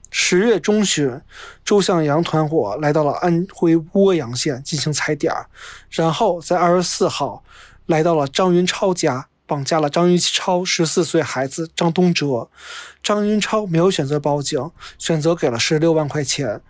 [0.10, 1.22] 十月中旬，
[1.66, 5.34] 周向阳团伙来到了安徽涡阳县进行踩点，
[5.90, 7.44] 然后在二十四号
[7.86, 12.50] 来到了张云超家，绑架了张云超十四岁孩子张东哲。
[13.04, 16.62] 张云超没有选择报警，选择给了十六万块钱。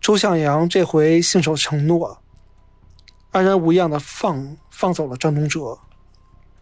[0.00, 2.20] 周向阳这回信守承诺，
[3.30, 5.78] 安然无恙的放放走了张东哲。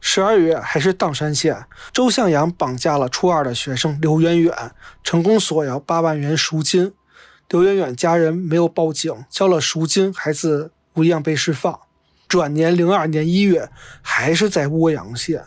[0.05, 4.73] 十二月，还是砀山县，周向阳绑架了初二的学生刘远远，
[5.05, 6.93] 成功索要八万元赎金。
[7.49, 11.79] 刘远远家人没有报警，交了赎金，孩子无恙被释放。
[12.27, 13.71] 转年零二年一月，
[14.03, 15.45] 还是在涡阳县，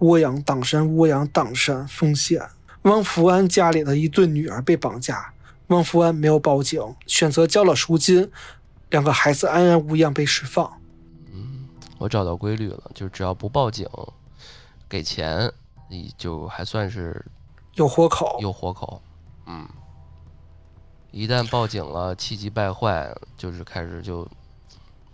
[0.00, 2.42] 涡阳砀山，涡阳砀山丰县，
[2.82, 5.34] 汪福安家里的一对女儿被绑架，
[5.66, 8.30] 汪福安没有报警，选择交了赎金，
[8.88, 10.77] 两个孩子安然无恙被释放。
[11.98, 13.88] 我找到规律了，就只要不报警，
[14.88, 15.52] 给钱，
[15.90, 17.24] 你就还算是
[17.74, 19.02] 有活口，有活口。
[19.46, 19.68] 嗯，
[21.10, 24.24] 一旦报警了，气急败坏，就是开始就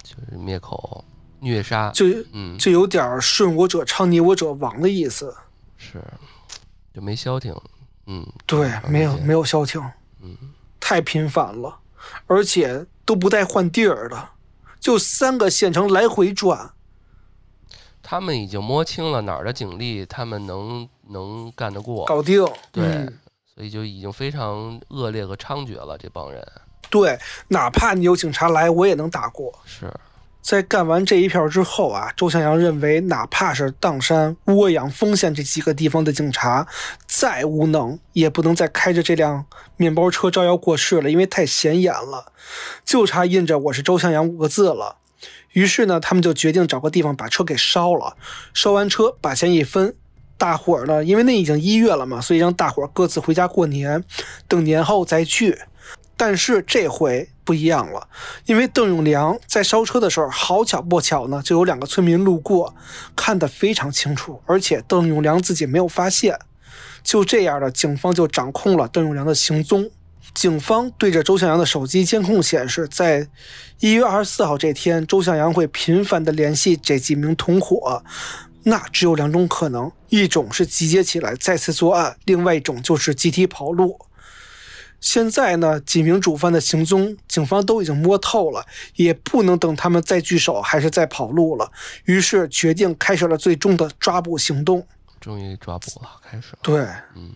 [0.02, 1.04] 就是灭口、
[1.40, 1.90] 虐杀。
[1.92, 5.34] 就嗯，就有点顺我者昌，逆我者亡的意思。
[5.76, 6.02] 是
[6.92, 7.54] 就没消停。
[8.06, 9.82] 嗯，对，没有没有消停，
[10.20, 10.36] 嗯，
[10.78, 11.78] 太频繁了，
[12.26, 14.28] 而且都不带换地儿的，
[14.84, 16.72] 就三个县城来回转。
[18.02, 22.44] 他们已经摸清了哪儿的警力，他们能能干得过，搞定。
[22.70, 23.18] 对嗯
[23.54, 25.96] 所以就已经非常恶劣和猖獗了。
[25.96, 26.46] 这帮人
[26.90, 29.58] 对，哪怕你有警察来，我也能打过。
[29.64, 29.90] 是
[30.44, 36.68] 在干完这一票之后啊，周向阳认为，哪怕是砀山、涡阳、丰县这几个地方的警察
[37.06, 39.46] 再无能，也不能再开着这辆
[39.78, 42.30] 面包车招摇过市了，因为太显眼了，
[42.84, 44.98] 就差印着“我是周向阳”五个字了。
[45.52, 48.18] 于是呢，他们就决定找个地方把车给烧了，
[48.52, 49.96] 烧完车把钱一分。
[50.36, 54.04] 大伙儿呢，因为那已经一月了嘛，所以让大伙儿各自回家过年，
[54.46, 55.58] 等年后再聚。
[56.16, 58.08] 但是这回不一样了，
[58.46, 62.74] 因为邓永良在烧车的时候，好巧不巧呢，就有两个村民路过，
[63.16, 66.38] 看得非常清楚，而且邓永良自己没有发现。
[67.02, 69.90] 就这样的，警方就掌控了邓永良的行踪。
[70.32, 73.28] 警方对着周向阳的手机监控显示，在
[73.80, 78.02] 一月二十四号这天，周向阳会频繁地联系这几名同伙。
[78.64, 83.98] 那只有两种可能，一种是集结起来再次作案，另外一种就是集体跑路。
[85.04, 88.64] 现在呢，几名主犯的行踪，警方都已经摸透了，
[88.96, 91.70] 也不能等他们再聚首，还是再跑路了。
[92.06, 94.86] 于是决定开始了最终的抓捕行动。
[95.20, 96.58] 终于抓捕了，开始了。
[96.62, 96.80] 对，
[97.16, 97.34] 嗯，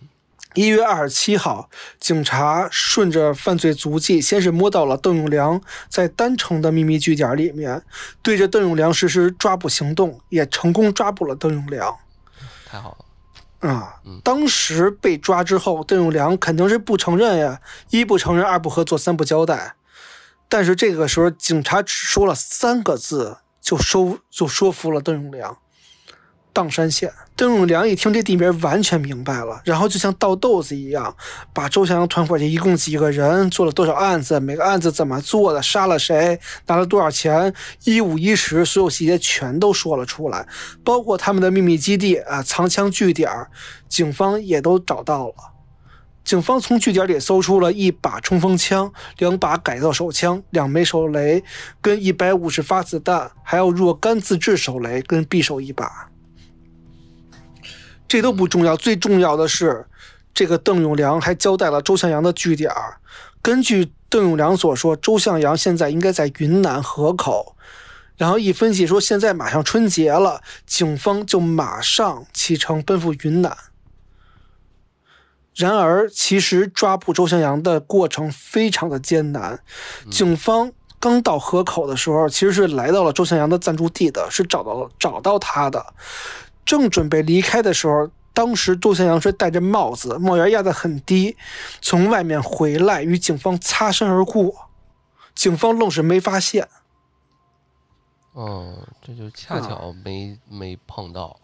[0.55, 1.69] 一月二十七号，
[1.99, 7.83] 警察顺着犯罪足迹，先是摸到了邓永良在丹城的秘密据点里面，
[8.23, 11.95] 对着邓永良实施抓捕行动，也成功抓捕了邓永良。
[12.65, 13.05] 太好了。
[13.59, 17.59] 啊，当时被抓之后，邓永良肯定是不承认呀，
[17.89, 19.75] 一不承认，二不合作，三不交代。
[20.47, 25.57] 但是这个时候，警察只说了三个字，就收就说服了邓永良。
[26.67, 31.15] 砀山县，邓永良一听这地名完全明白了，然后就像倒豆子一样，
[31.53, 37.53] 把周向阳团伙这一共几个人，做了多少案子，每个案子怎么做的，杀了谁，拿了多少钱，
[37.83, 40.45] 一五一十，所有细节全都说了出来，
[40.83, 43.31] 包括他们的秘密基地啊、藏枪据点，
[43.87, 45.33] 警方也都找到了。
[46.25, 51.43] 警方从据点里搜出了一把冲锋枪、两把改造手枪、两枚手雷，
[51.81, 56.08] 跟一百五十发子弹，还有若干自制手雷跟匕首一把。
[58.09, 59.85] 这都不重要，最重要的是，
[60.33, 62.73] 这个邓永良还交代了周向阳的据点。
[63.41, 67.55] 根据邓永良所说，周向阳现在应该在云南河口。
[68.17, 73.55] 然后一分析说，现在马上春节了，警方就马上启程奔赴云南。
[75.55, 79.61] 然而，其实抓捕周向阳的过程非常的艰难。
[80.09, 85.93] 警方刚到河口的时候，其实是来到了周向阳的暂住地的，是找到了找到他的。
[86.69, 91.35] 正准备离开的时候，当时周向阳是戴着帽子，帽檐压得很低，
[91.81, 94.69] 从外面回来与警方擦身而过，
[95.33, 96.67] 警方愣是没发现。
[98.33, 101.39] 哦，这就恰巧没、没碰到，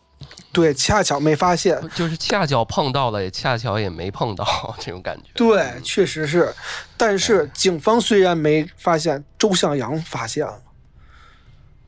[0.54, 1.82] 对，恰巧没发现。
[1.96, 5.32] 就是恰巧碰到了，也恰巧也没碰到这种感觉。
[5.34, 6.54] 对，确实是。
[6.96, 10.62] 但是警方虽然没发现，周向阳发现了，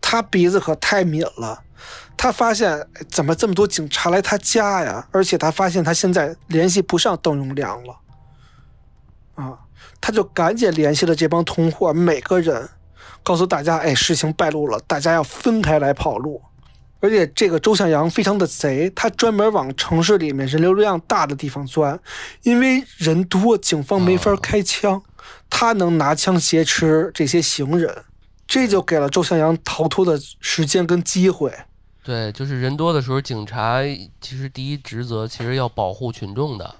[0.01, 1.65] 他鼻子可太敏了。
[2.15, 5.07] 他发现哎怎么这么多警察来他家呀？
[5.11, 7.97] 而且他发现他现在联系不上邓永良了，
[9.35, 9.59] 啊，
[10.01, 12.69] 他就赶紧联系了这帮同伙，每个人
[13.23, 16.41] 告诉大家，哎，事情败露了，大家要分开来跑路。
[16.99, 21.99] 而且这个周向阳非常的贼，他专门往城市里面人流量大的地方钻，
[22.41, 25.03] 因为人多，警方没法开枪，
[25.47, 28.03] 他能拿枪挟持这些行人，
[28.47, 31.51] 这就给了周向阳逃脱的时间跟机会。
[32.03, 33.81] 对，就是人多的时候，警察
[34.21, 36.75] 其实第一职责其实要保护群众的。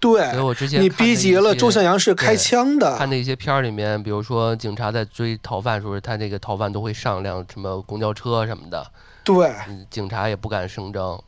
[0.00, 8.86] 对所以我之前你逼急了，周向阳是开枪的看，那些片儿里面，比如说警察在追逃犯的时候，他那个逃犯都会上辆什么公交车什么的，
[9.24, 9.52] 对。
[9.66, 11.20] 嗯，警察也不敢声张。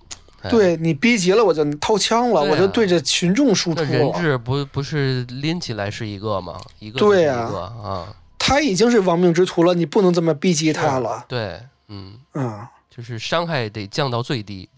[0.43, 4.13] 哎，对你逼急了，我就掏枪了，啊我就对着群众输出那人。
[4.13, 6.57] 质不不是拎起来是一个吗？
[6.79, 8.07] 一个就是一个啊，
[8.43, 11.25] 他已经是亡命之徒了，你不能这么逼急他了。
[11.29, 14.69] 对，嗯，嗯，就是伤害得降到最低，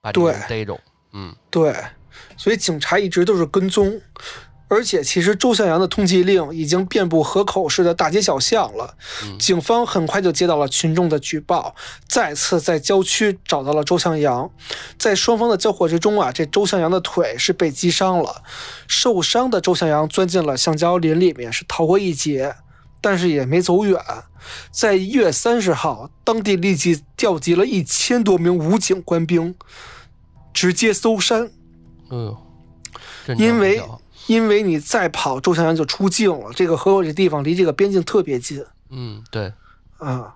[0.00, 0.80] 把这个人逮着。
[1.12, 1.76] 嗯，对，
[2.36, 4.00] 所以警察一直都是跟踪，
[4.68, 8.96] 而且其实周向阳的通缉令已经遍布河口市的大街小巷了。
[9.24, 11.74] 嗯警方很快就接到了群众的举报，
[12.08, 14.50] 再次在郊区找到了周向阳。
[14.98, 18.42] 在双方的交火之中啊，这周向阳的腿是被击伤了，
[18.88, 22.56] 受伤的周向阳钻进了橡胶林里面，是逃过一劫。
[23.00, 23.98] 但是也没走远，
[24.70, 29.54] 在一月三十号，当地立即调集了一千多名武警官兵，
[30.52, 31.50] 直接搜山。
[32.10, 32.36] 哎呦，
[33.38, 33.82] 因为
[34.26, 36.50] 因为你再跑，周向阳就出境了。
[36.54, 39.52] 这个河口这地方离这个边境特别近嗯，对，
[39.98, 40.34] 啊。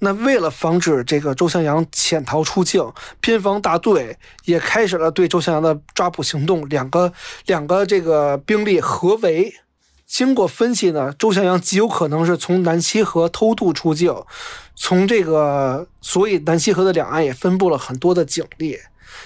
[0.00, 6.68] 那为了防止这个周向阳潜逃出境，边防大队也开始了对周向阳的抓捕行动。
[6.68, 7.12] 两个
[7.46, 9.54] 两个这个兵力合围。
[10.12, 14.14] 经过分析呢，周向阳极有可能是从南溪河偷渡出境，
[14.74, 18.78] 从这个，所以南溪河的两岸也分布了很多的警力。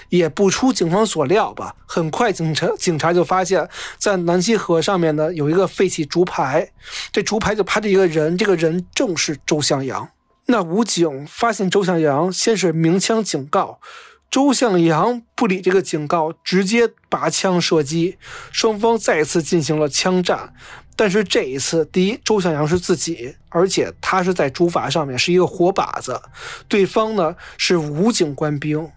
[0.07, 6.71] 也不出警方所料吧，很快警察警察就发现，在南溪河上面呢有一个废弃竹排，
[7.11, 10.07] 这竹排就趴着一个人，这个人正是周向阳。
[10.45, 13.81] 那武警发现周向阳，先是鸣枪警告，
[14.29, 18.17] 周向阳不理这个警告，直接拔枪射击，
[18.51, 20.53] 双方再次进行了枪战。
[20.95, 26.21] 但是这一次，第一，周向阳是自己，而且他是在竹筏上面是一个活靶子，
[26.67, 28.89] 对方呢是武警官兵。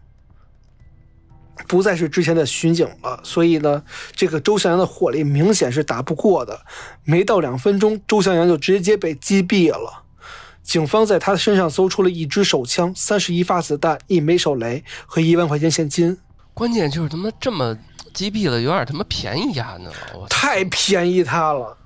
[1.69, 6.59] 不再是之前的巡警了，所以呢，这个周向阳的火力明显是打不过的。
[7.05, 10.05] 没到两分钟，周向阳就直接被击毙了。
[10.70, 16.16] 警方在他身上搜出了一支手枪、三十一发子弹、一枚手雷和一万块钱现金，
[16.55, 17.76] 关键就是他妈这么
[18.14, 19.90] 击毙了，有点他妈便宜呀呢！
[20.14, 21.76] 我太便宜他了，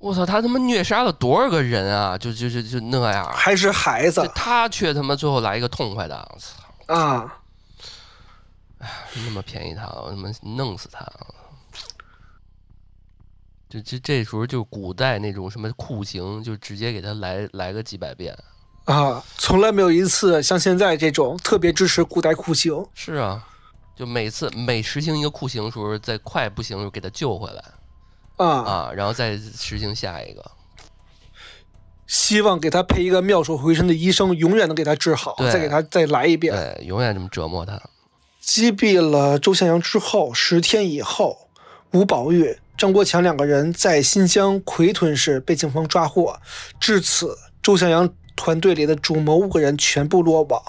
[0.00, 2.18] 我操，他他妈虐杀了多少个人啊？
[2.18, 6.92] 就就就就那样，还是孩子他却他妈最后来一个痛快的，我操！
[6.92, 7.32] 啊！
[9.24, 11.06] 那么便宜他了，我他妈弄死他！
[13.70, 18.36] 就这这时候就古代那种什么酷刑，就直接给他来来个几百遍。
[18.86, 22.84] 啊，从来没有一次像现在这种特别支持古代酷刑。
[22.94, 23.46] 是啊，
[23.94, 27.64] 就每次每实行一个酷刑的时候，再快不行就给他救回来
[28.36, 30.50] 啊，啊，然后再实行下一个。
[32.08, 36.52] 希望给他配一个妙手回春的医生，永远能给他治好，再给他再来一遍。
[36.52, 37.80] 对，永远这么折磨他。
[38.40, 41.48] 击毙了周向阳之后，十天以后，
[41.92, 46.40] 吴宝玉、张国强两个人在新疆奎屯市被警方抓获。
[46.80, 50.62] 至此，周向阳团队里的主谋五个人全部落网，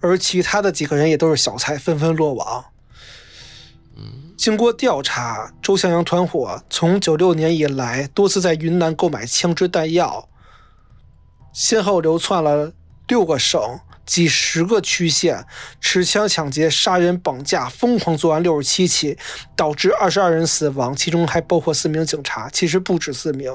[0.00, 2.64] 而其他的几个人也都是小菜，纷纷落网。
[4.36, 10.28] 经过调查，周向阳团伙从九六年以来多次在云南购买枪支弹药，
[11.52, 12.72] 先后流窜了
[13.06, 13.60] 六个省、
[14.06, 15.44] 几十个区县，
[15.80, 19.18] 持枪抢劫、杀人、绑架，疯狂作案六十七起，
[19.56, 23.52] 导致二十二人死亡，其中还包括四名警察，其实不止四名。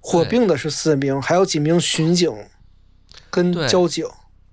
[0.00, 2.32] 火并的是四名，还有几名巡警
[3.28, 4.06] 跟交警。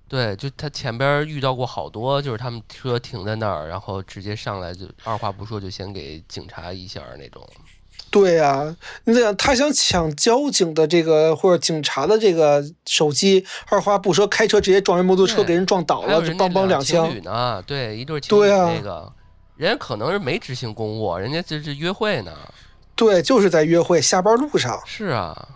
[0.09, 7.47] 对，就他前边遇到过好多，就是他们车停在那儿，然后直接上来就二话不说就先给警察一下那种。
[8.13, 8.75] 对呀、
[9.05, 17.09] 你想他想抢交警的这个或者警察的这个手机，二话不说开车直接撞人摩托车，给人撞倒了，梆梆两情枪。
[17.09, 19.11] 侣呢，对，一对情侣那个，
[19.55, 22.31] 人家可能是没执行公务，人家这是约会呢。
[22.95, 25.47] 对，就是在约会下班路上，是啊，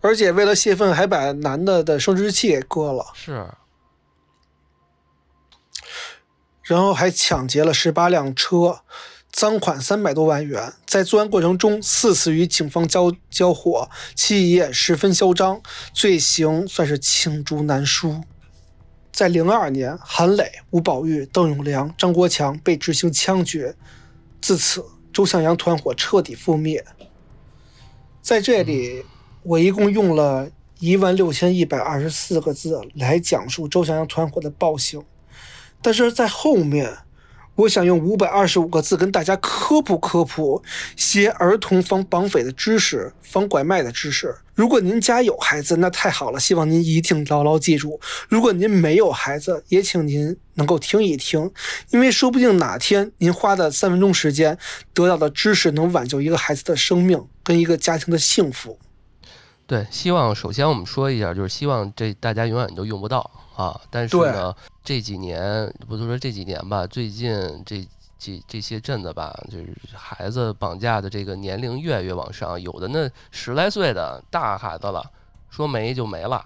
[0.00, 3.48] 而且为了泄愤，还把男的的生殖器给割了，是，
[6.62, 8.82] 然后还抢劫了十八辆车，
[9.32, 10.74] 赃款三百多万元。
[10.86, 15.60] 在作案过程中，四次与警方交交火，气焰十分嚣张，
[15.94, 18.22] 罪行算是罄竹难书。
[19.10, 23.74] 在零二年，韩磊、吴宝玉、邓永良、张国强被执行枪决，
[24.40, 26.84] 自此周向阳团伙彻底覆灭。
[28.20, 29.04] 在这里，
[29.42, 35.04] 我一共用了一万六千一百二十四个字来讲述周向阳团伙的暴行，
[35.82, 36.98] 但是在后面，
[37.54, 40.62] 我想用五百二十五个字跟大家科普科普
[40.96, 44.34] 些儿童防绑匪的知识、防拐卖的知识。
[44.54, 48.00] 如果您家有孩子，那太好了，希望您一定牢牢记住。
[48.28, 51.50] 如果您没有孩子，也请您能够听一听，
[51.90, 54.56] 因为说不定哪天您花的三分钟时间
[54.94, 58.78] 得到的知识，能挽救一个孩子的生命跟一个家庭的幸福。
[59.66, 63.80] 对，希望首先我们说一下，就是希望这大家永远都用不到啊。
[63.90, 67.32] 但是呢，这几年不都说这几年吧，最近
[67.64, 67.86] 这
[68.18, 75.04] 这这些阵子吧，就是孩子绑架的这个年龄越来越往上，有的那十来岁的大孩子了，
[75.50, 76.44] 说没就没了，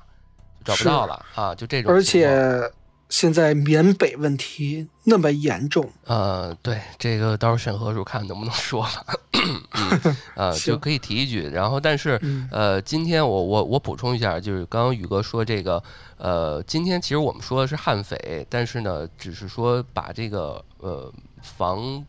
[0.64, 2.32] 就找不到了啊，就这种情况。
[2.32, 2.72] 而且
[3.08, 9.20] 现在缅北问题那么严重，呃，对，这个到时候审核时候看能不能说了，
[9.72, 11.48] 嗯，呃，就可以提一句。
[11.48, 15.82] 然后，但是嗯呃，今天我我我补充一下，就是刚刚宇哥说这个，
[16.18, 21.12] 呃，今天其实我们说的是悍匪，但是呢，只是说把这个呃
[21.42, 22.04] 防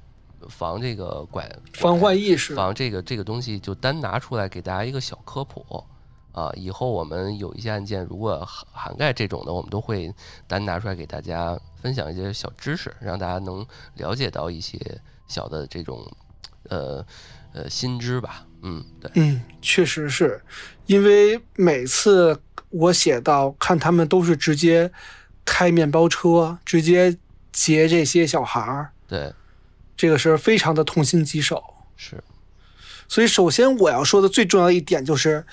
[0.49, 2.56] 防这个拐防患意识。
[2.56, 5.64] 防这个这个东西就单拿出来给大家一个小科普
[6.38, 6.51] 啊。
[6.55, 10.14] 以后我们有一些案件，如果涵涵盖这种的，我们都会
[10.47, 13.65] 单拿出来给大家分享一些小知识，让大家能
[13.95, 14.80] 了解到一些
[15.27, 16.05] 小的这种
[16.69, 17.05] 呃
[17.53, 18.45] 呃新知吧。
[18.61, 20.41] 嗯，对，嗯，确实是，
[20.88, 22.39] 因为每次
[22.69, 24.91] 我写到看他们都是直接
[25.45, 27.15] 开面包车，直接
[27.51, 29.31] 劫这些小孩儿，对，
[29.95, 31.64] 这个是非常的痛心疾首。
[31.95, 32.23] 是，
[33.07, 35.45] 所以，首先我要说的最重要的一点就是，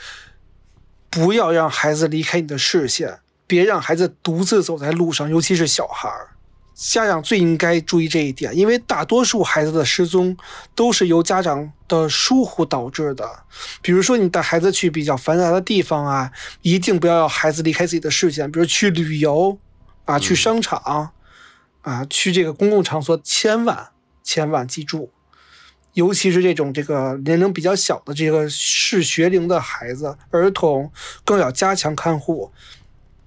[1.15, 6.31] 不要让孩子离开你的视线，别让孩子独自走在路上，尤其是小孩儿。
[6.75, 10.37] 家长最应该注意这一点，因为大多数孩子的失踪
[10.75, 13.25] 都是由家长的疏忽导致的。
[13.81, 16.33] 比如说，你带孩子去比较繁杂的地方啊，
[16.63, 19.57] 一定不要让孩子离开自己的视线，比如去旅游
[20.05, 21.13] 啊，去商场
[21.83, 23.91] 啊，去这个公共场所，千万
[24.25, 25.13] 千万记住，
[25.95, 30.91] 尤其是这种这个年龄比较小的这个是学龄的孩子、儿童，
[31.25, 32.53] 更要加强看护。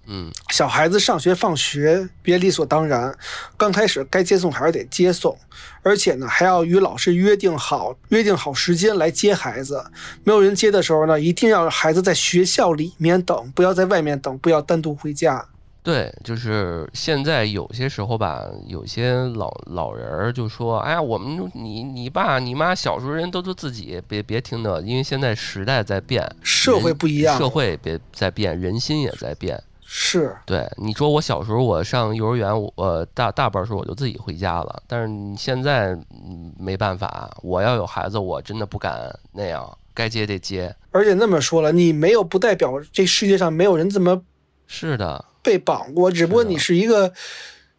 [0.09, 3.13] 嗯，小孩子上学放学别理所当然，
[3.57, 5.37] 刚开始该接送还是得接送，
[5.83, 9.83] 而且呢还要与老师约定好约定好时间来接孩子。
[10.23, 15.45] 没有人接的时候呢，一定要让孩子在学校里面等，不要在外面等，不要单独回家。
[15.87, 29.63] 对，就是现在有些时候吧，有些老老人儿就说：“哎呀，我们你你爸你妈小时候人都都自己，别别听的，因为现在时代在变，社会不一样，社会别在变，人心也在变。
[29.85, 40.75] 是对，你说我小时候我上幼儿园，我呃大大半时候我就自己回家了，但是你现在嗯没办法，我要有孩子，我真的不敢那样，该接得接。
[40.91, 44.21] 而且那么说了，你没有不代表这世界上没有人这么
[44.67, 47.09] 是的，被绑过，只不过你是一个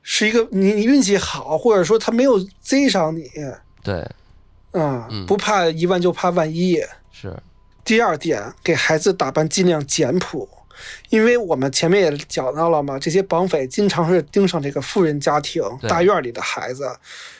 [0.02, 3.28] 是一个你你运气好，或者说他没有追上你，
[3.84, 3.96] 对，
[4.72, 5.26] 嗯，嗯。
[5.26, 6.80] 不怕一万就怕万一。
[7.12, 7.36] 是，
[7.84, 10.48] 第二点，给孩子打扮尽量简朴，
[11.10, 16.90] 因为我们前面也讲到了嘛，这些绑匪经常是盯上这个富人家庭大院里的孩子，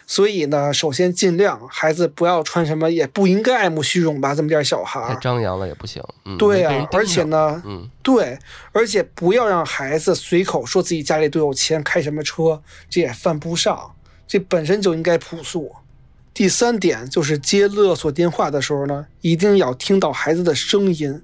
[0.06, 5.14] 所以呢，首先尽量孩子不要穿什么，也不应该爱慕虚荣吧，这么点小孩儿。
[5.14, 6.02] 太张扬了也不行。
[6.24, 8.38] 嗯，对呀、没被人盯而且，呢，嗯，对，
[8.72, 13.92] 而且不要让孩子随口说自己家里多有钱，开什么车，这也犯不上，
[14.26, 15.74] 这本身就应该朴素。
[16.34, 21.20] 第三点就是接勒索电话的时候呢，一定要听到孩子的声音，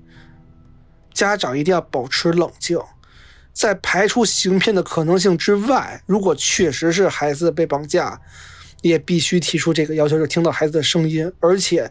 [1.14, 2.78] 家长一定要保持冷静，
[3.52, 8.20] 在排除行骗的可能性之外，如果确实是孩子被绑架，
[8.82, 11.90] 也必须提出这个要求，就听到孩子的声音，而且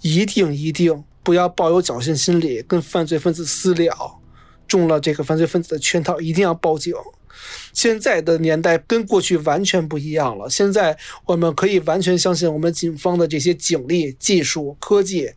[0.00, 4.18] 一定一定不要抱有侥幸心理，跟犯罪分子私了，
[4.66, 6.94] 中了这个犯罪分子的圈套，一定要报警。
[7.72, 10.96] 现在的年代跟过去完全不一样了，现在
[11.26, 15.30] 我们可以完全相信我们警方的这些警力、技术、科技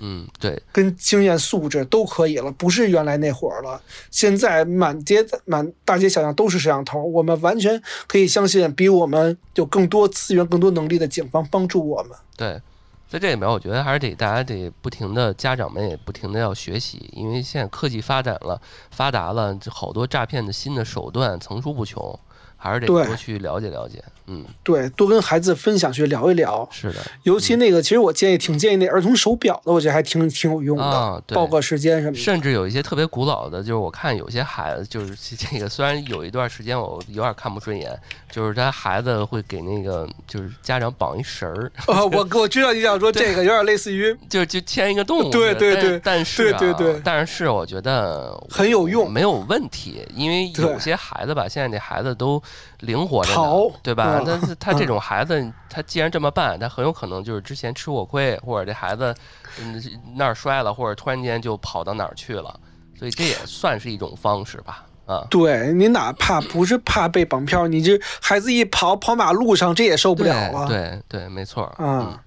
[0.00, 3.80] 嗯，对，跟经验素质都可以了，不是原来那会儿了。
[4.10, 12.12] 现在满街满大街小巷都是摄像头，我们完全可以相信比我们有更多资源、更多能力的警方帮助我们。
[12.36, 12.60] 对，
[13.08, 18.60] 在这里面，我觉得还是得大家得不停的，家长们也不停的要学习，因为现在科技发展了、
[18.90, 22.18] 发达了，好多诈骗的新的手段层出不穷，
[22.58, 24.02] 还是得多去了解了解。
[24.30, 32.18] 嗯，对，多跟孩子分享去聊一聊，是的，尤其那个，其实我建议挺建议那儿童手表的，我觉得还挺挺有用的，啊对报个时间什么的。
[32.18, 37.98] 甚至有一些特别古老的，就是我看有些孩子，就是 这个虽然有一段时间我有点看不顺眼，
[38.30, 52.42] 就是他孩子会给那个就是家长绑一绳儿， 啊，我我知道你想说这个，有点类似于就就牵一个动物，对对但对但是啊对对对但是我觉得很有用没有问题，因为有些孩子吧，现在这孩子都
[52.80, 54.24] 灵活着呢，对吧嗯？
[54.26, 59.14] 但是他这 种孩子，他既然这么办，他很有可能就是之前吃过亏，或者这孩子
[59.60, 59.82] 嗯
[60.16, 62.58] 那儿摔了，或者突然间就跑到哪儿去了，
[62.98, 65.26] 所以这也算是一种方式吧，啊。
[65.30, 70.66] 对你哪怕不是怕被绑票，你这孩子一跑跑马路上，这也受不了啊。
[70.66, 71.64] 对对对，没错。
[71.78, 72.20] 啊。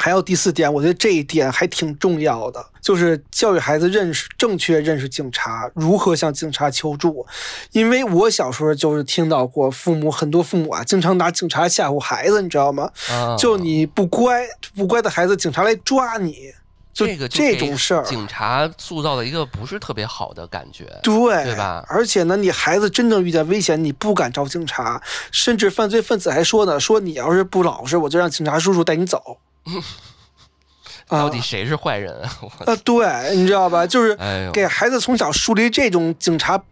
[0.00, 7.26] 还有第四点，我觉得这一点还挺重要的，就是教育孩子认识正确认识警察，如何向警察求助。
[7.72, 12.90] 因为我小时候就是听到过父母很多父母啊，经常拿警察吓唬孩子，你知道吗？
[13.10, 16.52] 啊，就你不乖不乖的孩子，警察来抓你，
[16.94, 18.02] 就这个这种事儿。
[18.02, 20.86] 警察塑造了一个不是特别好的感觉。
[21.02, 29.38] 对，对吧而且呢，你孩子真正遇见危险，你不敢找警察，甚至犯罪分子还说呢，说你要是不老实，我就让警察叔叔带你走。
[29.64, 32.30] 啊到底谁是坏人啊？
[32.42, 33.86] 我啊，对，你知道吧？
[33.86, 34.16] 就是
[34.52, 36.62] 给孩子从小树立这种警察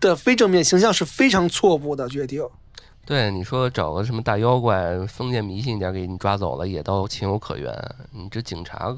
[0.00, 2.42] 的非正面形象是非常错误的决定。
[3.06, 7.70] 对你说找个什么大妖怪，封建迷信一点给你抓走了，也倒情有可原。
[8.12, 8.96] 你这警察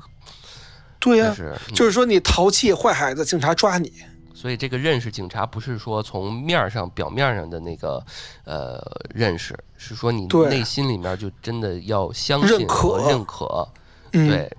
[1.00, 1.34] 对呀、
[1.74, 3.92] 就是说你淘气坏孩子，警察抓你。
[4.36, 8.04] 所以这个认识警察不是说从面儿上表面上的那个
[8.44, 8.78] 呃
[9.14, 13.66] 认识，是说你内心里面就真的要相信认可和认可。
[14.12, 14.56] 嗯，对，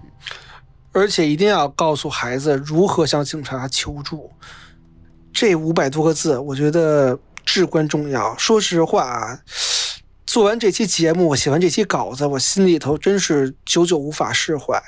[0.93, 4.31] 而且一定要告诉孩子如何向警察求助。
[5.31, 8.35] 这五百多个字，我觉得至关重要。
[8.35, 9.39] 说实话啊，
[10.25, 14.81] 做完这期节目，我写完这期稿子，我心里头真是久久无法释怀，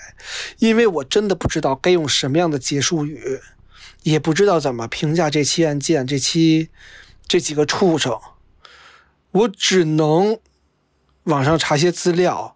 [0.58, 3.40] 因为我真的不知道该用什么样的结束语，
[4.12, 6.70] 也不知道怎么评价这期案件，这期
[7.28, 8.20] 这几个畜生，
[9.32, 10.40] 我只能
[11.24, 12.56] 网上查些资料。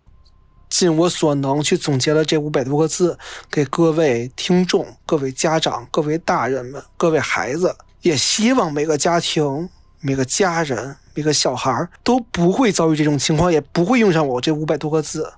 [0.70, 3.20] 尽我所能去总结了这五百多个字，
[3.52, 9.70] 给各位听众、各位家长、各位大人们、各位孩子，也希望每个家庭、
[10.00, 15.32] 每个家人、每个小孩都不会遭遇这种情况，也不会用上我这五百多个字。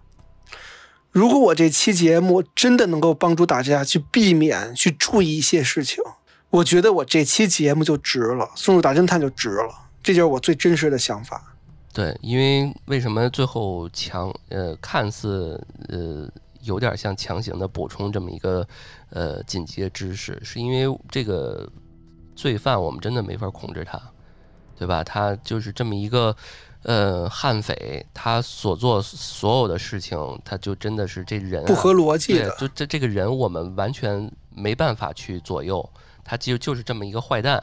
[1.16, 6.04] 如果我这期节目真的能够帮助大家去避免、去注意一些事情，
[6.50, 9.74] 我觉得我这期节目就值了，《松鼠大侦探》就值了。
[10.04, 11.56] 这就是我最真实的想法。
[11.94, 16.30] 对，因为为什么最后强呃看似呃
[16.64, 18.68] 有点像强行的补充这么一个
[19.12, 21.72] 呃紧急的知识，是因为这个
[22.36, 23.98] 罪犯我们真的没法控制他，
[24.78, 25.02] 对吧？
[25.02, 26.36] 他就是这么一个
[26.86, 35.88] 呃悍匪，他所做所有的事情，他就真的是这人、啊、不合逻辑对的，，就这这个人我们完全没办法去左右，
[36.24, 37.62] 他就就是这么一个坏蛋。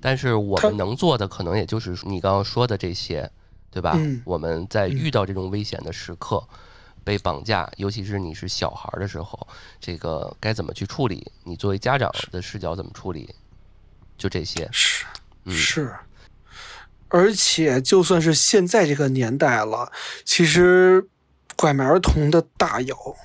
[0.00, 3.28] 但是我们能做的可能也就是你刚刚说的这些，
[3.68, 3.94] 对吧？
[3.96, 6.40] 嗯我们在遇到这种危险的时刻，
[7.02, 9.48] 被绑架，尤其是你是小孩儿的时候，
[9.80, 11.26] 这个该怎么去处理？
[11.42, 13.34] 你作为家长的视角怎么处理？
[14.16, 15.04] 就这些，是
[15.44, 15.96] 嗯，是，
[17.08, 19.90] 而且就算是现在这个年代了，
[20.24, 21.08] 其实
[21.56, 23.16] 拐卖儿童的大有。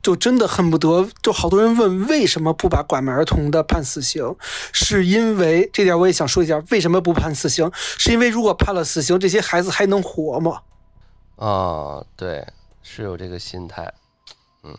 [0.00, 4.36] 就真的恨不得，就好多人问为什么不把拐卖儿童的判死刑，
[4.72, 7.70] 是因为这点我也想说一下，为什么不判死刑？
[7.74, 10.60] 是因为如果判了死刑，这些孩子还能活吗？
[11.36, 12.46] 啊，对，
[12.80, 13.92] 是有这个心态。
[14.62, 14.74] 嗯，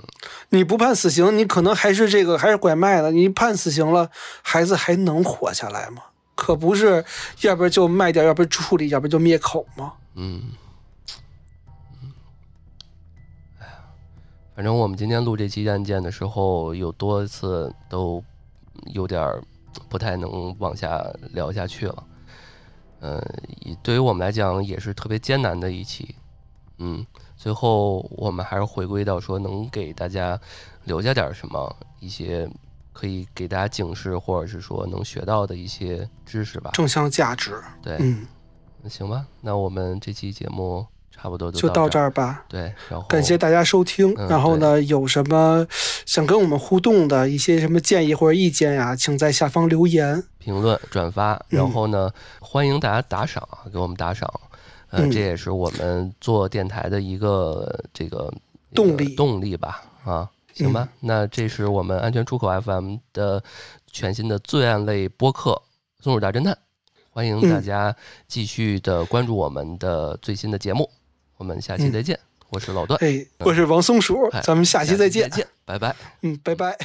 [0.49, 3.11] 你不判死刑，你可能还是这个还是拐卖的。
[3.11, 4.09] 你判死刑了，
[4.41, 6.03] 孩子还能活下来吗？
[6.39, 7.03] 可不是，
[7.41, 9.93] 要不然就卖掉，要不然处理，要不然就灭口吗？
[10.15, 10.41] 嗯。
[13.59, 13.73] 哎呀
[14.55, 18.23] 反正我们今天录这期案件的时候，有多次都
[18.93, 19.21] 有点
[19.89, 21.03] 不太能往下
[21.33, 22.03] 聊下去了。
[23.01, 23.21] 嗯，
[23.83, 26.15] 对于我们来讲也是特别艰难的一期。
[26.77, 27.05] 嗯，
[27.35, 30.39] 最后我们还是回归到说，能给大家
[30.85, 32.49] 留下点什么，一些
[32.99, 36.71] 可以给大家警示，或者是说能学到的一些知识吧。
[36.73, 37.53] 正向价值。
[37.81, 38.27] 对，嗯，
[38.81, 40.85] 那行吧，那我们这期节目。
[41.21, 42.45] 差不多就到这儿吧。
[42.47, 44.15] 对，然后感谢大家收听。
[44.29, 45.67] 然后呢，有什么
[46.05, 51.37] 想跟我们互动的一些什么建议或者意见呀，请在下方留言、评论、转发。
[51.49, 52.09] 然后呢，
[52.39, 54.31] 欢迎大家打赏，给我们打赏。
[54.91, 58.33] 呃，这也是我们做电台的一个这个
[58.73, 59.83] 动力动力吧。
[60.05, 60.29] 啊，
[60.59, 60.87] 行吧。
[60.99, 63.43] 那这是我们安全出口 FM 的
[63.91, 65.51] 全新的罪案类播客
[66.03, 66.53] 《松鼠大侦探》，
[67.09, 67.95] 欢迎大家
[68.27, 70.89] 继续的关注我们的最新的节目。
[71.37, 72.19] 我们下期再见，
[72.49, 76.77] 我是老段，哎，我是王松鼠，咱们下期再见，再见，拜拜，嗯，拜拜。